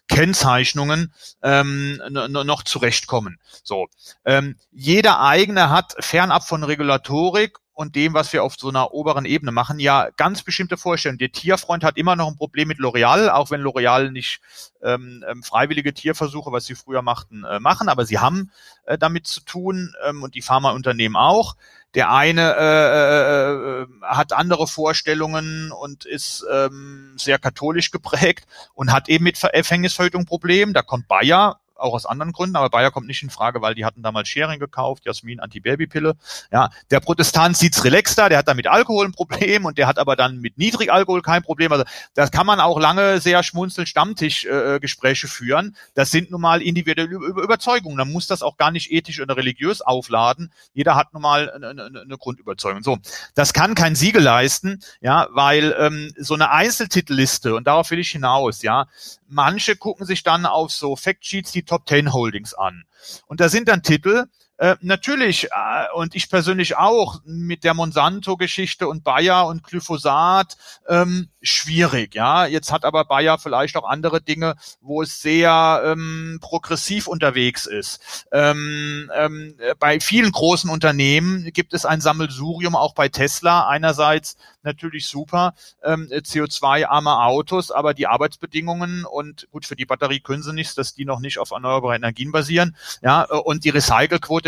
Kennzeichnungen 0.09 1.12
ähm, 1.42 2.01
noch 2.11 2.62
zurechtkommen. 2.62 3.38
So, 3.62 3.88
ähm, 4.25 4.57
jeder 4.71 5.21
eigene 5.21 5.71
hat 5.71 5.95
fernab 6.01 6.47
von 6.47 6.62
Regulatorik 6.62 7.59
und 7.74 7.96
dem, 7.96 8.14
was 8.14 8.32
wir 8.32 8.44
auf 8.44 8.56
so 8.58 8.68
einer 8.68 8.92
oberen 8.92 9.24
Ebene 9.24 9.52
machen, 9.52 9.78
ja 9.78 10.08
ganz 10.16 10.42
bestimmte 10.42 10.76
Vorstellungen. 10.76 11.18
Der 11.18 11.32
Tierfreund 11.32 11.85
hat 11.85 11.96
immer 11.96 12.16
noch 12.16 12.28
ein 12.28 12.37
Problem 12.37 12.68
mit 12.68 12.78
L'Oreal, 12.78 13.28
auch 13.28 13.50
wenn 13.50 13.62
L'Oreal 13.62 14.11
nicht 14.11 14.40
ähm, 14.82 15.24
ähm, 15.28 15.42
freiwillige 15.42 15.94
Tierversuche, 15.94 16.52
was 16.52 16.66
sie 16.66 16.74
früher 16.74 17.02
machten, 17.02 17.44
äh, 17.44 17.61
machen, 17.61 17.88
aber 17.88 18.04
sie 18.04 18.18
haben 18.18 18.50
äh, 18.85 18.98
damit 18.98 19.26
zu 19.26 19.40
tun 19.40 19.94
ähm, 20.04 20.22
und 20.22 20.35
die 20.35 20.42
Pharmaunternehmen 20.42 21.16
auch. 21.16 21.56
Der 21.94 22.11
eine 22.11 22.54
äh, 22.56 23.82
äh, 23.82 23.87
hat 24.02 24.32
andere 24.32 24.66
Vorstellungen 24.66 25.72
und 25.72 26.06
ist 26.06 26.44
ähm, 26.50 27.14
sehr 27.16 27.38
katholisch 27.38 27.90
geprägt 27.90 28.46
und 28.74 28.92
hat 28.92 29.11
eben 29.11 29.24
mit 29.24 29.37
Verhängnisverhütung 29.37 30.24
Problem. 30.24 30.72
Da 30.72 30.80
kommt 30.80 31.06
Bayer 31.06 31.61
auch 31.83 31.95
aus 31.95 32.07
anderen 32.07 32.33
Gründen, 32.33 32.57
aber 32.57 32.71
Bayer 32.71 32.90
kommt 32.90 33.07
nicht 33.07 33.23
in 33.23 33.31
Frage, 33.31 33.61
weil 33.62 33.75
die 33.75 33.85
hatten 33.85 34.03
damals 34.03 34.29
Sharing 34.29 34.59
gekauft, 34.59 35.05
Jasmin 35.07 35.40
Anti-Baby-Pille. 35.40 36.14
Ja, 36.51 36.71
der 36.90 37.01
Protestant 37.01 37.57
sieht's 37.57 37.85
relaxter, 37.85 38.29
der 38.29 38.38
hat 38.38 38.49
dann 38.49 38.57
mit 38.57 38.66
Alkohol 38.66 39.07
ein 39.07 39.12
Problem 39.12 39.64
und 39.64 39.79
der 39.79 39.87
hat 39.87 39.99
aber 39.99 40.16
dann 40.16 40.38
mit 40.38 40.59
Niedrigalkohol 40.59 41.23
kein 41.23 41.42
Problem. 41.42 41.73
Also 41.73 41.85
das 42.14 42.31
kann 42.31 42.47
man 42.47 42.61
auch 42.61 42.81
lange 42.81 43.21
sehr 43.21 43.42
schmunzeln 43.42 43.87
Stammtischgespräche 43.87 45.27
äh, 45.27 45.31
führen. 45.31 45.77
Das 45.95 46.11
sind 46.11 46.31
nun 46.31 46.40
mal 46.40 46.62
individuelle 46.62 47.05
Überzeugungen. 47.05 47.97
Man 47.97 48.12
muss 48.12 48.27
das 48.27 48.42
auch 48.42 48.57
gar 48.57 48.71
nicht 48.71 48.90
ethisch 48.90 49.21
oder 49.21 49.37
religiös 49.37 49.81
aufladen. 49.81 50.53
Jeder 50.73 50.95
hat 50.95 51.12
nun 51.12 51.23
mal 51.23 51.51
eine, 51.51 51.68
eine, 51.68 52.01
eine 52.01 52.18
Grundüberzeugung. 52.18 52.83
So, 52.83 52.99
das 53.35 53.53
kann 53.53 53.75
kein 53.75 53.95
Siegel 53.95 54.23
leisten, 54.23 54.83
ja, 55.01 55.29
weil 55.33 55.75
ähm, 55.79 56.12
so 56.16 56.35
eine 56.35 56.51
Einzeltitelliste 56.51 57.55
und 57.55 57.66
darauf 57.66 57.90
will 57.90 57.99
ich 57.99 58.11
hinaus, 58.11 58.62
ja, 58.62 58.87
manche 59.33 59.77
gucken 59.77 60.07
sich 60.07 60.23
dann 60.23 60.47
auf 60.47 60.71
so 60.71 60.95
Factsheets 60.95 61.53
die 61.53 61.64
Top 61.64 61.88
10 61.88 62.12
Holdings 62.12 62.55
an. 62.55 62.85
Und 63.27 63.40
da 63.40 63.49
sind 63.49 63.68
dann 63.68 63.83
Titel, 63.83 64.27
Äh, 64.62 64.77
natürlich, 64.81 65.46
äh, 65.46 65.92
und 65.92 66.14
ich 66.14 66.31
persönlich 66.31 66.77
auch, 66.77 67.20
mit 67.25 67.64
der 67.64 67.75
Monsanto-Geschichte 67.75 68.87
und 68.87 69.03
Bayer 69.03 69.48
und 69.48 69.64
Glyphosat, 69.64 70.57
ähm, 70.88 71.31
schwierig, 71.42 72.14
ja. 72.14 72.46
Jetzt 72.46 72.70
hat 72.70 72.85
aber 72.85 73.05
Bayer 73.05 73.38
vielleicht 73.38 73.77
auch 73.77 73.88
andere 73.88 74.20
Dinge, 74.20 74.55
wo 74.81 75.03
es 75.03 75.20
sehr 75.20 75.83
ähm, 75.85 76.38
progressiv 76.40 77.09
unterwegs 77.09 77.66
ist. 77.66 78.27
Ähm, 78.31 79.11
ähm, 79.16 79.57
bei 79.81 79.98
vielen 79.98 80.31
großen 80.31 80.70
Unternehmen 80.70 81.51
gibt 81.53 81.75
es 81.75 81.85
ein 81.85 82.01
Sammelsurium, 82.01 82.77
auch 82.77 82.94
bei 82.94 83.09
Tesla. 83.09 83.66
Einerseits 83.66 84.37
natürlich 84.62 85.09
super, 85.09 85.55
ähm, 85.83 86.09
CO2-arme 86.09 87.18
Autos, 87.18 87.72
aber 87.72 87.94
die 87.94 88.07
Arbeitsbedingungen 88.07 89.05
und 89.05 89.48
gut, 89.51 89.66
für 89.66 89.75
die 89.75 89.87
Batterie 89.87 90.20
können 90.20 90.44
sie 90.44 90.53
nichts, 90.53 90.77
dass 90.77 90.94
die 90.94 91.05
noch 91.05 91.18
nicht 91.18 91.38
auf 91.38 91.51
erneuerbare 91.51 91.96
Energien 91.96 92.31
basieren. 92.31 92.77
Ja, 93.03 93.22
und 93.25 93.64
die 93.64 93.70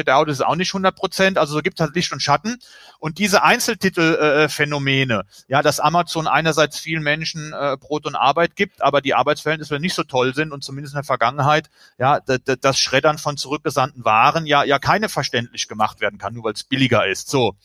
Recycle-Quote 0.04 0.10
der 0.10 0.18
Autos 0.18 0.34
ist 0.36 0.46
auch 0.46 0.56
nicht 0.56 0.70
100 0.70 0.94
Prozent. 0.94 1.38
Also 1.38 1.54
so 1.54 1.60
gibt 1.60 1.80
es 1.80 1.84
halt 1.84 1.94
Licht 1.94 2.12
und 2.12 2.20
Schatten. 2.20 2.58
Und 2.98 3.18
diese 3.18 3.42
Einzeltitel-Phänomene, 3.42 5.20
äh, 5.20 5.42
ja, 5.48 5.62
dass 5.62 5.80
Amazon 5.80 6.26
einerseits 6.26 6.78
vielen 6.78 7.02
Menschen 7.02 7.52
äh, 7.52 7.76
Brot 7.78 8.06
und 8.06 8.14
Arbeit 8.14 8.56
gibt, 8.56 8.82
aber 8.82 9.00
die 9.00 9.14
Arbeitsverhältnisse 9.14 9.78
nicht 9.78 9.94
so 9.94 10.04
toll 10.04 10.34
sind 10.34 10.52
und 10.52 10.62
zumindest 10.64 10.94
in 10.94 10.98
der 10.98 11.04
Vergangenheit, 11.04 11.70
ja, 11.98 12.20
das 12.20 12.78
Schreddern 12.78 13.18
von 13.18 13.36
zurückgesandten 13.36 14.04
Waren 14.04 14.46
ja, 14.46 14.64
ja 14.64 14.78
keine 14.78 15.08
verständlich 15.08 15.68
gemacht 15.68 16.00
werden 16.00 16.18
kann, 16.18 16.34
nur 16.34 16.44
weil 16.44 16.54
es 16.54 16.64
billiger 16.64 17.06
ist. 17.06 17.28
So. 17.28 17.56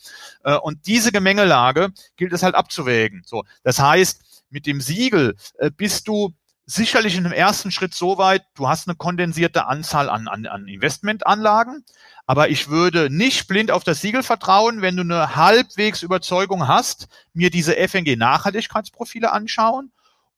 Äh, 0.44 0.56
und 0.56 0.86
diese 0.86 1.12
Gemengelage 1.12 1.90
gilt 2.16 2.32
es 2.32 2.42
halt 2.42 2.54
abzuwägen. 2.54 3.22
So. 3.24 3.44
Das 3.62 3.78
heißt, 3.78 4.22
mit 4.50 4.66
dem 4.66 4.80
Siegel 4.80 5.36
äh, 5.58 5.70
bist 5.70 6.08
du 6.08 6.34
sicherlich 6.74 7.16
in 7.16 7.24
einem 7.24 7.32
ersten 7.32 7.70
Schritt 7.70 7.94
so 7.94 8.18
weit, 8.18 8.44
du 8.54 8.68
hast 8.68 8.88
eine 8.88 8.96
kondensierte 8.96 9.66
Anzahl 9.66 10.08
an, 10.08 10.28
an, 10.28 10.46
an 10.46 10.68
Investmentanlagen, 10.68 11.84
aber 12.26 12.48
ich 12.48 12.68
würde 12.68 13.10
nicht 13.10 13.48
blind 13.48 13.70
auf 13.70 13.84
das 13.84 14.00
Siegel 14.00 14.22
vertrauen, 14.22 14.80
wenn 14.82 14.96
du 14.96 15.02
eine 15.02 15.34
halbwegs 15.36 16.02
Überzeugung 16.02 16.68
hast, 16.68 17.08
mir 17.32 17.50
diese 17.50 17.76
FNG-Nachhaltigkeitsprofile 17.76 19.32
anschauen. 19.32 19.90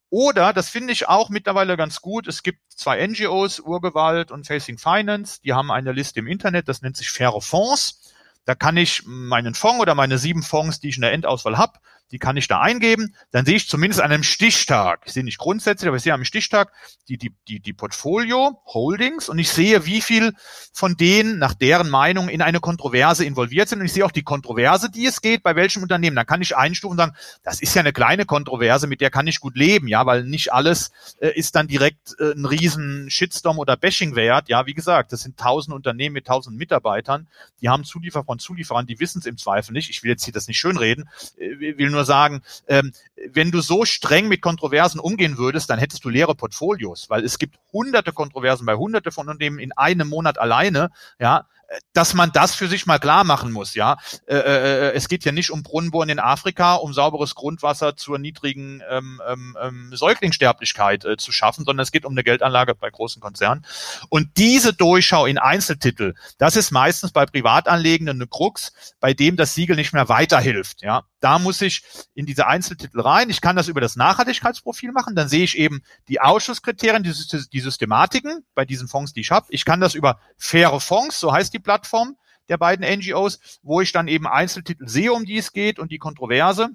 Oder, 0.09 0.53
das 0.53 0.69
finde 0.69 0.93
ich 0.93 1.09
auch 1.09 1.29
mittlerweile 1.29 1.77
ganz 1.77 2.01
gut, 2.01 2.27
es 2.27 2.43
gibt 2.43 2.61
zwei 2.69 3.07
NGOs, 3.07 3.61
Urgewalt 3.61 4.31
und 4.31 4.47
Facing 4.47 4.79
Finance, 4.79 5.41
die 5.43 5.53
haben 5.53 5.71
eine 5.71 5.93
Liste 5.93 6.21
im 6.21 6.27
Internet, 6.27 6.69
das 6.69 6.83
nennt 6.83 6.97
sich 6.97 7.11
Faire 7.11 7.41
Fonds. 7.41 8.13
Da 8.45 8.55
kann 8.55 8.77
ich 8.77 9.05
meinen 9.07 9.55
Fonds 9.55 9.81
oder 9.81 9.95
meine 9.95 10.19
sieben 10.19 10.43
Fonds, 10.43 10.81
die 10.81 10.89
ich 10.89 10.97
in 10.97 11.03
der 11.03 11.13
Endauswahl 11.13 11.59
habe, 11.59 11.79
die 12.13 12.19
kann 12.19 12.37
ich 12.37 12.47
da 12.47 12.61
eingeben. 12.61 13.15
Dann 13.31 13.45
sehe 13.47 13.57
ich 13.57 13.69
zumindest 13.69 14.01
an 14.01 14.13
einem 14.13 14.23
Stichtag, 14.23 15.01
ich 15.07 15.15
sehe 15.15 15.25
nicht 15.25 15.39
grundsätzlich, 15.39 15.89
aber 15.89 15.97
ich 15.97 16.03
sehe 16.03 16.15
am 16.15 16.25
Stichtag 16.25 16.73
die, 17.09 17.17
die, 17.19 17.35
die, 17.49 17.61
die 17.61 17.73
Portfolio 17.73 18.63
Holdings 18.67 19.29
und 19.29 19.39
ich 19.39 19.51
sehe, 19.51 19.87
wie 19.87 20.01
viel 20.01 20.35
von 20.73 20.97
denen 20.97 21.39
nach 21.39 21.55
deren 21.55 21.91
Meinung 21.91 22.29
in 22.29 22.43
eine 22.43 22.61
Kontroverse 22.61 23.25
involviert 23.25 23.69
sind. 23.69 23.81
Und 23.81 23.87
ich 23.87 23.93
sehe 23.93 24.05
auch 24.05 24.13
die 24.13 24.23
Kontroverse, 24.23 24.91
die 24.91 25.07
es 25.07 25.21
geht, 25.23 25.43
bei 25.43 25.57
welchem 25.57 25.83
Unternehmen. 25.83 26.15
Dann 26.15 26.27
kann 26.27 26.43
ich 26.43 26.57
einstufen 26.57 26.93
und 26.93 26.99
sagen, 26.99 27.17
das 27.43 27.61
ist 27.61 27.75
ja 27.75 27.81
eine 27.81 27.93
kleine 27.93 28.27
Kontroverse, 28.27 28.87
mit 28.87 29.01
der 29.01 29.11
kann 29.11 29.27
ich 29.27 29.41
gut 29.41 29.57
leben, 29.57 29.89
ja, 29.89 30.07
weil 30.07 30.25
nicht 30.25 30.53
alles 30.53 30.93
äh, 31.21 31.31
ist 31.37 31.55
dann 31.57 31.67
direkt 31.67 32.15
äh, 32.19 32.33
ein 32.33 32.45
riesen 32.45 33.11
Shitstorm 33.11 33.59
oder 33.59 33.77
Bashing 33.77 34.15
wert. 34.15 34.49
Ja, 34.49 34.67
wie 34.67 34.75
gesagt, 34.75 35.13
das 35.13 35.23
sind 35.23 35.39
tausend 35.39 35.75
Unternehmen 35.75 36.13
mit 36.13 36.27
tausend 36.27 36.59
Mitarbeitern, 36.59 37.27
die 37.63 37.69
haben 37.69 37.85
Zulieferer 37.85 38.25
von 38.25 38.39
Zulieferern, 38.39 38.87
die 38.87 39.01
wissen 39.01 39.21
es 39.21 39.27
im 39.27 39.39
Zweifel 39.39 39.73
nicht. 39.73 39.89
Ich 39.89 40.03
will 40.03 40.11
jetzt 40.11 40.25
hier 40.25 40.35
das 40.35 40.49
nicht 40.49 40.59
schönreden, 40.59 41.09
äh, 41.39 41.79
will 41.79 41.91
nur 41.91 42.02
nur 42.03 42.07
sagen, 42.07 42.43
ähm, 42.67 42.93
wenn 43.33 43.51
du 43.51 43.61
so 43.61 43.85
streng 43.85 44.29
mit 44.29 44.43
Kontroversen 44.43 44.99
umgehen 44.99 45.39
würdest, 45.39 45.71
dann 45.71 45.79
hättest 45.79 46.05
du 46.05 46.09
leere 46.09 46.35
Portfolios, 46.35 47.09
weil 47.09 47.25
es 47.25 47.39
gibt 47.39 47.59
hunderte 47.73 48.13
Kontroversen 48.13 48.67
bei 48.67 48.75
hunderte 48.75 49.13
von 49.13 49.29
Unternehmen 49.29 49.59
in 49.59 49.73
einem 49.73 50.09
Monat 50.09 50.39
alleine, 50.39 50.91
ja, 51.21 51.47
dass 51.93 52.15
man 52.15 52.33
das 52.33 52.55
für 52.55 52.69
sich 52.69 52.87
mal 52.87 52.99
klar 52.99 53.25
machen 53.25 53.53
muss, 53.53 53.75
ja. 53.75 53.97
Äh, 54.27 54.37
äh, 54.37 54.89
äh, 54.89 54.93
es 54.95 55.09
geht 55.09 55.25
ja 55.25 55.33
nicht 55.33 55.51
um 55.51 55.63
Brunnenbohren 55.63 56.09
in 56.09 56.19
Afrika, 56.19 56.75
um 56.75 56.93
sauberes 56.93 57.35
Grundwasser 57.35 57.97
zur 57.97 58.19
niedrigen 58.19 58.83
ähm, 58.89 59.21
ähm, 59.27 59.57
ähm, 59.61 59.91
Säuglingssterblichkeit 59.95 61.05
äh, 61.05 61.17
zu 61.17 61.33
schaffen, 61.33 61.65
sondern 61.65 61.83
es 61.83 61.93
geht 61.93 62.05
um 62.05 62.13
eine 62.13 62.25
Geldanlage 62.25 62.75
bei 62.75 62.91
großen 62.91 63.21
Konzernen. 63.21 63.65
Und 64.09 64.31
diese 64.37 64.73
Durchschau 64.73 65.27
in 65.27 65.39
Einzeltitel, 65.39 66.15
das 66.39 66.57
ist 66.57 66.71
meistens 66.71 67.13
bei 67.13 67.27
Privatanlegenden 67.27 68.17
eine 68.17 68.27
Krux, 68.27 68.73
bei 69.01 69.15
dem 69.15 69.37
das 69.37 69.55
Siegel 69.55 69.77
nicht 69.77 69.93
mehr 69.93 70.09
weiterhilft, 70.09 70.83
ja. 70.83 71.05
Da 71.23 71.39
muss 71.39 71.63
ich 71.63 71.85
in 72.15 72.27
diese 72.27 72.49
Einzeltitel 72.49 73.01
rein. 73.01 73.31
Ich 73.31 73.41
kann 73.41 73.55
das 73.55 73.69
über 73.69 73.81
das 73.81 73.95
Nachhaltigkeitsprofil 73.95 74.91
machen. 74.91 75.15
Dann 75.15 75.29
sehe 75.29 75.45
ich 75.45 75.57
eben 75.57 75.83
die 76.09 76.21
Ausschusskriterien, 76.21 77.05
die, 77.05 77.13
die 77.53 77.61
Systematiken 77.61 78.45
bei 78.57 78.65
diesen 78.65 78.89
Fonds, 78.89 79.13
die 79.13 79.21
ich 79.21 79.31
habe. 79.31 79.47
Ich 79.51 79.65
kann 79.65 79.81
das 79.81 79.95
über 79.95 80.19
faire 80.37 80.81
Fonds, 80.81 81.21
so 81.21 81.33
heißt 81.33 81.55
die 81.55 81.61
Plattform 81.63 82.17
der 82.49 82.59
beiden 82.59 82.85
NGOs, 82.85 83.61
wo 83.63 83.81
ich 83.81 83.93
dann 83.93 84.09
eben 84.09 84.27
Einzeltitel 84.27 84.89
sehe, 84.89 85.13
um 85.13 85.25
die 85.25 85.39
es 85.39 85.53
geht 85.53 85.79
und 85.79 85.91
die 85.91 85.99
Kontroverse. 85.99 86.71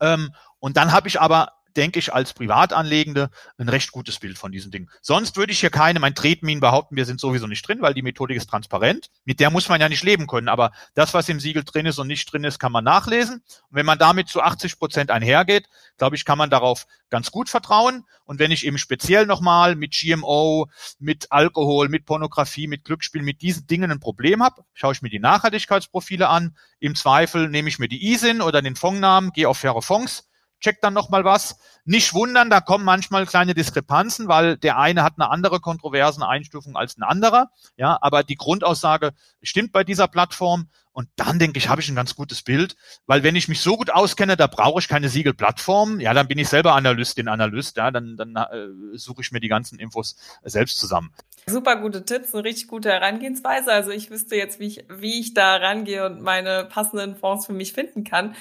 Ähm, 0.00 0.34
und 0.58 0.76
dann 0.76 0.92
habe 0.92 1.08
ich 1.08 1.20
aber 1.20 1.52
denke 1.76 1.98
ich, 1.98 2.12
als 2.12 2.32
Privatanlegende 2.32 3.30
ein 3.58 3.68
recht 3.68 3.92
gutes 3.92 4.18
Bild 4.18 4.38
von 4.38 4.52
diesen 4.52 4.70
Dingen. 4.70 4.90
Sonst 5.00 5.36
würde 5.36 5.52
ich 5.52 5.60
hier 5.60 5.70
keine, 5.70 6.00
mein 6.00 6.14
Tretmin 6.14 6.60
behaupten, 6.60 6.96
wir 6.96 7.04
sind 7.04 7.20
sowieso 7.20 7.46
nicht 7.46 7.66
drin, 7.66 7.82
weil 7.82 7.94
die 7.94 8.02
Methodik 8.02 8.36
ist 8.36 8.48
transparent. 8.48 9.10
Mit 9.24 9.40
der 9.40 9.50
muss 9.50 9.68
man 9.68 9.80
ja 9.80 9.88
nicht 9.88 10.04
leben 10.04 10.26
können. 10.26 10.48
Aber 10.48 10.72
das, 10.94 11.14
was 11.14 11.28
im 11.28 11.40
Siegel 11.40 11.64
drin 11.64 11.86
ist 11.86 11.98
und 11.98 12.06
nicht 12.06 12.30
drin 12.32 12.44
ist, 12.44 12.58
kann 12.58 12.72
man 12.72 12.84
nachlesen. 12.84 13.36
Und 13.36 13.76
wenn 13.76 13.86
man 13.86 13.98
damit 13.98 14.28
zu 14.28 14.42
80 14.42 14.78
Prozent 14.78 15.10
einhergeht, 15.10 15.68
glaube 15.98 16.16
ich, 16.16 16.24
kann 16.24 16.38
man 16.38 16.50
darauf 16.50 16.86
ganz 17.10 17.30
gut 17.30 17.48
vertrauen. 17.48 18.04
Und 18.24 18.38
wenn 18.38 18.50
ich 18.50 18.66
eben 18.66 18.78
speziell 18.78 19.26
nochmal 19.26 19.76
mit 19.76 19.92
GMO, 19.92 20.68
mit 20.98 21.30
Alkohol, 21.30 21.88
mit 21.88 22.06
Pornografie, 22.06 22.66
mit 22.66 22.84
Glücksspiel, 22.84 23.22
mit 23.22 23.42
diesen 23.42 23.66
Dingen 23.66 23.90
ein 23.90 24.00
Problem 24.00 24.42
habe, 24.42 24.62
schaue 24.74 24.92
ich 24.92 25.02
mir 25.02 25.10
die 25.10 25.18
Nachhaltigkeitsprofile 25.18 26.28
an. 26.28 26.56
Im 26.80 26.94
Zweifel 26.94 27.48
nehme 27.48 27.68
ich 27.68 27.78
mir 27.78 27.88
die 27.88 28.12
ISIN 28.12 28.40
oder 28.40 28.62
den 28.62 28.76
Fondsnamen, 28.76 29.32
gehe 29.32 29.48
auf 29.48 29.58
faire 29.58 29.82
Fonds 29.82 30.28
check 30.62 30.80
dann 30.80 30.94
nochmal 30.94 31.24
was. 31.24 31.58
Nicht 31.84 32.14
wundern, 32.14 32.48
da 32.48 32.60
kommen 32.60 32.84
manchmal 32.84 33.26
kleine 33.26 33.54
Diskrepanzen, 33.54 34.28
weil 34.28 34.56
der 34.56 34.78
eine 34.78 35.02
hat 35.02 35.14
eine 35.18 35.30
andere 35.30 35.60
kontroversen 35.60 36.22
Einstufung 36.22 36.76
als 36.76 36.96
ein 36.96 37.02
anderer. 37.02 37.50
Ja, 37.76 37.98
aber 38.00 38.22
die 38.22 38.36
Grundaussage 38.36 39.12
stimmt 39.42 39.72
bei 39.72 39.84
dieser 39.84 40.08
Plattform. 40.08 40.68
Und 40.94 41.08
dann 41.16 41.38
denke 41.38 41.58
ich, 41.58 41.70
habe 41.70 41.80
ich 41.80 41.88
ein 41.88 41.96
ganz 41.96 42.14
gutes 42.14 42.42
Bild, 42.42 42.76
weil 43.06 43.22
wenn 43.22 43.34
ich 43.34 43.48
mich 43.48 43.62
so 43.62 43.78
gut 43.78 43.90
auskenne, 43.90 44.36
da 44.36 44.46
brauche 44.46 44.78
ich 44.78 44.88
keine 44.88 45.08
Siegelplattform. 45.08 46.00
Ja, 46.00 46.12
dann 46.12 46.28
bin 46.28 46.38
ich 46.38 46.48
selber 46.48 46.74
Analystin, 46.74 47.28
Analyst. 47.28 47.78
Ja, 47.78 47.90
dann, 47.90 48.18
dann 48.18 48.36
äh, 48.36 48.68
suche 48.98 49.22
ich 49.22 49.32
mir 49.32 49.40
die 49.40 49.48
ganzen 49.48 49.78
Infos 49.78 50.16
selbst 50.42 50.78
zusammen. 50.78 51.14
Super 51.46 51.76
gute 51.76 52.04
Tipps, 52.04 52.34
eine 52.34 52.44
richtig 52.44 52.68
gute 52.68 52.90
Herangehensweise. 52.90 53.72
Also 53.72 53.90
ich 53.90 54.10
wüsste 54.10 54.36
jetzt, 54.36 54.60
wie 54.60 54.66
ich, 54.66 54.84
wie 54.90 55.18
ich 55.18 55.32
da 55.32 55.56
rangehe 55.56 56.04
und 56.04 56.20
meine 56.20 56.66
passenden 56.66 57.16
Fonds 57.16 57.46
für 57.46 57.54
mich 57.54 57.72
finden 57.72 58.04
kann. 58.04 58.36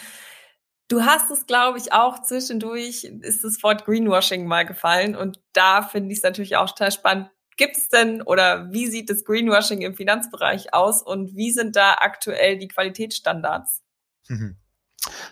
Du 0.91 1.05
hast 1.05 1.31
es, 1.31 1.45
glaube 1.45 1.77
ich, 1.77 1.93
auch 1.93 2.21
zwischendurch, 2.21 3.05
ist 3.05 3.45
das 3.45 3.63
Wort 3.63 3.85
Greenwashing 3.85 4.45
mal 4.45 4.65
gefallen. 4.65 5.15
Und 5.15 5.39
da 5.53 5.83
finde 5.83 6.11
ich 6.11 6.17
es 6.17 6.23
natürlich 6.23 6.57
auch 6.57 6.67
total 6.67 6.91
spannend. 6.91 7.29
Gibt 7.55 7.77
es 7.77 7.87
denn 7.87 8.21
oder 8.21 8.69
wie 8.73 8.87
sieht 8.87 9.09
das 9.09 9.23
Greenwashing 9.23 9.83
im 9.83 9.95
Finanzbereich 9.95 10.73
aus 10.73 11.01
und 11.01 11.33
wie 11.33 11.51
sind 11.51 11.77
da 11.77 11.93
aktuell 11.93 12.57
die 12.57 12.67
Qualitätsstandards? 12.67 13.81
Mhm. 14.27 14.57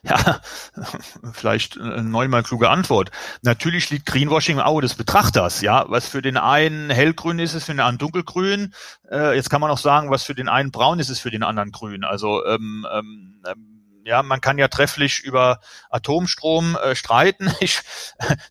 Ja, 0.02 0.40
vielleicht 1.34 1.78
eine 1.78 2.04
neunmal 2.04 2.44
kluge 2.44 2.70
Antwort. 2.70 3.12
Natürlich 3.42 3.90
liegt 3.90 4.06
Greenwashing 4.06 4.60
im 4.60 4.64
Auge 4.64 4.84
des 4.84 4.96
Betrachters. 4.96 5.60
Ja, 5.60 5.84
was 5.90 6.08
für 6.08 6.22
den 6.22 6.38
einen 6.38 6.90
hellgrün 6.90 7.38
ist, 7.38 7.54
ist 7.54 7.66
für 7.66 7.74
den 7.74 7.82
anderen 7.82 7.98
dunkelgrün. 7.98 8.74
Äh, 9.12 9.36
jetzt 9.36 9.50
kann 9.50 9.60
man 9.60 9.72
auch 9.72 9.78
sagen, 9.78 10.10
was 10.10 10.24
für 10.24 10.36
den 10.36 10.48
einen 10.48 10.72
braun 10.72 11.00
ist, 11.00 11.10
ist 11.10 11.20
für 11.20 11.32
den 11.32 11.44
anderen 11.44 11.74
grün. 11.74 12.06
Also 12.06 12.46
ähm, 12.46 12.88
ähm, 12.90 13.44
ähm 13.46 13.79
ja, 14.10 14.24
man 14.24 14.42
kann 14.42 14.58
ja 14.58 14.68
trefflich 14.68 15.20
über 15.20 15.60
Atomstrom 15.90 16.76
äh, 16.76 16.96
streiten. 16.96 17.54
Ich, 17.62 17.82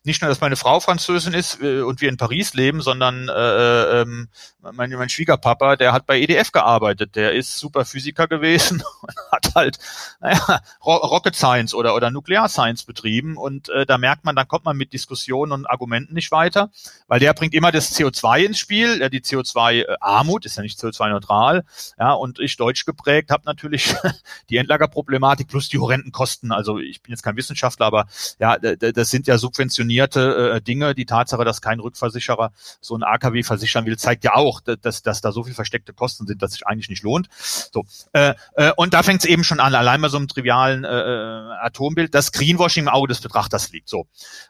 nicht 0.03 0.21
nur, 0.21 0.29
dass 0.29 0.39
meine 0.39 0.55
Frau 0.55 0.79
Französin 0.79 1.33
ist 1.33 1.61
äh, 1.61 1.81
und 1.81 1.99
wir 1.99 2.09
in 2.09 2.17
Paris 2.17 2.53
leben, 2.53 2.79
sondern 2.79 3.27
äh, 3.27 3.31
äh, 3.33 4.01
ähm, 4.01 4.29
mein, 4.61 4.91
mein 4.91 5.09
Schwiegerpapa, 5.09 5.75
der 5.75 5.93
hat 5.93 6.05
bei 6.05 6.19
EDF 6.19 6.51
gearbeitet. 6.51 7.15
Der 7.15 7.33
ist 7.33 7.57
super 7.57 7.85
Physiker 7.85 8.27
gewesen 8.27 8.83
und 9.01 9.15
hat 9.31 9.55
halt 9.55 9.79
naja, 10.21 10.61
Rocket 10.85 11.35
Science 11.35 11.73
oder, 11.73 11.95
oder 11.95 12.11
Nuklear 12.11 12.47
Science 12.49 12.83
betrieben. 12.83 13.35
Und 13.35 13.69
äh, 13.69 13.85
da 13.85 13.97
merkt 13.97 14.25
man, 14.25 14.35
dann 14.35 14.47
kommt 14.47 14.65
man 14.65 14.77
mit 14.77 14.93
Diskussionen 14.93 15.51
und 15.51 15.65
Argumenten 15.65 16.13
nicht 16.13 16.31
weiter, 16.31 16.69
weil 17.07 17.19
der 17.19 17.33
bringt 17.33 17.53
immer 17.53 17.71
das 17.71 17.97
CO2 17.97 18.45
ins 18.45 18.59
Spiel. 18.59 19.01
Ja, 19.01 19.09
die 19.09 19.21
CO2-Armut 19.21 20.45
ist 20.45 20.55
ja 20.55 20.63
nicht 20.63 20.79
CO2-neutral. 20.79 21.65
Ja, 21.97 22.13
und 22.13 22.39
ich 22.39 22.55
deutsch 22.57 22.85
geprägt 22.85 23.31
habe 23.31 23.43
natürlich 23.45 23.93
die 24.49 24.57
Endlagerproblematik 24.57 25.48
plus 25.49 25.67
die 25.67 25.79
horrenden 25.79 26.11
Kosten. 26.13 26.51
Also 26.51 26.79
ich 26.79 27.01
bin 27.01 27.11
jetzt 27.11 27.23
kein 27.23 27.35
Wissenschaftler, 27.35 27.85
aber 27.85 28.07
ja, 28.39 28.57
das 28.57 29.09
sind 29.09 29.27
ja 29.27 29.37
subventionierte 29.37 30.53
äh, 30.55 30.61
Dinge. 30.61 30.95
Die 30.95 31.05
Tatsache, 31.05 31.43
dass 31.43 31.61
kein 31.61 31.79
Rückversicherer 31.79 32.51
so 32.79 32.95
ein 32.95 33.03
AKW 33.03 33.43
versichern 33.43 33.85
will, 33.85 33.97
zeigt 33.97 34.23
ja 34.23 34.35
auch, 34.35 34.61
dass, 34.61 35.01
dass 35.01 35.21
da 35.21 35.31
so 35.31 35.43
viel 35.43 35.53
versteckte 35.53 35.93
Kosten 35.93 36.25
sind, 36.25 36.41
dass 36.41 36.51
sich 36.53 36.65
eigentlich 36.65 36.89
nicht 36.89 37.03
lohnt. 37.03 37.27
So 37.73 37.83
äh, 38.13 38.33
äh, 38.55 38.71
Und 38.77 38.93
da 38.93 39.03
fängt 39.03 39.21
es 39.21 39.29
eben 39.29 39.43
schon 39.43 39.59
an, 39.59 39.75
allein 39.75 40.01
bei 40.01 40.09
so 40.09 40.17
einem 40.17 40.27
trivialen 40.27 40.85
äh, 40.85 40.87
äh, 40.87 41.51
Atombild, 41.61 42.15
dass 42.15 42.31
Greenwashing 42.31 42.85
im 42.85 42.89
Auge 42.89 43.09
des 43.09 43.19
Betrachters 43.19 43.71
liegt. 43.71 43.89
So. 43.89 44.07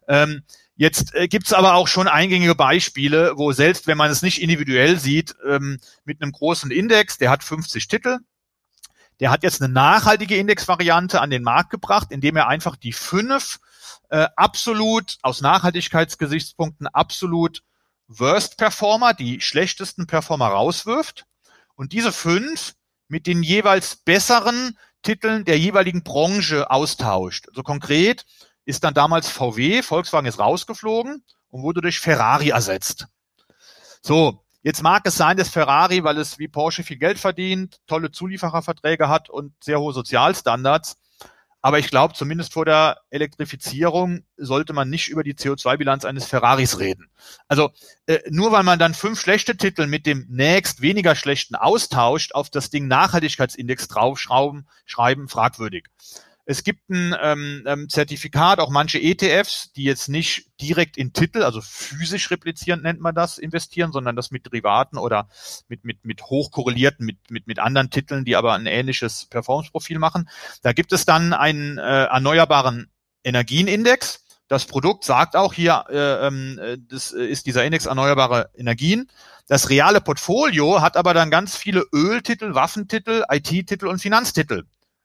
Ähm, 0.07 0.43
Jetzt 0.79 1.13
äh, 1.13 1.27
gibt's 1.27 1.51
aber 1.51 1.73
auch 1.73 1.89
schon 1.89 2.07
eingängige 2.07 2.55
Beispiele, 2.55 3.33
wo 3.35 3.51
selbst 3.51 3.85
wenn 3.85 3.97
man 3.97 4.09
es 4.11 4.21
nicht 4.21 4.41
individuell 4.41 4.97
sieht, 4.97 5.35
ähm, 5.45 5.77
mit 6.05 6.21
einem 6.21 6.31
großen 6.31 6.71
Index, 6.71 7.17
der 7.17 7.31
hat 7.31 7.43
50 7.43 7.89
Titel, 7.89 8.19
der 9.19 9.31
hat 9.31 9.43
jetzt 9.43 9.61
eine 9.61 9.71
nachhaltige 9.71 10.37
Indexvariante 10.37 11.21
an 11.21 11.29
den 11.29 11.43
Markt 11.43 11.69
gebracht, 11.69 12.11
indem 12.11 12.35
er 12.37 12.47
einfach 12.47 12.75
die 12.75 12.93
fünf 12.93 13.59
äh, 14.09 14.27
absolut 14.35 15.17
aus 15.21 15.41
Nachhaltigkeitsgesichtspunkten 15.41 16.87
absolut 16.87 17.63
Worst 18.07 18.57
Performer, 18.57 19.13
die 19.13 19.39
schlechtesten 19.41 20.07
Performer 20.07 20.47
rauswirft 20.47 21.25
und 21.75 21.93
diese 21.93 22.11
fünf 22.11 22.73
mit 23.07 23.27
den 23.27 23.43
jeweils 23.43 23.97
besseren 23.97 24.77
Titeln 25.03 25.45
der 25.45 25.59
jeweiligen 25.59 26.03
Branche 26.03 26.69
austauscht. 26.71 27.45
So 27.45 27.51
also 27.51 27.63
konkret 27.63 28.25
ist 28.65 28.83
dann 28.83 28.93
damals 28.93 29.29
VW, 29.29 29.81
Volkswagen 29.81 30.27
ist 30.27 30.39
rausgeflogen 30.39 31.23
und 31.49 31.61
wurde 31.61 31.81
durch 31.81 31.99
Ferrari 31.99 32.49
ersetzt. 32.49 33.07
So, 34.01 34.43
jetzt 34.61 34.83
mag 34.83 35.03
es 35.05 35.15
sein, 35.15 35.37
dass 35.37 35.49
Ferrari, 35.49 36.03
weil 36.03 36.17
es 36.17 36.39
wie 36.39 36.47
Porsche 36.47 36.83
viel 36.83 36.97
Geld 36.97 37.19
verdient, 37.19 37.77
tolle 37.87 38.11
Zuliefererverträge 38.11 39.09
hat 39.09 39.29
und 39.29 39.53
sehr 39.63 39.79
hohe 39.79 39.93
Sozialstandards, 39.93 40.97
aber 41.61 41.79
ich 41.79 41.89
glaube, 41.89 42.13
zumindest 42.13 42.53
vor 42.53 42.63
der 42.63 43.01
Elektrifizierung 43.09 44.23
sollte 44.37 44.71
man 44.71 44.89
nicht 44.89 45.09
über 45.09 45.23
die 45.23 45.33
CO2-Bilanz 45.33 46.05
eines 46.05 46.25
Ferraris 46.25 46.79
reden. 46.79 47.09
Also 47.49 47.71
äh, 48.05 48.19
nur 48.29 48.53
weil 48.53 48.63
man 48.63 48.79
dann 48.79 48.93
fünf 48.93 49.19
schlechte 49.19 49.57
Titel 49.57 49.85
mit 49.85 50.05
dem 50.05 50.25
nächst 50.29 50.81
weniger 50.81 51.15
schlechten 51.15 51.55
austauscht, 51.55 52.33
auf 52.33 52.49
das 52.49 52.69
Ding 52.69 52.87
Nachhaltigkeitsindex 52.87 53.89
draufschrauben, 53.89 54.69
schreiben, 54.85 55.27
fragwürdig. 55.27 55.87
Es 56.49 56.63
gibt 56.63 56.89
ein 56.89 57.15
ähm, 57.21 57.63
ähm 57.67 57.89
Zertifikat, 57.89 58.57
auch 58.57 58.71
manche 58.71 58.99
ETFs, 58.99 59.71
die 59.73 59.83
jetzt 59.83 60.09
nicht 60.09 60.47
direkt 60.59 60.97
in 60.97 61.13
Titel, 61.13 61.43
also 61.43 61.61
physisch 61.61 62.31
replizierend 62.31 62.81
nennt 62.81 62.99
man 62.99 63.13
das, 63.13 63.37
investieren, 63.37 63.91
sondern 63.91 64.15
das 64.15 64.31
mit 64.31 64.47
Derivaten 64.47 64.97
oder 64.97 65.29
mit, 65.67 65.85
mit, 65.85 66.05
mit 66.05 66.23
hochkorrelierten, 66.23 67.05
mit, 67.05 67.17
mit, 67.29 67.45
mit 67.45 67.59
anderen 67.59 67.91
Titeln, 67.91 68.25
die 68.25 68.35
aber 68.35 68.53
ein 68.53 68.65
ähnliches 68.65 69.27
Performance-Profil 69.27 69.99
machen. 69.99 70.27
Da 70.63 70.73
gibt 70.73 70.91
es 70.91 71.05
dann 71.05 71.33
einen 71.33 71.77
äh, 71.77 72.05
erneuerbaren 72.05 72.89
Energienindex. 73.23 74.25
Das 74.47 74.65
Produkt 74.65 75.03
sagt 75.03 75.35
auch 75.35 75.53
hier, 75.53 75.85
äh, 75.91 76.25
ähm, 76.25 76.59
das 76.89 77.11
ist 77.11 77.45
dieser 77.45 77.63
Index 77.63 77.85
erneuerbare 77.85 78.49
Energien. 78.57 79.07
Das 79.47 79.69
reale 79.69 80.01
Portfolio 80.01 80.81
hat 80.81 80.97
aber 80.97 81.13
dann 81.13 81.29
ganz 81.29 81.55
viele 81.55 81.85
Öltitel, 81.93 82.55
Waffentitel, 82.55 83.23
IT-Titel 83.29 83.85
und 83.85 84.01
Finanztitel 84.01 84.63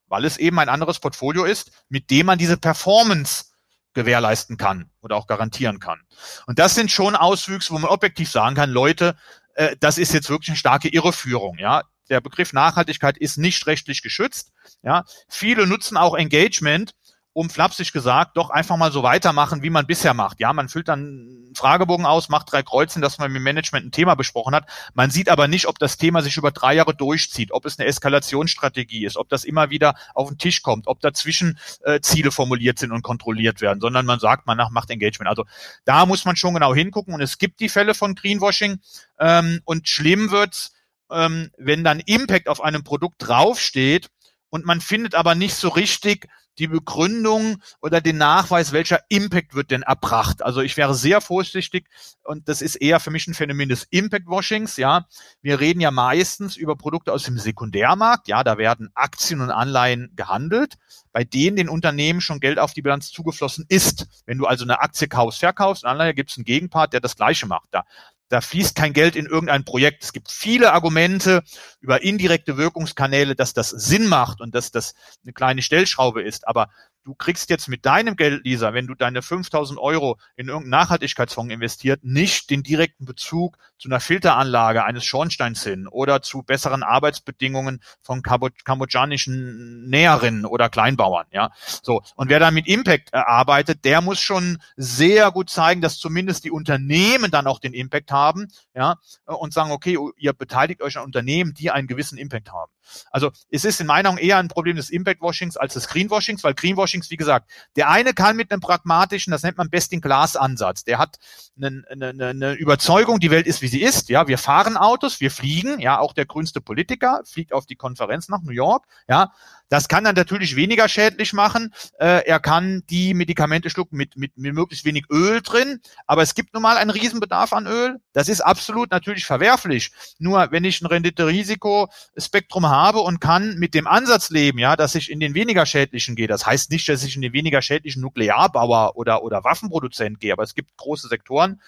weil 0.09 0.25
es 0.25 0.37
eben 0.37 0.59
ein 0.59 0.69
anderes 0.69 1.01
Portfolio 1.01 1.45
ist, 1.45 1.71
mit 1.89 2.11
dem 2.11 2.27
man 2.27 2.39
diese 2.39 2.57
Performance 2.57 3.47
gewährleisten 3.95 4.57
kann 4.57 4.91
oder 5.01 5.17
auch 5.17 5.27
garantieren 5.27 5.79
kann. 5.79 6.01
Und 6.47 6.59
das 6.59 6.75
sind 6.75 6.91
schon 6.91 7.17
Auswüchse, 7.17 7.73
wo 7.73 7.79
man 7.79 7.91
objektiv 7.91 8.31
sagen 8.31 8.57
kann, 8.57 8.71
Leute, 8.71 9.17
äh, 9.55 9.77
das 9.81 9.99
ist 9.99 10.13
jetzt 10.13 10.29
wirklich 10.29 10.51
eine 10.51 10.57
starke 10.57 10.89
Irreführung, 10.89 11.59
ja. 11.59 11.83
Der 12.11 12.21
Begriff 12.21 12.53
Nachhaltigkeit 12.53 13.17
ist 13.17 13.39
nicht 13.39 13.67
rechtlich 13.67 14.03
geschützt, 14.03 14.53
ja. 14.83 15.05
Viele 15.29 15.67
nutzen 15.67 15.97
auch 15.97 16.15
Engagement, 16.15 16.95
um 17.35 17.51
flapsig 17.51 17.93
gesagt, 17.93 18.37
doch 18.37 18.51
einfach 18.51 18.77
mal 18.77 18.93
so 18.93 19.03
weitermachen, 19.03 19.63
wie 19.63 19.69
man 19.69 19.87
bisher 19.87 20.15
macht. 20.15 20.39
Ja, 20.39 20.53
man 20.53 20.69
füllt 20.69 20.87
dann 20.87 21.01
einen 21.01 21.55
Fragebogen 21.57 22.07
aus, 22.07 22.29
macht 22.29 22.53
drei 22.53 22.63
Kreuzen, 22.63 23.03
dass 23.03 23.19
man 23.19 23.31
mit 23.33 23.41
dem 23.41 23.43
Management 23.43 23.87
ein 23.87 23.91
Thema 23.91 24.15
besprochen 24.15 24.55
hat. 24.55 24.67
Man 24.95 25.11
sieht 25.11 25.29
aber 25.29 25.49
nicht, 25.49 25.67
ob 25.67 25.81
das 25.81 25.97
Thema 25.97 26.23
sich 26.23 26.37
über 26.37 26.53
drei 26.53 26.75
Jahre 26.75 26.95
durchzieht, 26.95 27.51
ob 27.51 27.67
es 27.67 27.77
eine 27.77 27.89
Eskalationsstrategie 27.89 29.05
ist, 29.05 29.17
ob 29.17 29.29
das 29.29 29.43
immer 29.45 29.71
wieder 29.71 29.97
auf 30.15 30.29
den 30.29 30.39
Tisch 30.39 30.63
kommt, 30.63 30.87
ob 30.87 31.01
dazwischen 31.01 31.59
äh, 31.83 31.99
Ziele 32.01 32.31
formuliert 32.31 32.79
sind 32.79 32.93
und 32.93 33.03
kontrolliert 33.03 33.61
werden, 33.61 33.81
sondern 33.81 34.07
man 34.07 34.21
sagt, 34.21 34.47
man 34.47 34.57
macht 34.71 34.91
Engagement. 34.91 35.29
Also 35.29 35.45
da 35.85 36.07
muss 36.07 36.25
man 36.25 36.37
schon 36.37 36.55
genau 36.55 36.73
hingucken 36.73 37.15
und 37.15 37.21
es 37.21 37.39
gibt 37.39 37.59
die 37.59 37.69
Fälle 37.69 37.95
von 37.95 38.15
Greenwashing 38.15 38.79
ähm, 39.19 39.61
und 39.65 39.89
schlimm 39.89 40.31
wird's, 40.31 40.73
ähm, 41.11 41.51
wenn 41.59 41.83
dann 41.83 41.99
Impact 41.99 42.49
auf 42.49 42.63
einem 42.63 42.85
Produkt 42.85 43.17
draufsteht 43.19 44.09
und 44.51 44.65
man 44.65 44.81
findet 44.81 45.17
aber 45.17 45.35
nicht 45.35 45.57
so 45.57 45.69
richtig 45.69 46.29
die 46.59 46.67
Begründung 46.67 47.63
oder 47.81 48.01
den 48.01 48.19
Nachweis, 48.19 48.73
welcher 48.73 49.01
Impact 49.09 49.55
wird 49.55 49.71
denn 49.71 49.83
erbracht. 49.83 50.43
Also 50.43 50.61
ich 50.61 50.77
wäre 50.77 50.95
sehr 50.95 51.21
vorsichtig 51.21 51.89
und 52.23 52.49
das 52.49 52.63
ist 52.63 52.77
eher 52.77 53.01
für 53.01 53.11
mich 53.11 53.27
ein 53.27 53.35
Phänomen 53.35 53.69
des 53.69 53.87
Impact-Washings. 53.91 54.77
Ja, 54.77 55.07
wir 55.43 55.61
reden 55.61 55.81
ja 55.81 55.91
meistens 55.91 56.57
über 56.57 56.77
Produkte 56.77 57.13
aus 57.13 57.25
dem 57.25 57.39
Sekundärmarkt. 57.39 58.29
Ja, 58.29 58.45
da 58.45 58.59
werden 58.59 58.91
Aktien 58.95 59.41
und 59.41 59.51
Anleihen 59.51 60.13
gehandelt, 60.17 60.75
bei 61.13 61.25
denen 61.25 61.57
den 61.57 61.69
Unternehmen 61.69 62.21
schon 62.21 62.41
Geld 62.41 62.59
auf 62.59 62.73
die 62.73 62.83
Bilanz 62.83 63.11
zugeflossen 63.11 63.67
ist. 63.69 64.07
Wenn 64.27 64.39
du 64.39 64.47
also 64.47 64.65
eine 64.65 64.81
Aktie 64.81 65.09
kaufst, 65.09 65.41
verkaufst, 65.41 65.85
Anleihe, 65.85 66.15
gibt 66.15 66.31
es 66.31 66.37
einen 66.37 66.45
Gegenpart, 66.45 66.93
der 66.93 67.01
das 67.01 67.17
Gleiche 67.17 67.47
macht. 67.47 67.69
Da 67.71 67.85
da 68.29 68.41
fließt 68.41 68.75
kein 68.75 68.93
Geld 68.93 69.17
in 69.17 69.27
irgendein 69.27 69.65
Projekt. 69.65 70.05
Es 70.05 70.13
gibt 70.13 70.31
viele 70.31 70.73
Argumente 70.73 71.43
über 71.81 72.03
indirekte 72.03 72.57
Wirkungskanäle, 72.57 73.35
dass 73.35 73.53
das 73.53 73.71
Sinn 73.71 74.07
macht 74.07 74.41
und 74.41 74.55
dass 74.55 74.71
das 74.71 74.95
eine 75.23 75.33
kleine 75.33 75.63
Stellschraube 75.63 76.23
ist. 76.23 76.49
Aber 76.49 76.69
du 77.05 77.15
kriegst 77.15 77.51
jetzt 77.51 77.69
mit 77.69 77.85
deinem 77.85 78.17
Geld, 78.17 78.45
Lisa, 78.45 78.73
wenn 78.73 78.87
du 78.87 78.95
deine 78.95 79.23
5000 79.23 79.79
Euro 79.79 80.19
in 80.37 80.49
irgendeinen 80.49 80.71
Nachhaltigkeitsfonds 80.71 81.53
investiert, 81.53 82.05
nicht 82.05 82.51
den 82.51 82.63
direkten 82.63 83.05
Bezug 83.05 83.59
zu 83.79 83.89
einer 83.89 84.01
Filteranlage 84.01 84.85
eines 84.85 85.05
Schornsteins 85.05 85.65
hin 85.65 85.89
oder 85.89 86.23
zu 86.23 86.43
besseren 86.43 86.83
Arbeitsbedingungen 86.83 87.83
von 88.01 88.23
kambodschanischen 88.23 89.89
Näherinnen 89.89 90.47
oder 90.47 90.69
Kleinbauern, 90.69 91.27
ja. 91.33 91.51
So. 91.83 92.03
Und 92.15 92.29
wer 92.29 92.39
da 92.39 92.51
mit 92.51 92.69
Impact 92.69 93.13
arbeitet, 93.13 93.85
der 93.85 94.01
muss 94.01 94.21
schon 94.21 94.59
sehr 94.77 95.33
gut 95.33 95.51
zeigen, 95.51 95.81
dass 95.81 95.99
zumindest 95.99 96.45
die 96.45 96.51
Unternehmen 96.51 97.31
dann 97.31 97.47
auch 97.47 97.59
den 97.59 97.75
Impact 97.75 98.13
haben, 98.13 98.49
ja, 98.75 98.97
und 99.27 99.53
sagen, 99.53 99.73
okay, 99.73 99.99
ihr 100.17 100.33
beteiligt 100.33 100.83
euch 100.83 100.97
an 100.97 101.05
Unternehmen, 101.05 101.53
die 101.55 101.71
einen 101.71 101.89
gewissen 101.89 102.17
Impact 102.17 102.53
haben. 102.53 102.71
Also 103.11 103.31
es 103.51 103.65
ist 103.65 103.81
in 103.81 103.87
meiner 103.87 104.05
Meinung 104.05 104.19
eher 104.19 104.39
ein 104.39 104.49
Problem 104.49 104.77
des 104.77 104.91
Impact-Washings 104.91 105.57
als 105.57 105.75
des 105.75 105.89
Greenwashings, 105.89 106.45
weil 106.45 106.55
Greenwashings, 106.95 107.11
wie 107.11 107.17
gesagt, 107.17 107.51
der 107.77 107.91
eine 107.91 108.15
kann 108.15 108.37
mit 108.37 108.51
einem 108.51 108.61
pragmatischen, 108.61 109.31
das 109.31 109.43
nennt 109.43 109.59
man 109.59 109.71
Best-in-Class-Ansatz, 109.71 110.85
der 110.85 110.99
hat 110.99 111.19
eine, 111.57 111.85
eine, 111.91 112.27
eine 112.27 112.53
Überzeugung, 112.55 113.21
die 113.21 113.31
Welt 113.31 113.47
ist, 113.47 113.63
wie 113.63 113.69
sie 113.69 113.83
ist. 113.83 114.09
Ja, 114.09 114.29
wir 114.29 114.39
fahren 114.39 114.77
Autos, 114.77 115.21
wir 115.21 115.31
fliegen, 115.31 115.81
ja, 115.81 115.99
auch 115.99 116.13
der 116.13 116.27
grünste 116.27 116.61
Politiker 116.61 117.23
fliegt 117.25 117.53
auf 117.53 117.67
die 117.67 117.77
Konferenz 117.77 118.29
nach 118.29 118.43
New 118.43 118.53
York, 118.53 118.87
ja, 119.09 119.33
das 119.69 119.89
kann 119.89 120.05
er 120.05 120.13
natürlich 120.13 120.57
weniger 120.57 120.89
schädlich 120.89 121.33
machen. 121.33 121.73
Äh, 121.99 122.27
er 122.27 122.41
kann 122.41 122.83
die 122.91 123.15
Medikamente 123.15 123.71
schlucken 123.71 123.97
mit, 123.97 124.17
mit, 124.17 124.37
mit 124.37 124.55
möglichst 124.55 124.85
wenig 124.85 125.07
Öl 125.11 125.41
drin. 125.43 125.81
Aber 126.07 126.23
es 126.23 126.35
gibt 126.35 126.55
nun 126.55 126.63
mal 126.63 126.77
einen 126.77 126.91
Riesenbedarf 126.91 127.53
an 127.53 127.67
Öl. 127.67 128.01
Das 128.13 128.29
ist 128.29 128.41
absolut 128.41 128.91
natürlich 128.91 129.25
verwerflich. 129.25 129.91
Nur 130.19 130.51
wenn 130.51 130.65
ich 130.65 130.81
ein 130.83 130.87
Rendite-Risiko-Spektrum 130.87 132.69
habe 132.69 133.01
und 133.01 133.21
kann 133.21 133.57
mit 133.57 133.75
dem 133.75 133.87
Ansatz 133.87 134.31
leben, 134.31 134.59
ja, 134.59 134.77
dass 134.77 134.95
ich 134.95 135.11
in 135.11 135.21
den 135.21 135.35
weniger 135.35 135.67
schädlichen 135.67 136.15
gehe. 136.15 136.29
Das 136.29 136.47
heißt 136.47 136.71
nicht, 136.71 136.89
dass 136.89 137.03
ich 137.03 137.17
in 137.17 137.23
den 137.23 137.33
weniger 137.33 137.63
schädlichen 137.63 138.03
Nuklearbauer 138.03 138.97
oder, 138.97 139.23
oder 139.23 139.45
Waffenproduzent 139.45 140.21
gehe. 140.21 140.33
Aber 140.33 140.43
es 140.43 140.55
gibt 140.55 140.77
große 140.77 141.09
Sektoren, 141.09 141.61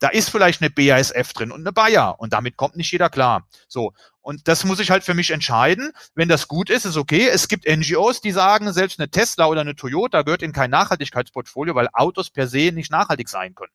da 0.00 0.08
ist 0.08 0.30
vielleicht 0.30 0.62
eine 0.62 0.70
BASF 0.70 1.32
drin 1.32 1.50
und 1.50 1.60
eine 1.60 1.72
Bayer 1.72 2.18
und 2.18 2.32
damit 2.32 2.56
kommt 2.56 2.76
nicht 2.76 2.92
jeder 2.92 3.10
klar. 3.10 3.46
So. 3.66 3.92
Und 4.20 4.46
das 4.46 4.64
muss 4.64 4.80
ich 4.80 4.90
halt 4.90 5.04
für 5.04 5.14
mich 5.14 5.30
entscheiden. 5.30 5.92
Wenn 6.14 6.28
das 6.28 6.48
gut 6.48 6.70
ist, 6.70 6.84
ist 6.84 6.96
okay. 6.96 7.28
Es 7.28 7.48
gibt 7.48 7.66
NGOs, 7.66 8.20
die 8.20 8.30
sagen, 8.30 8.72
selbst 8.72 9.00
eine 9.00 9.10
Tesla 9.10 9.46
oder 9.46 9.62
eine 9.62 9.74
Toyota 9.74 10.22
gehört 10.22 10.42
in 10.42 10.52
kein 10.52 10.70
Nachhaltigkeitsportfolio, 10.70 11.74
weil 11.74 11.88
Autos 11.92 12.30
per 12.30 12.46
se 12.46 12.70
nicht 12.72 12.92
nachhaltig 12.92 13.28
sein 13.28 13.54
können. 13.54 13.72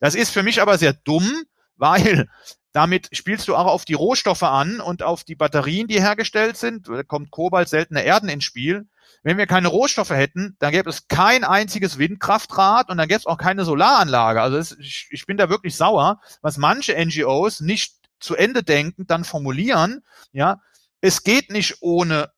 Das 0.00 0.14
ist 0.14 0.30
für 0.30 0.42
mich 0.42 0.62
aber 0.62 0.78
sehr 0.78 0.92
dumm, 0.92 1.44
weil 1.76 2.28
damit 2.72 3.08
spielst 3.12 3.48
du 3.48 3.56
auch 3.56 3.66
auf 3.66 3.84
die 3.84 3.94
Rohstoffe 3.94 4.42
an 4.42 4.80
und 4.80 5.02
auf 5.02 5.24
die 5.24 5.36
Batterien, 5.36 5.86
die 5.86 6.00
hergestellt 6.00 6.56
sind. 6.56 6.88
Da 6.88 7.02
kommt 7.02 7.30
Kobalt, 7.30 7.68
seltene 7.68 8.02
Erden 8.02 8.28
ins 8.28 8.44
Spiel. 8.44 8.86
Wenn 9.22 9.38
wir 9.38 9.46
keine 9.46 9.68
Rohstoffe 9.68 10.10
hätten, 10.10 10.56
dann 10.58 10.72
gäbe 10.72 10.90
es 10.90 11.08
kein 11.08 11.44
einziges 11.44 11.98
Windkraftrad 11.98 12.90
und 12.90 12.96
dann 12.96 13.08
gäbe 13.08 13.18
es 13.18 13.26
auch 13.26 13.38
keine 13.38 13.64
Solaranlage. 13.64 14.40
Also 14.40 14.56
es, 14.56 14.72
ich, 14.78 15.08
ich 15.10 15.26
bin 15.26 15.36
da 15.36 15.48
wirklich 15.48 15.76
sauer, 15.76 16.20
was 16.42 16.56
manche 16.56 16.94
NGOs 16.94 17.60
nicht 17.60 17.94
zu 18.20 18.34
Ende 18.36 18.62
denken, 18.62 19.06
dann 19.06 19.24
formulieren. 19.24 20.02
Ja, 20.32 20.60
es 21.00 21.22
geht 21.22 21.50
nicht 21.50 21.78
ohne 21.80 22.30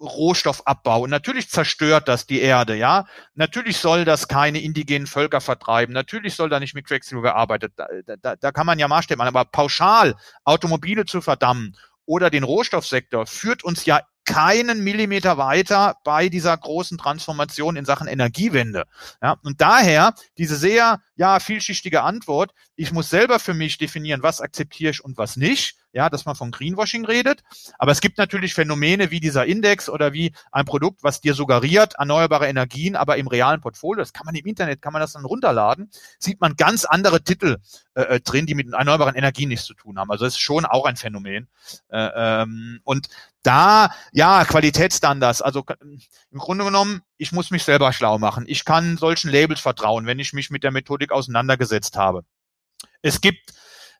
Rohstoffabbau. 0.00 1.02
Und 1.02 1.10
natürlich 1.10 1.48
zerstört 1.48 2.08
das 2.08 2.26
die 2.26 2.40
Erde, 2.40 2.74
ja. 2.74 3.06
Natürlich 3.34 3.78
soll 3.78 4.04
das 4.04 4.28
keine 4.28 4.60
indigenen 4.60 5.06
Völker 5.06 5.40
vertreiben. 5.40 5.92
Natürlich 5.94 6.34
soll 6.34 6.48
da 6.48 6.60
nicht 6.60 6.74
mit 6.74 6.86
Quecksilber 6.86 7.22
gearbeitet. 7.22 7.72
Da, 7.76 7.86
da, 8.20 8.36
da 8.36 8.52
kann 8.52 8.66
man 8.66 8.78
ja 8.78 8.88
Maßstäbe 8.88 9.18
machen. 9.18 9.34
Aber 9.34 9.44
pauschal 9.46 10.14
Automobile 10.44 11.06
zu 11.06 11.20
verdammen 11.20 11.76
oder 12.04 12.30
den 12.30 12.44
Rohstoffsektor 12.44 13.26
führt 13.26 13.64
uns 13.64 13.84
ja 13.86 14.00
keinen 14.26 14.84
Millimeter 14.84 15.38
weiter 15.38 15.96
bei 16.04 16.28
dieser 16.28 16.56
großen 16.56 16.98
Transformation 16.98 17.76
in 17.76 17.84
Sachen 17.84 18.08
Energiewende. 18.08 18.84
Ja, 19.22 19.36
und 19.42 19.60
daher 19.60 20.14
diese 20.36 20.56
sehr 20.56 21.00
ja, 21.16 21.40
vielschichtige 21.40 22.02
Antwort. 22.02 22.52
Ich 22.76 22.92
muss 22.92 23.10
selber 23.10 23.38
für 23.38 23.54
mich 23.54 23.78
definieren, 23.78 24.22
was 24.22 24.40
akzeptiere 24.40 24.90
ich 24.90 25.02
und 25.02 25.18
was 25.18 25.36
nicht. 25.36 25.76
Ja, 25.92 26.10
dass 26.10 26.26
man 26.26 26.36
von 26.36 26.50
Greenwashing 26.50 27.06
redet. 27.06 27.42
Aber 27.78 27.90
es 27.90 28.02
gibt 28.02 28.18
natürlich 28.18 28.52
Phänomene 28.52 29.10
wie 29.10 29.18
dieser 29.18 29.46
Index 29.46 29.88
oder 29.88 30.12
wie 30.12 30.34
ein 30.52 30.66
Produkt, 30.66 31.02
was 31.02 31.22
dir 31.22 31.32
suggeriert, 31.32 31.94
erneuerbare 31.94 32.48
Energien, 32.48 32.96
aber 32.96 33.16
im 33.16 33.28
realen 33.28 33.62
Portfolio, 33.62 34.02
das 34.02 34.12
kann 34.12 34.26
man 34.26 34.34
im 34.34 34.44
Internet, 34.44 34.82
kann 34.82 34.92
man 34.92 35.00
das 35.00 35.14
dann 35.14 35.24
runterladen, 35.24 35.90
sieht 36.18 36.38
man 36.38 36.54
ganz 36.56 36.84
andere 36.84 37.22
Titel 37.22 37.56
äh, 37.94 38.02
äh 38.02 38.20
drin, 38.20 38.44
die 38.44 38.54
mit 38.54 38.70
erneuerbaren 38.74 39.14
Energien 39.14 39.48
nichts 39.48 39.64
zu 39.64 39.72
tun 39.72 39.98
haben. 39.98 40.10
Also 40.10 40.26
das 40.26 40.34
ist 40.34 40.40
schon 40.40 40.66
auch 40.66 40.84
ein 40.84 40.96
Phänomen. 40.96 41.48
Äh, 41.88 42.10
ähm, 42.14 42.80
und 42.84 43.08
da, 43.46 43.90
ja, 44.12 44.44
Qualitätsstandards, 44.44 45.40
also 45.40 45.64
im 45.80 46.38
Grunde 46.38 46.64
genommen, 46.64 47.02
ich 47.16 47.30
muss 47.30 47.52
mich 47.52 47.62
selber 47.62 47.92
schlau 47.92 48.18
machen. 48.18 48.44
Ich 48.48 48.64
kann 48.64 48.96
solchen 48.96 49.30
Labels 49.30 49.60
vertrauen, 49.60 50.04
wenn 50.06 50.18
ich 50.18 50.32
mich 50.32 50.50
mit 50.50 50.64
der 50.64 50.72
Methodik 51.06 51.12
auseinandergesetzt 51.12 51.96
habe. 51.96 52.24
Es 53.02 53.20
gibt 53.20 53.52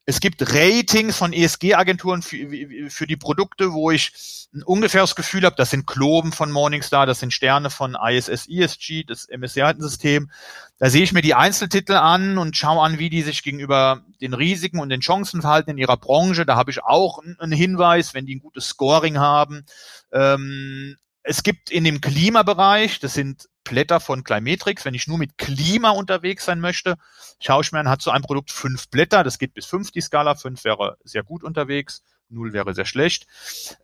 es 0.09 0.21
gibt 0.21 0.55
Ratings 0.55 1.17
von 1.17 1.33
ESG-Agenturen 1.33 2.23
für, 2.23 2.91
für, 2.91 3.09
die 3.09 3.17
Produkte, 3.17 3.73
wo 3.73 3.91
ich 3.91 4.13
ein 4.55 4.63
ungefähres 4.63 5.17
Gefühl 5.17 5.43
habe, 5.43 5.57
das 5.57 5.71
sind 5.71 5.85
Kloben 5.85 6.31
von 6.31 6.53
Morningstar, 6.53 7.07
das 7.07 7.19
sind 7.19 7.33
Sterne 7.33 7.71
von 7.71 7.97
ISS 8.01 8.47
ESG, 8.49 9.03
das 9.03 9.27
MSCI-System. 9.29 10.31
Da 10.79 10.91
sehe 10.91 11.03
ich 11.03 11.13
mir 11.13 11.23
die 11.23 11.35
Einzeltitel 11.35 11.95
an 11.95 12.39
und 12.39 12.57
schaue 12.57 12.83
an, 12.83 13.01
wie 13.01 13.11
die 13.11 13.23
sich 13.23 13.43
gegenüber 13.43 14.05
den 14.21 14.33
Risiken 14.33 14.79
und 14.79 14.91
den 14.91 15.01
Chancen 15.01 15.41
verhalten 15.41 15.71
in 15.71 15.79
ihrer 15.79 15.97
Branche. 15.97 16.47
Da 16.47 16.55
habe 16.55 16.71
ich 16.71 16.85
auch 16.85 17.19
einen 17.19 17.51
Hinweis, 17.51 18.15
wenn 18.15 18.27
die 18.27 18.37
ein 18.37 18.43
gutes 18.43 18.69
Scoring 18.69 19.19
haben. 19.19 19.67
Ähm, 20.13 20.99
es 21.25 21.43
gibt 21.43 21.69
in 21.69 21.83
dem 21.83 22.01
Klimabereich, 22.01 23.01
das 23.01 23.15
sind 23.15 23.49
Blätter 23.69 24.01
von 24.01 24.25
Climetrix, 24.25 24.85
wenn 24.85 24.95
ich 24.95 25.07
nur 25.07 25.19
mit 25.19 25.39
Klima 25.39 25.91
unterwegs 25.91 26.45
sein 26.45 26.61
möchte, 26.61 26.97
schaue 27.41 27.62
ich 27.62 27.73
mir 27.73 27.81
an, 27.81 27.89
hat 27.89 28.03
so 28.03 28.11
ein 28.11 28.23
Produkt 28.23 28.51
fünf 28.51 28.89
Blätter, 28.89 29.25
das 29.25 29.39
geht 29.39 29.55
bis 29.55 29.67
fünf 29.67 29.91
die 29.91 30.01
Skala, 30.01 30.35
fünf 30.35 30.64
wäre 30.64 30.97
sehr 31.05 31.23
gut 31.23 31.45
unterwegs, 31.45 32.03
null 32.29 32.53
wäre 32.53 32.75
sehr 32.75 32.87
schlecht. 32.87 33.27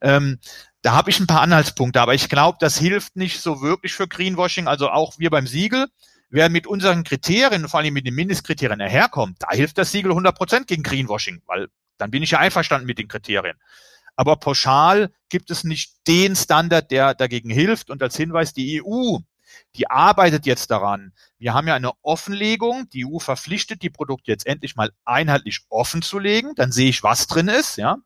Ähm, 0.00 0.38
da 0.82 0.92
habe 0.92 1.10
ich 1.10 1.20
ein 1.20 1.26
paar 1.26 1.42
Anhaltspunkte, 1.42 2.00
aber 2.00 2.14
ich 2.14 2.28
glaube, 2.28 2.58
das 2.60 2.78
hilft 2.78 3.16
nicht 3.16 3.40
so 3.40 3.60
wirklich 3.62 3.92
für 3.94 4.08
Greenwashing. 4.08 4.66
Also 4.66 4.90
auch 4.90 5.18
wir 5.18 5.30
beim 5.30 5.46
Siegel, 5.46 5.88
wer 6.30 6.48
mit 6.48 6.66
unseren 6.66 7.04
Kriterien, 7.04 7.68
vor 7.68 7.80
allem 7.80 7.94
mit 7.94 8.06
den 8.06 8.14
Mindestkriterien 8.14 8.78
daherkommt, 8.78 9.36
da 9.40 9.50
hilft 9.50 9.78
das 9.78 9.92
Siegel 9.92 10.12
100% 10.12 10.66
gegen 10.66 10.82
Greenwashing, 10.82 11.42
weil 11.46 11.68
dann 11.98 12.10
bin 12.10 12.22
ich 12.22 12.32
ja 12.32 12.38
einverstanden 12.38 12.86
mit 12.86 12.98
den 12.98 13.08
Kriterien. 13.08 13.56
Aber 14.16 14.36
pauschal 14.36 15.12
gibt 15.28 15.50
es 15.50 15.64
nicht 15.64 16.06
den 16.06 16.36
Standard, 16.36 16.90
der 16.90 17.14
dagegen 17.14 17.50
hilft. 17.50 17.90
Und 17.90 18.02
als 18.02 18.16
Hinweis, 18.16 18.52
die 18.52 18.82
EU, 18.82 19.18
die 19.76 19.90
arbeitet 19.90 20.46
jetzt 20.46 20.70
daran. 20.70 21.12
Wir 21.38 21.54
haben 21.54 21.68
ja 21.68 21.74
eine 21.74 21.92
Offenlegung. 22.02 22.88
Die 22.90 23.06
EU 23.06 23.18
verpflichtet, 23.18 23.82
die 23.82 23.90
Produkte 23.90 24.30
jetzt 24.30 24.46
endlich 24.46 24.76
mal 24.76 24.92
einheitlich 25.04 25.60
offen 25.68 26.02
zu 26.02 26.18
legen. 26.18 26.54
Dann 26.54 26.72
sehe 26.72 26.88
ich, 26.88 27.02
was 27.02 27.26
drin 27.26 27.48
ist. 27.48 27.76
Ja, 27.76 27.98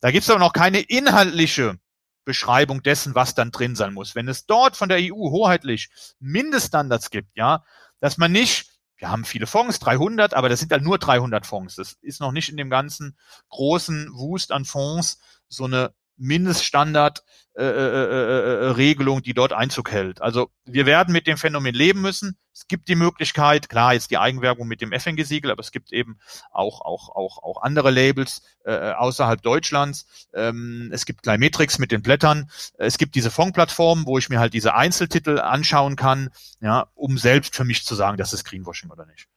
Da 0.00 0.10
gibt 0.10 0.24
es 0.24 0.30
aber 0.30 0.40
noch 0.40 0.52
keine 0.52 0.80
inhaltliche 0.80 1.78
Beschreibung 2.24 2.82
dessen, 2.82 3.14
was 3.14 3.34
dann 3.34 3.50
drin 3.50 3.74
sein 3.74 3.94
muss. 3.94 4.14
Wenn 4.14 4.28
es 4.28 4.46
dort 4.46 4.76
von 4.76 4.88
der 4.88 4.98
EU 4.98 5.30
hoheitlich 5.30 5.90
Mindeststandards 6.20 7.10
gibt, 7.10 7.36
ja, 7.36 7.64
dass 8.00 8.18
man 8.18 8.32
nicht 8.32 8.72
wir 9.02 9.10
haben 9.10 9.24
viele 9.24 9.48
Fonds, 9.48 9.80
300, 9.80 10.32
aber 10.32 10.48
das 10.48 10.60
sind 10.60 10.70
halt 10.70 10.84
nur 10.84 10.96
300 10.96 11.44
Fonds. 11.44 11.74
Das 11.74 11.94
ist 12.02 12.20
noch 12.20 12.30
nicht 12.30 12.50
in 12.50 12.56
dem 12.56 12.70
ganzen 12.70 13.18
großen 13.48 14.12
Wust 14.14 14.52
an 14.52 14.64
Fonds 14.64 15.18
so 15.48 15.64
eine 15.64 15.92
Mindeststandard 16.16 17.22
äh, 17.54 17.64
äh, 17.64 18.70
äh, 18.70 19.20
die 19.20 19.34
dort 19.34 19.52
Einzug 19.52 19.90
hält. 19.90 20.22
Also 20.22 20.50
wir 20.64 20.86
werden 20.86 21.12
mit 21.12 21.26
dem 21.26 21.36
Phänomen 21.36 21.74
leben 21.74 22.00
müssen. 22.00 22.38
Es 22.54 22.66
gibt 22.66 22.88
die 22.88 22.94
Möglichkeit, 22.94 23.68
klar, 23.68 23.92
jetzt 23.92 24.10
die 24.10 24.16
Eigenwerbung 24.16 24.66
mit 24.66 24.80
dem 24.80 24.92
FNG-Siegel, 24.92 25.50
aber 25.50 25.60
es 25.60 25.70
gibt 25.70 25.92
eben 25.92 26.18
auch 26.50 26.80
auch 26.80 27.10
auch 27.10 27.42
auch 27.42 27.62
andere 27.62 27.90
Labels 27.90 28.40
äh, 28.64 28.92
außerhalb 28.92 29.42
Deutschlands. 29.42 30.28
Ähm, 30.32 30.90
es 30.94 31.04
gibt 31.04 31.22
Climetrix 31.22 31.78
mit 31.78 31.92
den 31.92 32.00
Blättern. 32.00 32.50
Es 32.78 32.96
gibt 32.96 33.14
diese 33.16 33.30
Fondsplattformen, 33.30 34.06
wo 34.06 34.16
ich 34.16 34.30
mir 34.30 34.40
halt 34.40 34.54
diese 34.54 34.74
Einzeltitel 34.74 35.38
anschauen 35.38 35.96
kann, 35.96 36.30
ja, 36.60 36.86
um 36.94 37.18
selbst 37.18 37.54
für 37.54 37.64
mich 37.64 37.84
zu 37.84 37.94
sagen, 37.94 38.16
das 38.16 38.32
ist 38.32 38.44
Greenwashing 38.44 38.90
oder 38.90 39.04
nicht. 39.04 39.28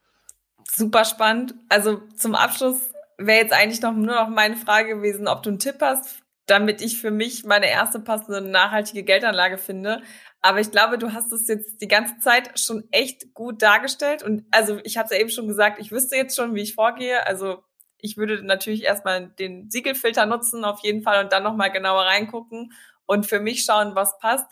Super 0.72 1.04
spannend. 1.04 1.54
Also 1.68 2.02
zum 2.16 2.34
Abschluss 2.34 2.78
wäre 3.18 3.42
jetzt 3.42 3.54
eigentlich 3.54 3.82
noch 3.82 3.94
nur 3.94 4.16
noch 4.16 4.30
meine 4.30 4.56
Frage 4.56 4.96
gewesen, 4.96 5.28
ob 5.28 5.44
du 5.44 5.50
einen 5.50 5.60
Tipp 5.60 5.78
hast 5.82 6.25
damit 6.46 6.82
ich 6.82 7.02
für 7.02 7.12
mich 7.12 7.44
meine 7.44 7.70
erste 7.70 8.00
passende 8.00 8.42
nachhaltige 8.42 9.04
Geldanlage 9.04 9.58
finde. 9.58 10.02
Aber 10.42 10.60
ich 10.60 10.70
glaube, 10.72 10.98
du 10.98 11.14
hast 11.14 11.32
es 11.32 11.48
jetzt 11.48 11.82
die 11.82 11.88
ganze 11.88 12.20
Zeit 12.20 12.60
schon 12.60 12.84
echt 12.92 13.34
gut 13.34 13.62
dargestellt. 13.62 14.22
Und 14.22 14.46
also 14.52 14.80
ich 14.84 14.98
hatte 14.98 15.16
eben 15.16 15.30
schon 15.30 15.48
gesagt, 15.48 15.80
ich 15.80 15.92
wüsste 15.92 16.16
jetzt 16.16 16.36
schon, 16.36 16.54
wie 16.54 16.62
ich 16.62 16.76
vorgehe. 16.76 17.26
Also 17.26 17.64
ich 17.98 18.18
würde 18.18 18.44
natürlich 18.44 18.84
erstmal 18.84 19.28
den 19.28 19.72
Siegelfilter 19.72 20.26
nutzen 20.26 20.64
auf 20.64 20.82
jeden 20.84 21.02
Fall 21.02 21.24
und 21.24 21.34
dann 21.34 21.44
nochmal 21.44 21.72
genauer 21.72 22.04
reingucken 22.04 22.72
und 23.06 23.26
für 23.26 23.40
mich 23.40 23.64
schauen, 23.66 23.96
was 23.96 24.18
passt. 24.20 24.46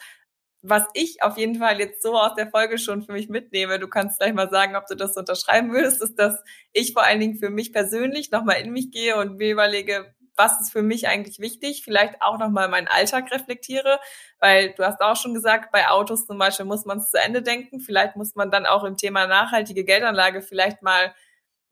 Was 0.65 0.85
ich 0.93 1.21
auf 1.21 1.37
jeden 1.37 1.55
Fall 1.55 1.77
jetzt 1.79 2.01
so 2.01 2.17
aus 2.17 2.35
der 2.35 2.49
Folge 2.49 2.77
schon 2.77 3.03
für 3.03 3.11
mich 3.11 3.27
mitnehme, 3.27 3.79
du 3.79 3.87
kannst 3.89 4.19
gleich 4.19 4.33
mal 4.33 4.49
sagen, 4.49 4.77
ob 4.77 4.87
du 4.87 4.95
das 4.95 5.17
unterschreiben 5.17 5.73
würdest, 5.73 6.01
ist, 6.01 6.15
dass 6.17 6.41
ich 6.71 6.93
vor 6.93 7.03
allen 7.03 7.19
Dingen 7.19 7.37
für 7.37 7.49
mich 7.49 7.73
persönlich 7.73 8.31
nochmal 8.31 8.61
in 8.61 8.71
mich 8.71 8.89
gehe 8.89 9.17
und 9.17 9.37
mir 9.37 9.51
überlege, 9.51 10.15
was 10.35 10.59
ist 10.61 10.71
für 10.71 10.81
mich 10.81 11.07
eigentlich 11.07 11.39
wichtig, 11.39 11.83
vielleicht 11.83 12.21
auch 12.21 12.37
nochmal 12.39 12.67
meinen 12.69 12.87
Alltag 12.87 13.31
reflektiere, 13.31 13.99
weil 14.39 14.73
du 14.73 14.83
hast 14.83 15.01
auch 15.01 15.15
schon 15.15 15.33
gesagt, 15.33 15.71
bei 15.71 15.87
Autos 15.89 16.25
zum 16.27 16.37
Beispiel 16.37 16.65
muss 16.65 16.85
man 16.85 16.99
es 16.99 17.11
zu 17.11 17.19
Ende 17.19 17.41
denken, 17.41 17.79
vielleicht 17.79 18.15
muss 18.15 18.35
man 18.35 18.51
dann 18.51 18.65
auch 18.65 18.83
im 18.83 18.97
Thema 18.97 19.27
nachhaltige 19.27 19.83
Geldanlage 19.85 20.41
vielleicht 20.41 20.81
mal 20.81 21.13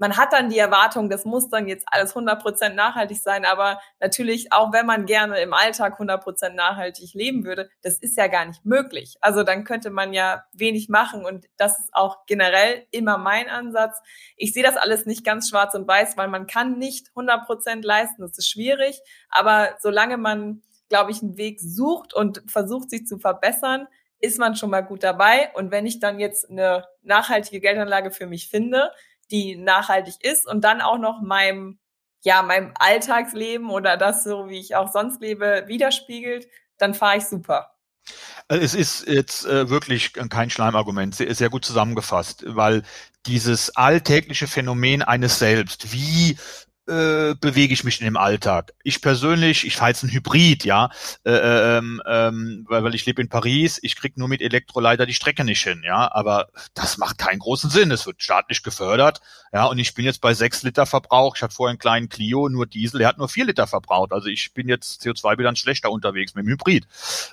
man 0.01 0.17
hat 0.17 0.33
dann 0.33 0.49
die 0.49 0.57
Erwartung, 0.57 1.11
das 1.11 1.25
muss 1.25 1.47
dann 1.47 1.67
jetzt 1.67 1.85
alles 1.85 2.15
100% 2.15 2.69
nachhaltig 2.69 3.21
sein, 3.21 3.45
aber 3.45 3.79
natürlich, 3.99 4.51
auch 4.51 4.73
wenn 4.73 4.87
man 4.87 5.05
gerne 5.05 5.39
im 5.41 5.53
Alltag 5.53 5.99
100% 5.99 6.49
nachhaltig 6.53 7.13
leben 7.13 7.45
würde, 7.45 7.69
das 7.83 7.99
ist 7.99 8.17
ja 8.17 8.25
gar 8.25 8.45
nicht 8.45 8.65
möglich. 8.65 9.17
Also 9.21 9.43
dann 9.43 9.63
könnte 9.63 9.91
man 9.91 10.11
ja 10.11 10.43
wenig 10.53 10.89
machen 10.89 11.23
und 11.23 11.45
das 11.55 11.77
ist 11.77 11.93
auch 11.93 12.25
generell 12.25 12.87
immer 12.89 13.19
mein 13.19 13.47
Ansatz. 13.47 14.01
Ich 14.37 14.53
sehe 14.53 14.63
das 14.63 14.75
alles 14.75 15.05
nicht 15.05 15.23
ganz 15.23 15.49
schwarz 15.49 15.75
und 15.75 15.87
weiß, 15.87 16.17
weil 16.17 16.29
man 16.29 16.47
kann 16.47 16.79
nicht 16.79 17.09
100% 17.15 17.85
leisten, 17.85 18.23
das 18.23 18.39
ist 18.39 18.49
schwierig, 18.49 18.99
aber 19.29 19.77
solange 19.81 20.17
man, 20.17 20.63
glaube 20.89 21.11
ich, 21.11 21.21
einen 21.21 21.37
Weg 21.37 21.59
sucht 21.59 22.15
und 22.15 22.41
versucht, 22.47 22.89
sich 22.89 23.05
zu 23.05 23.19
verbessern, 23.19 23.87
ist 24.19 24.39
man 24.39 24.55
schon 24.55 24.69
mal 24.69 24.81
gut 24.81 25.03
dabei. 25.03 25.51
Und 25.53 25.71
wenn 25.71 25.85
ich 25.85 25.99
dann 25.99 26.19
jetzt 26.19 26.49
eine 26.49 26.85
nachhaltige 27.03 27.59
Geldanlage 27.59 28.11
für 28.11 28.27
mich 28.27 28.49
finde, 28.49 28.91
die 29.31 29.55
nachhaltig 29.55 30.15
ist 30.21 30.47
und 30.47 30.61
dann 30.63 30.81
auch 30.81 30.97
noch 30.97 31.21
meinem, 31.21 31.79
ja, 32.23 32.41
meinem 32.41 32.73
Alltagsleben 32.77 33.69
oder 33.69 33.97
das 33.97 34.23
so, 34.23 34.49
wie 34.49 34.59
ich 34.59 34.75
auch 34.75 34.91
sonst 34.91 35.21
lebe, 35.21 35.63
widerspiegelt, 35.67 36.47
dann 36.77 36.93
fahre 36.93 37.17
ich 37.17 37.25
super. 37.25 37.75
Äh, 38.47 38.57
es 38.57 38.73
ist 38.73 39.07
jetzt 39.07 39.45
äh, 39.45 39.69
wirklich 39.69 40.13
kein 40.13 40.49
Schleimargument, 40.49 41.15
sehr, 41.15 41.33
sehr 41.33 41.49
gut 41.49 41.65
zusammengefasst, 41.65 42.43
weil 42.47 42.83
dieses 43.25 43.75
alltägliche 43.75 44.47
Phänomen 44.47 45.01
eines 45.01 45.39
Selbst, 45.39 45.93
wie 45.93 46.37
äh, 46.91 47.35
bewege 47.39 47.73
ich 47.73 47.85
mich 47.85 48.01
in 48.01 48.05
dem 48.05 48.17
Alltag. 48.17 48.73
Ich 48.83 49.01
persönlich, 49.01 49.65
ich 49.65 49.77
fahre 49.77 49.91
jetzt 49.91 50.03
ein 50.03 50.11
Hybrid, 50.11 50.65
ja, 50.65 50.89
äh, 51.23 51.77
ähm, 51.77 52.01
ähm, 52.05 52.65
weil, 52.67 52.83
weil 52.83 52.95
ich 52.95 53.05
lebe 53.05 53.21
in 53.21 53.29
Paris, 53.29 53.79
ich 53.81 53.95
krieg 53.95 54.17
nur 54.17 54.27
mit 54.27 54.41
Elektroleiter 54.41 55.05
die 55.05 55.13
Strecke 55.13 55.45
nicht 55.45 55.63
hin, 55.63 55.83
ja, 55.85 56.11
aber 56.11 56.49
das 56.73 56.97
macht 56.97 57.17
keinen 57.17 57.39
großen 57.39 57.69
Sinn. 57.69 57.91
Es 57.91 58.05
wird 58.05 58.21
staatlich 58.21 58.61
gefördert, 58.61 59.21
ja, 59.53 59.65
und 59.65 59.79
ich 59.79 59.93
bin 59.93 60.03
jetzt 60.03 60.19
bei 60.19 60.33
sechs 60.33 60.63
Liter 60.63 60.85
Verbrauch. 60.85 61.35
Ich 61.37 61.41
hatte 61.41 61.55
vorher 61.55 61.71
einen 61.71 61.79
kleinen 61.79 62.09
Clio, 62.09 62.49
nur 62.49 62.65
Diesel, 62.65 62.99
der 62.99 63.07
hat 63.07 63.17
nur 63.17 63.29
vier 63.29 63.45
Liter 63.45 63.67
verbraucht. 63.67 64.11
Also 64.11 64.27
ich 64.27 64.53
bin 64.53 64.67
jetzt 64.67 65.01
CO2-Bilanz 65.01 65.59
schlechter 65.59 65.91
unterwegs 65.91 66.35
mit 66.35 66.45
dem 66.45 66.51
Hybrid. 66.51 66.87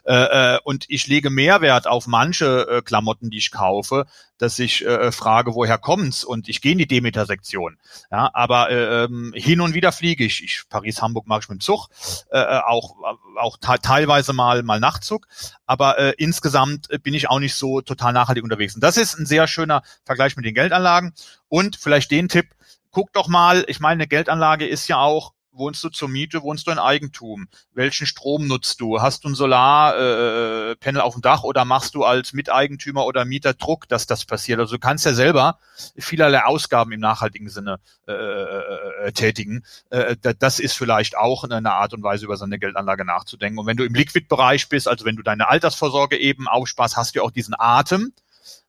Äh, 0.04 0.54
äh, 0.54 0.58
und 0.62 0.84
ich 0.88 1.08
lege 1.08 1.30
Mehrwert 1.30 1.88
auf 1.88 2.06
manche 2.06 2.68
äh, 2.68 2.82
Klamotten, 2.82 3.30
die 3.30 3.38
ich 3.38 3.50
kaufe, 3.50 4.06
dass 4.38 4.58
ich 4.58 4.86
äh, 4.86 5.12
frage, 5.12 5.54
woher 5.54 5.78
kommt's? 5.78 6.24
Und 6.24 6.48
ich 6.48 6.60
gehe 6.60 6.72
in 6.72 6.78
die 6.78 6.86
Demeter-Sektion. 6.86 7.78
Ja, 8.10 8.30
aber 8.32 8.70
äh, 8.70 9.04
ähm, 9.04 9.32
hin 9.34 9.60
und 9.60 9.74
wieder 9.74 9.92
fliege 9.92 10.24
ich. 10.24 10.42
ich 10.42 10.62
Paris, 10.68 11.02
Hamburg 11.02 11.26
mache 11.26 11.40
ich 11.40 11.48
mit 11.48 11.58
dem 11.58 11.60
Zug, 11.60 11.88
äh, 12.30 12.38
äh 12.38 12.60
auch, 12.60 12.96
auch 13.36 13.56
teilweise 13.58 14.32
mal, 14.32 14.62
mal 14.62 14.80
Nachtzug. 14.80 15.26
Aber 15.66 15.98
äh, 15.98 16.14
insgesamt 16.16 16.88
bin 17.02 17.14
ich 17.14 17.28
auch 17.28 17.40
nicht 17.40 17.54
so 17.54 17.80
total 17.80 18.12
nachhaltig 18.12 18.44
unterwegs. 18.44 18.74
Und 18.74 18.82
das 18.82 18.96
ist 18.96 19.18
ein 19.18 19.26
sehr 19.26 19.46
schöner 19.46 19.82
Vergleich 20.04 20.36
mit 20.36 20.44
den 20.44 20.54
Geldanlagen. 20.54 21.12
Und 21.48 21.76
vielleicht 21.76 22.10
den 22.10 22.28
Tipp, 22.28 22.54
guck 22.90 23.12
doch 23.12 23.28
mal, 23.28 23.64
ich 23.68 23.80
meine, 23.80 23.94
eine 23.94 24.08
Geldanlage 24.08 24.66
ist 24.66 24.88
ja 24.88 24.98
auch 24.98 25.32
Wohnst 25.52 25.82
du 25.82 25.88
zur 25.88 26.08
Miete? 26.08 26.42
Wohnst 26.42 26.66
du 26.66 26.70
in 26.70 26.78
Eigentum? 26.78 27.48
Welchen 27.72 28.06
Strom 28.06 28.46
nutzt 28.46 28.80
du? 28.80 29.00
Hast 29.00 29.24
du 29.24 29.28
ein 29.28 29.34
Solarpanel 29.34 31.00
äh, 31.00 31.02
auf 31.02 31.14
dem 31.14 31.22
Dach 31.22 31.42
oder 31.42 31.64
machst 31.64 31.94
du 31.94 32.04
als 32.04 32.32
Miteigentümer 32.32 33.04
oder 33.06 33.24
Mieter 33.24 33.54
Druck, 33.54 33.88
dass 33.88 34.06
das 34.06 34.24
passiert? 34.24 34.60
Also 34.60 34.76
du 34.76 34.78
kannst 34.78 35.04
ja 35.04 35.14
selber 35.14 35.58
vielerlei 35.96 36.44
Ausgaben 36.44 36.92
im 36.92 37.00
nachhaltigen 37.00 37.48
Sinne 37.48 37.80
äh, 38.06 38.12
äh, 38.12 39.06
äh 39.06 39.12
tätigen. 39.12 39.64
Äh, 39.90 40.16
das 40.38 40.60
ist 40.60 40.74
vielleicht 40.74 41.16
auch 41.16 41.44
eine 41.44 41.72
Art 41.72 41.94
und 41.94 42.02
Weise, 42.02 42.26
über 42.26 42.36
seine 42.36 42.58
Geldanlage 42.58 43.04
nachzudenken. 43.04 43.58
Und 43.58 43.66
wenn 43.66 43.76
du 43.76 43.84
im 43.84 43.94
Liquid-Bereich 43.94 44.68
bist, 44.68 44.86
also 44.86 45.04
wenn 45.04 45.16
du 45.16 45.22
deine 45.22 45.48
Altersvorsorge 45.48 46.18
eben 46.18 46.46
aufsparst, 46.46 46.96
hast 46.96 47.16
du 47.16 47.22
auch 47.22 47.30
diesen 47.30 47.54
Atem 47.58 48.12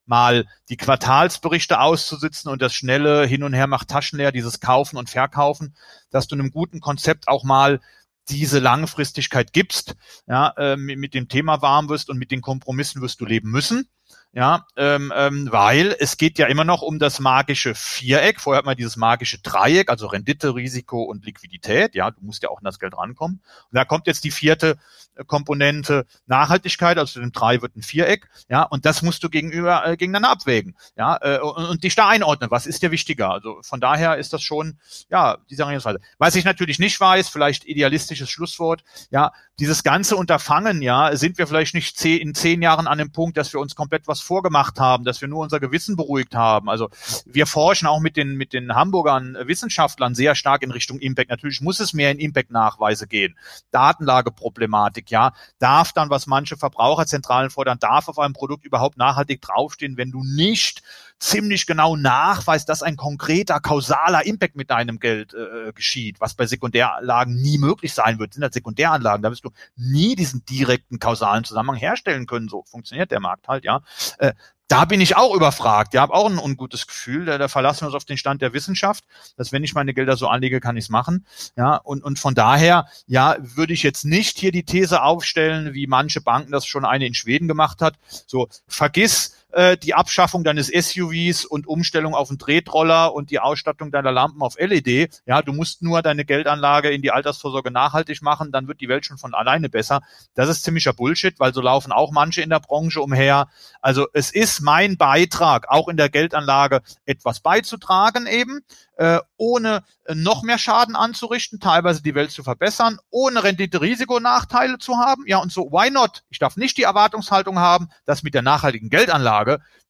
mal 0.09 0.47
die 0.69 0.77
Quartalsberichte 0.77 1.79
auszusitzen 1.79 2.49
und 2.49 2.61
das 2.61 2.73
schnelle 2.73 3.25
Hin 3.25 3.43
und 3.43 3.53
Her 3.53 3.67
macht 3.67 3.89
Taschenleer, 3.89 4.31
dieses 4.31 4.59
Kaufen 4.59 4.97
und 4.97 5.09
Verkaufen, 5.09 5.75
dass 6.09 6.27
du 6.27 6.35
einem 6.35 6.51
guten 6.51 6.81
Konzept 6.81 7.27
auch 7.27 7.43
mal 7.43 7.79
diese 8.27 8.59
Langfristigkeit 8.59 9.53
gibst, 9.53 9.95
ja, 10.27 10.53
äh, 10.57 10.75
mit, 10.75 10.99
mit 10.99 11.13
dem 11.13 11.29
Thema 11.29 11.61
warm 11.61 11.89
wirst 11.89 12.09
und 12.09 12.17
mit 12.17 12.31
den 12.31 12.41
Kompromissen 12.41 13.01
wirst 13.01 13.21
du 13.21 13.25
leben 13.25 13.49
müssen. 13.49 13.87
Ja, 14.31 14.67
ähm, 14.77 15.11
ähm, 15.15 15.47
weil 15.51 15.95
es 15.97 16.15
geht 16.15 16.37
ja 16.37 16.45
immer 16.45 16.63
noch 16.63 16.83
um 16.83 16.99
das 16.99 17.19
magische 17.19 17.73
Viereck. 17.73 18.39
Vorher 18.39 18.59
hat 18.59 18.65
man 18.65 18.77
dieses 18.77 18.95
magische 18.95 19.39
Dreieck, 19.39 19.89
also 19.89 20.05
Rendite, 20.05 20.53
Risiko 20.53 21.01
und 21.01 21.25
Liquidität. 21.25 21.95
Ja, 21.95 22.11
du 22.11 22.21
musst 22.21 22.43
ja 22.43 22.49
auch 22.49 22.59
an 22.59 22.63
das 22.63 22.77
Geld 22.77 22.95
rankommen. 22.95 23.41
Und 23.71 23.75
da 23.75 23.85
kommt 23.85 24.05
jetzt 24.05 24.23
die 24.23 24.29
vierte 24.29 24.77
äh, 25.15 25.23
Komponente 25.25 26.05
Nachhaltigkeit, 26.27 26.99
also 26.99 27.19
dem 27.19 27.31
drei 27.31 27.63
wird 27.63 27.75
ein 27.75 27.81
Viereck. 27.81 28.29
Ja, 28.49 28.61
und 28.61 28.85
das 28.85 29.01
musst 29.01 29.23
du 29.23 29.29
gegenüber 29.29 29.87
äh, 29.87 29.97
gegeneinander 29.97 30.29
abwägen. 30.29 30.75
Ja, 30.95 31.17
äh, 31.21 31.39
und, 31.39 31.65
und 31.65 31.83
dich 31.83 31.95
da 31.95 32.07
einordnen. 32.07 32.51
Was 32.51 32.67
ist 32.67 32.83
dir 32.83 32.91
wichtiger? 32.91 33.31
Also 33.31 33.59
von 33.63 33.81
daher 33.81 34.17
ist 34.17 34.31
das 34.31 34.43
schon 34.43 34.77
ja 35.09 35.39
diese 35.49 35.63
Herangehensweise. 35.63 36.01
Was 36.19 36.35
ich 36.35 36.45
natürlich 36.45 36.77
nicht 36.77 36.99
weiß, 36.99 37.29
vielleicht 37.29 37.65
idealistisches 37.65 38.29
Schlusswort. 38.29 38.83
Ja, 39.09 39.31
dieses 39.59 39.83
ganze 39.83 40.15
Unterfangen. 40.15 40.83
Ja, 40.83 41.15
sind 41.15 41.39
wir 41.39 41.47
vielleicht 41.47 41.73
nicht 41.73 41.97
zehn, 41.97 42.19
in 42.19 42.35
zehn 42.35 42.61
Jahren 42.61 42.85
an 42.85 42.99
dem 42.99 43.11
Punkt, 43.11 43.35
dass 43.37 43.51
wir 43.53 43.59
uns 43.59 43.75
komplett 43.75 44.07
was 44.07 44.18
was 44.19 44.25
vorgemacht 44.25 44.79
haben, 44.79 45.05
dass 45.05 45.21
wir 45.21 45.27
nur 45.27 45.39
unser 45.39 45.59
Gewissen 45.59 45.95
beruhigt 45.95 46.35
haben. 46.35 46.69
Also 46.69 46.89
wir 47.25 47.45
forschen 47.45 47.87
auch 47.87 47.99
mit 47.99 48.17
den, 48.17 48.35
mit 48.35 48.53
den 48.53 48.75
Hamburgern 48.75 49.35
äh, 49.35 49.47
Wissenschaftlern 49.47 50.15
sehr 50.15 50.35
stark 50.35 50.61
in 50.61 50.71
Richtung 50.71 50.99
Impact. 50.99 51.29
Natürlich 51.29 51.61
muss 51.61 51.79
es 51.79 51.93
mehr 51.93 52.11
in 52.11 52.19
Impact-Nachweise 52.19 53.07
gehen. 53.07 53.35
Datenlageproblematik, 53.71 55.09
ja. 55.11 55.33
Darf 55.59 55.93
dann, 55.93 56.09
was 56.09 56.27
manche 56.27 56.57
Verbraucherzentralen 56.57 57.49
fordern, 57.49 57.79
darf 57.79 58.07
auf 58.07 58.19
einem 58.19 58.33
Produkt 58.33 58.65
überhaupt 58.65 58.97
nachhaltig 58.97 59.41
draufstehen, 59.41 59.97
wenn 59.97 60.11
du 60.11 60.23
nicht 60.23 60.81
ziemlich 61.19 61.65
genau 61.65 61.95
nachweist, 61.95 62.69
dass 62.69 62.81
ein 62.81 62.95
konkreter 62.95 63.59
kausaler 63.59 64.25
Impact 64.25 64.55
mit 64.55 64.69
deinem 64.69 64.99
Geld 64.99 65.33
äh, 65.33 65.73
geschieht, 65.73 66.19
was 66.19 66.33
bei 66.33 66.45
Sekundäranlagen 66.45 67.35
nie 67.35 67.57
möglich 67.57 67.93
sein 67.93 68.19
wird. 68.19 68.31
Das 68.31 68.35
sind 68.35 68.43
das 68.43 68.53
Sekundäranlagen, 68.53 69.21
da 69.21 69.29
wirst 69.29 69.45
du 69.45 69.51
nie 69.75 70.15
diesen 70.15 70.45
direkten 70.45 70.99
kausalen 70.99 71.43
Zusammenhang 71.43 71.77
herstellen 71.77 72.25
können. 72.25 72.47
So 72.47 72.63
funktioniert 72.63 73.11
der 73.11 73.19
Markt 73.19 73.47
halt, 73.47 73.65
ja. 73.65 73.81
Äh, 74.17 74.33
da 74.69 74.85
bin 74.85 75.01
ich 75.01 75.15
auch 75.15 75.35
überfragt. 75.35 75.95
Ich 75.95 75.99
habe 75.99 76.13
auch 76.13 76.29
ein 76.29 76.37
ungutes 76.37 76.85
Gefühl. 76.85 77.25
Da, 77.25 77.39
da 77.39 77.47
verlassen 77.47 77.81
wir 77.81 77.87
uns 77.87 77.95
auf 77.95 78.05
den 78.05 78.17
Stand 78.17 78.43
der 78.43 78.53
Wissenschaft, 78.53 79.03
dass 79.35 79.51
wenn 79.51 79.63
ich 79.63 79.73
meine 79.73 79.95
Gelder 79.95 80.15
so 80.15 80.27
anlege, 80.27 80.59
kann 80.59 80.77
ich 80.77 80.85
es 80.85 80.89
machen. 80.89 81.25
Ja, 81.57 81.75
und, 81.77 82.03
und 82.03 82.19
von 82.19 82.35
daher, 82.35 82.85
ja, 83.07 83.35
würde 83.39 83.73
ich 83.73 83.81
jetzt 83.81 84.05
nicht 84.05 84.37
hier 84.37 84.51
die 84.51 84.63
These 84.63 85.01
aufstellen, 85.01 85.73
wie 85.73 85.87
manche 85.87 86.21
Banken 86.21 86.51
das 86.51 86.67
schon 86.67 86.85
eine 86.85 87.07
in 87.07 87.15
Schweden 87.15 87.47
gemacht 87.47 87.81
hat. 87.81 87.95
So, 88.27 88.47
vergiss 88.67 89.38
äh, 89.51 89.77
die 89.77 89.93
Abschaffung 89.93 90.43
deines 90.43 90.67
SUVs 90.67 91.45
und 91.45 91.67
Umstellung 91.67 92.13
auf 92.13 92.29
einen 92.29 92.39
Tretroller 92.39 93.13
und 93.13 93.31
die 93.31 93.39
Ausstattung 93.39 93.91
deiner 93.91 94.11
Lampen 94.11 94.41
auf 94.41 94.59
LED. 94.59 95.21
Ja, 95.25 95.41
du 95.41 95.53
musst 95.53 95.81
nur 95.81 96.01
deine 96.01 96.25
Geldanlage 96.25 96.89
in 96.89 97.01
die 97.01 97.11
Altersvorsorge 97.11 97.71
nachhaltig 97.71 98.21
machen, 98.21 98.51
dann 98.51 98.67
wird 98.67 98.81
die 98.81 98.89
Welt 98.89 99.05
schon 99.05 99.17
von 99.17 99.33
alleine 99.33 99.69
besser. 99.69 100.01
Das 100.35 100.49
ist 100.49 100.63
ziemlicher 100.63 100.93
Bullshit, 100.93 101.39
weil 101.39 101.53
so 101.53 101.61
laufen 101.61 101.91
auch 101.91 102.11
manche 102.11 102.41
in 102.41 102.49
der 102.49 102.59
Branche 102.59 103.01
umher. 103.01 103.47
Also 103.81 104.07
es 104.13 104.31
ist 104.31 104.61
mein 104.61 104.97
Beitrag, 104.97 105.69
auch 105.69 105.87
in 105.87 105.97
der 105.97 106.09
Geldanlage 106.09 106.81
etwas 107.05 107.39
beizutragen 107.39 108.27
eben, 108.27 108.61
äh, 108.97 109.19
ohne 109.37 109.83
noch 110.13 110.43
mehr 110.43 110.57
Schaden 110.57 110.95
anzurichten, 110.95 111.59
teilweise 111.59 112.01
die 112.01 112.15
Welt 112.15 112.31
zu 112.31 112.43
verbessern, 112.43 112.99
ohne 113.09 113.43
Rendite-Risikonachteile 113.43 114.77
zu 114.77 114.97
haben. 114.97 115.23
Ja, 115.25 115.37
und 115.37 115.51
so, 115.51 115.71
why 115.71 115.89
not? 115.89 116.23
Ich 116.29 116.39
darf 116.39 116.57
nicht 116.57 116.77
die 116.77 116.83
Erwartungshaltung 116.83 117.59
haben, 117.59 117.89
dass 118.05 118.23
mit 118.23 118.33
der 118.33 118.41
nachhaltigen 118.41 118.89
Geldanlage 118.89 119.38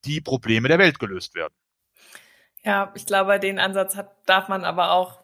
die 0.05 0.21
Probleme 0.21 0.67
der 0.67 0.79
Welt 0.79 0.99
gelöst 0.99 1.35
werden. 1.35 1.53
Ja, 2.63 2.91
ich 2.95 3.05
glaube, 3.05 3.39
den 3.39 3.59
Ansatz 3.59 3.95
hat, 3.95 4.15
darf 4.25 4.47
man 4.47 4.65
aber 4.65 4.91
auch 4.91 5.23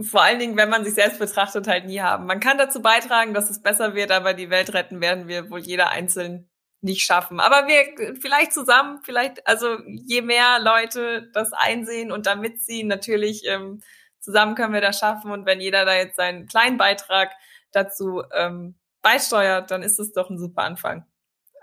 vor 0.00 0.22
allen 0.22 0.38
Dingen, 0.38 0.56
wenn 0.56 0.70
man 0.70 0.84
sich 0.84 0.94
selbst 0.94 1.18
betrachtet, 1.18 1.68
halt 1.68 1.84
nie 1.84 2.00
haben. 2.00 2.26
Man 2.26 2.40
kann 2.40 2.56
dazu 2.56 2.80
beitragen, 2.80 3.34
dass 3.34 3.50
es 3.50 3.62
besser 3.62 3.94
wird, 3.94 4.10
aber 4.10 4.32
die 4.32 4.48
Welt 4.48 4.72
retten 4.72 5.00
werden 5.00 5.28
wir 5.28 5.50
wohl 5.50 5.60
jeder 5.60 5.90
einzeln 5.90 6.48
nicht 6.80 7.04
schaffen. 7.04 7.40
Aber 7.40 7.68
wir 7.68 8.16
vielleicht 8.20 8.52
zusammen, 8.52 9.00
vielleicht, 9.04 9.46
also 9.46 9.78
je 9.86 10.22
mehr 10.22 10.58
Leute 10.60 11.30
das 11.32 11.52
einsehen 11.52 12.10
und 12.10 12.26
da 12.26 12.34
mitziehen, 12.34 12.88
natürlich 12.88 13.46
ähm, 13.46 13.82
zusammen 14.18 14.54
können 14.54 14.72
wir 14.72 14.80
das 14.80 14.98
schaffen. 14.98 15.30
Und 15.30 15.46
wenn 15.46 15.60
jeder 15.60 15.84
da 15.84 15.94
jetzt 15.94 16.16
seinen 16.16 16.46
kleinen 16.46 16.78
Beitrag 16.78 17.30
dazu 17.70 18.22
ähm, 18.34 18.76
beisteuert, 19.02 19.70
dann 19.70 19.82
ist 19.82 20.00
es 20.00 20.12
doch 20.12 20.30
ein 20.30 20.38
super 20.38 20.62
Anfang. 20.62 21.06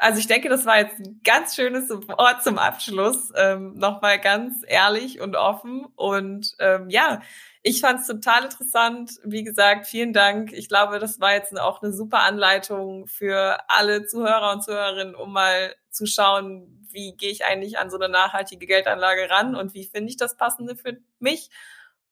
Also 0.02 0.20
ich 0.20 0.28
denke, 0.28 0.48
das 0.48 0.66
war 0.66 0.80
jetzt 0.80 0.98
ein 1.00 1.20
ganz 1.26 1.56
schönes 1.56 1.90
Wort 1.90 2.42
zum 2.42 2.58
Abschluss. 2.58 3.34
Ähm, 3.36 3.74
Nochmal 3.74 4.18
ganz 4.18 4.64
ehrlich 4.66 5.20
und 5.20 5.36
offen. 5.36 5.86
Und 5.98 6.56
ähm, 6.60 6.90
ja, 6.90 7.22
ich 7.64 7.82
fand 7.82 8.00
es 8.00 8.08
total 8.08 8.46
interessant. 8.46 9.12
Wie 9.26 9.44
gesagt, 9.44 9.88
vielen 9.88 10.14
Dank. 10.14 10.54
Ich 10.54 10.70
glaube, 10.70 11.00
das 11.00 11.20
war 11.20 11.34
jetzt 11.34 11.60
auch 11.60 11.84
eine 11.84 11.92
super 11.92 12.20
Anleitung 12.20 13.08
für 13.08 13.58
alle 13.68 14.06
Zuhörer 14.06 14.54
und 14.54 14.64
Zuhörerinnen, 14.64 15.16
um 15.16 15.34
mal 15.34 15.76
zu 15.92 16.06
schauen, 16.06 16.88
wie 16.92 17.18
gehe 17.18 17.32
ich 17.32 17.44
eigentlich 17.44 17.78
an 17.78 17.90
so 17.90 17.98
eine 17.98 18.08
nachhaltige 18.08 18.68
Geldanlage 18.68 19.30
ran 19.30 19.54
und 19.54 19.74
wie 19.74 19.84
finde 19.84 20.10
ich 20.10 20.18
das 20.18 20.38
Passende 20.38 20.78
für 20.78 20.98
mich. 21.20 21.50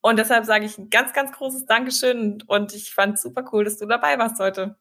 Und 0.01 0.19
deshalb 0.19 0.43
sage 0.43 0.65
ich 0.65 0.77
ein 0.77 0.89
ganz, 0.89 1.13
ganz 1.13 1.31
großes 1.31 1.65
Dankeschön 1.65 2.43
und 2.47 2.73
ich 2.73 2.93
fand 2.93 3.15
es 3.15 3.21
super 3.21 3.45
cool, 3.53 3.63
dass 3.63 3.77
du 3.77 3.85
dabei 3.85 4.19
warst 4.19 4.39
heute. 4.39 4.75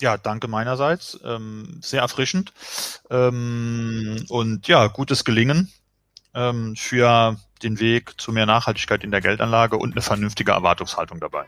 Ja, 0.00 0.18
danke 0.18 0.48
meinerseits. 0.48 1.18
Ähm, 1.24 1.80
sehr 1.82 2.02
erfrischend. 2.02 2.52
Ähm, 3.10 4.24
und 4.28 4.68
ja, 4.68 4.88
gutes 4.88 5.24
Gelingen 5.24 5.72
ähm, 6.34 6.76
für 6.76 7.36
den 7.62 7.80
Weg 7.80 8.20
zu 8.20 8.32
mehr 8.32 8.46
Nachhaltigkeit 8.46 9.02
in 9.04 9.10
der 9.10 9.22
Geldanlage 9.22 9.76
und 9.76 9.92
eine 9.92 10.02
vernünftige 10.02 10.52
Erwartungshaltung 10.52 11.18
dabei. 11.20 11.46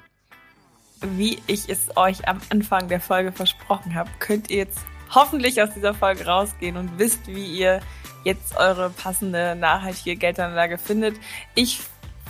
Wie 1.01 1.38
ich 1.46 1.68
es 1.68 1.96
euch 1.96 2.26
am 2.26 2.40
Anfang 2.51 2.88
der 2.88 3.01
Folge 3.01 3.32
versprochen 3.32 3.94
habe, 3.94 4.11
könnt 4.18 4.51
ihr 4.51 4.57
jetzt 4.59 4.80
hoffentlich 5.14 5.62
aus 5.62 5.72
dieser 5.74 5.94
Folge 5.94 6.24
rausgehen 6.24 6.76
und 6.76 6.99
wisst, 6.99 7.26
wie 7.26 7.46
ihr 7.46 7.80
jetzt 8.24 8.57
eure 8.57 8.90
passende 8.90 9.55
nachhaltige 9.57 10.16
Geldanlage 10.16 10.78
findet. 10.78 11.16
Ich 11.55 11.80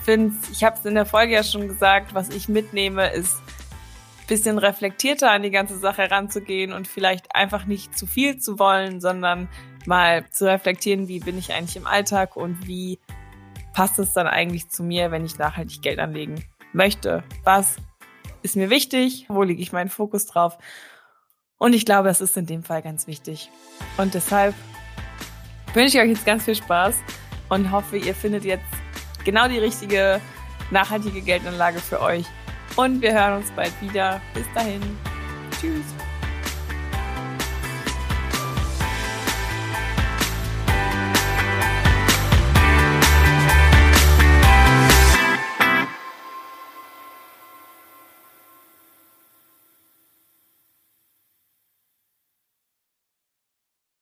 finde, 0.05 0.37
ich 0.53 0.65
habe 0.65 0.77
es 0.79 0.85
in 0.85 0.95
der 0.95 1.07
Folge 1.07 1.33
ja 1.35 1.43
schon 1.43 1.69
gesagt, 1.69 2.15
was 2.15 2.29
ich 2.29 2.49
mitnehme, 2.49 3.09
ist 3.11 3.37
bisschen 4.29 4.59
reflektierter 4.59 5.31
an 5.31 5.43
die 5.43 5.51
ganze 5.51 5.79
Sache 5.79 6.03
heranzugehen 6.03 6.73
und 6.73 6.87
vielleicht 6.87 7.35
einfach 7.35 7.65
nicht 7.65 7.99
zu 7.99 8.07
viel 8.07 8.39
zu 8.39 8.59
wollen, 8.59 9.01
sondern 9.01 9.49
mal 9.87 10.29
zu 10.31 10.47
reflektieren, 10.47 11.09
wie 11.09 11.19
bin 11.19 11.39
ich 11.39 11.53
eigentlich 11.53 11.77
im 11.77 11.87
Alltag 11.87 12.37
und 12.37 12.67
wie 12.67 12.99
passt 13.73 13.99
es 13.99 14.13
dann 14.13 14.27
eigentlich 14.27 14.69
zu 14.69 14.83
mir, 14.85 15.11
wenn 15.11 15.25
ich 15.25 15.39
nachhaltig 15.39 15.83
Geld 15.83 15.99
anlegen 15.99 16.45
möchte? 16.73 17.25
Was 17.43 17.77
ist 18.43 18.55
mir 18.55 18.71
wichtig? 18.71 19.27
Wo 19.29 19.43
lege 19.43 19.63
ich 19.63 19.73
meinen 19.73 19.89
Fokus 19.89 20.27
drauf? 20.27 20.59
Und 21.57 21.73
ich 21.73 21.85
glaube, 21.85 22.09
das 22.09 22.21
ist 22.21 22.37
in 22.37 22.47
dem 22.47 22.63
Fall 22.63 22.83
ganz 22.83 23.07
wichtig. 23.07 23.51
Und 23.97 24.15
deshalb 24.15 24.55
wünsche 25.75 25.99
ich 25.99 26.03
euch 26.03 26.11
jetzt 26.11 26.27
ganz 26.27 26.45
viel 26.45 26.55
Spaß 26.55 26.97
und 27.49 27.73
hoffe, 27.73 27.97
ihr 27.97 28.15
findet 28.15 28.45
jetzt 28.45 28.65
genau 29.25 29.49
die 29.49 29.59
richtige 29.59 30.21
nachhaltige 30.71 31.23
Geldanlage 31.23 31.79
für 31.81 32.01
euch. 32.01 32.27
Und 32.79 33.03
wir 33.03 33.13
hören 33.13 33.39
uns 33.39 33.51
bald 33.57 33.73
wieder. 33.83 34.21
Bis 34.35 34.47
dahin. 34.55 34.81
Tschüss. 35.61 35.98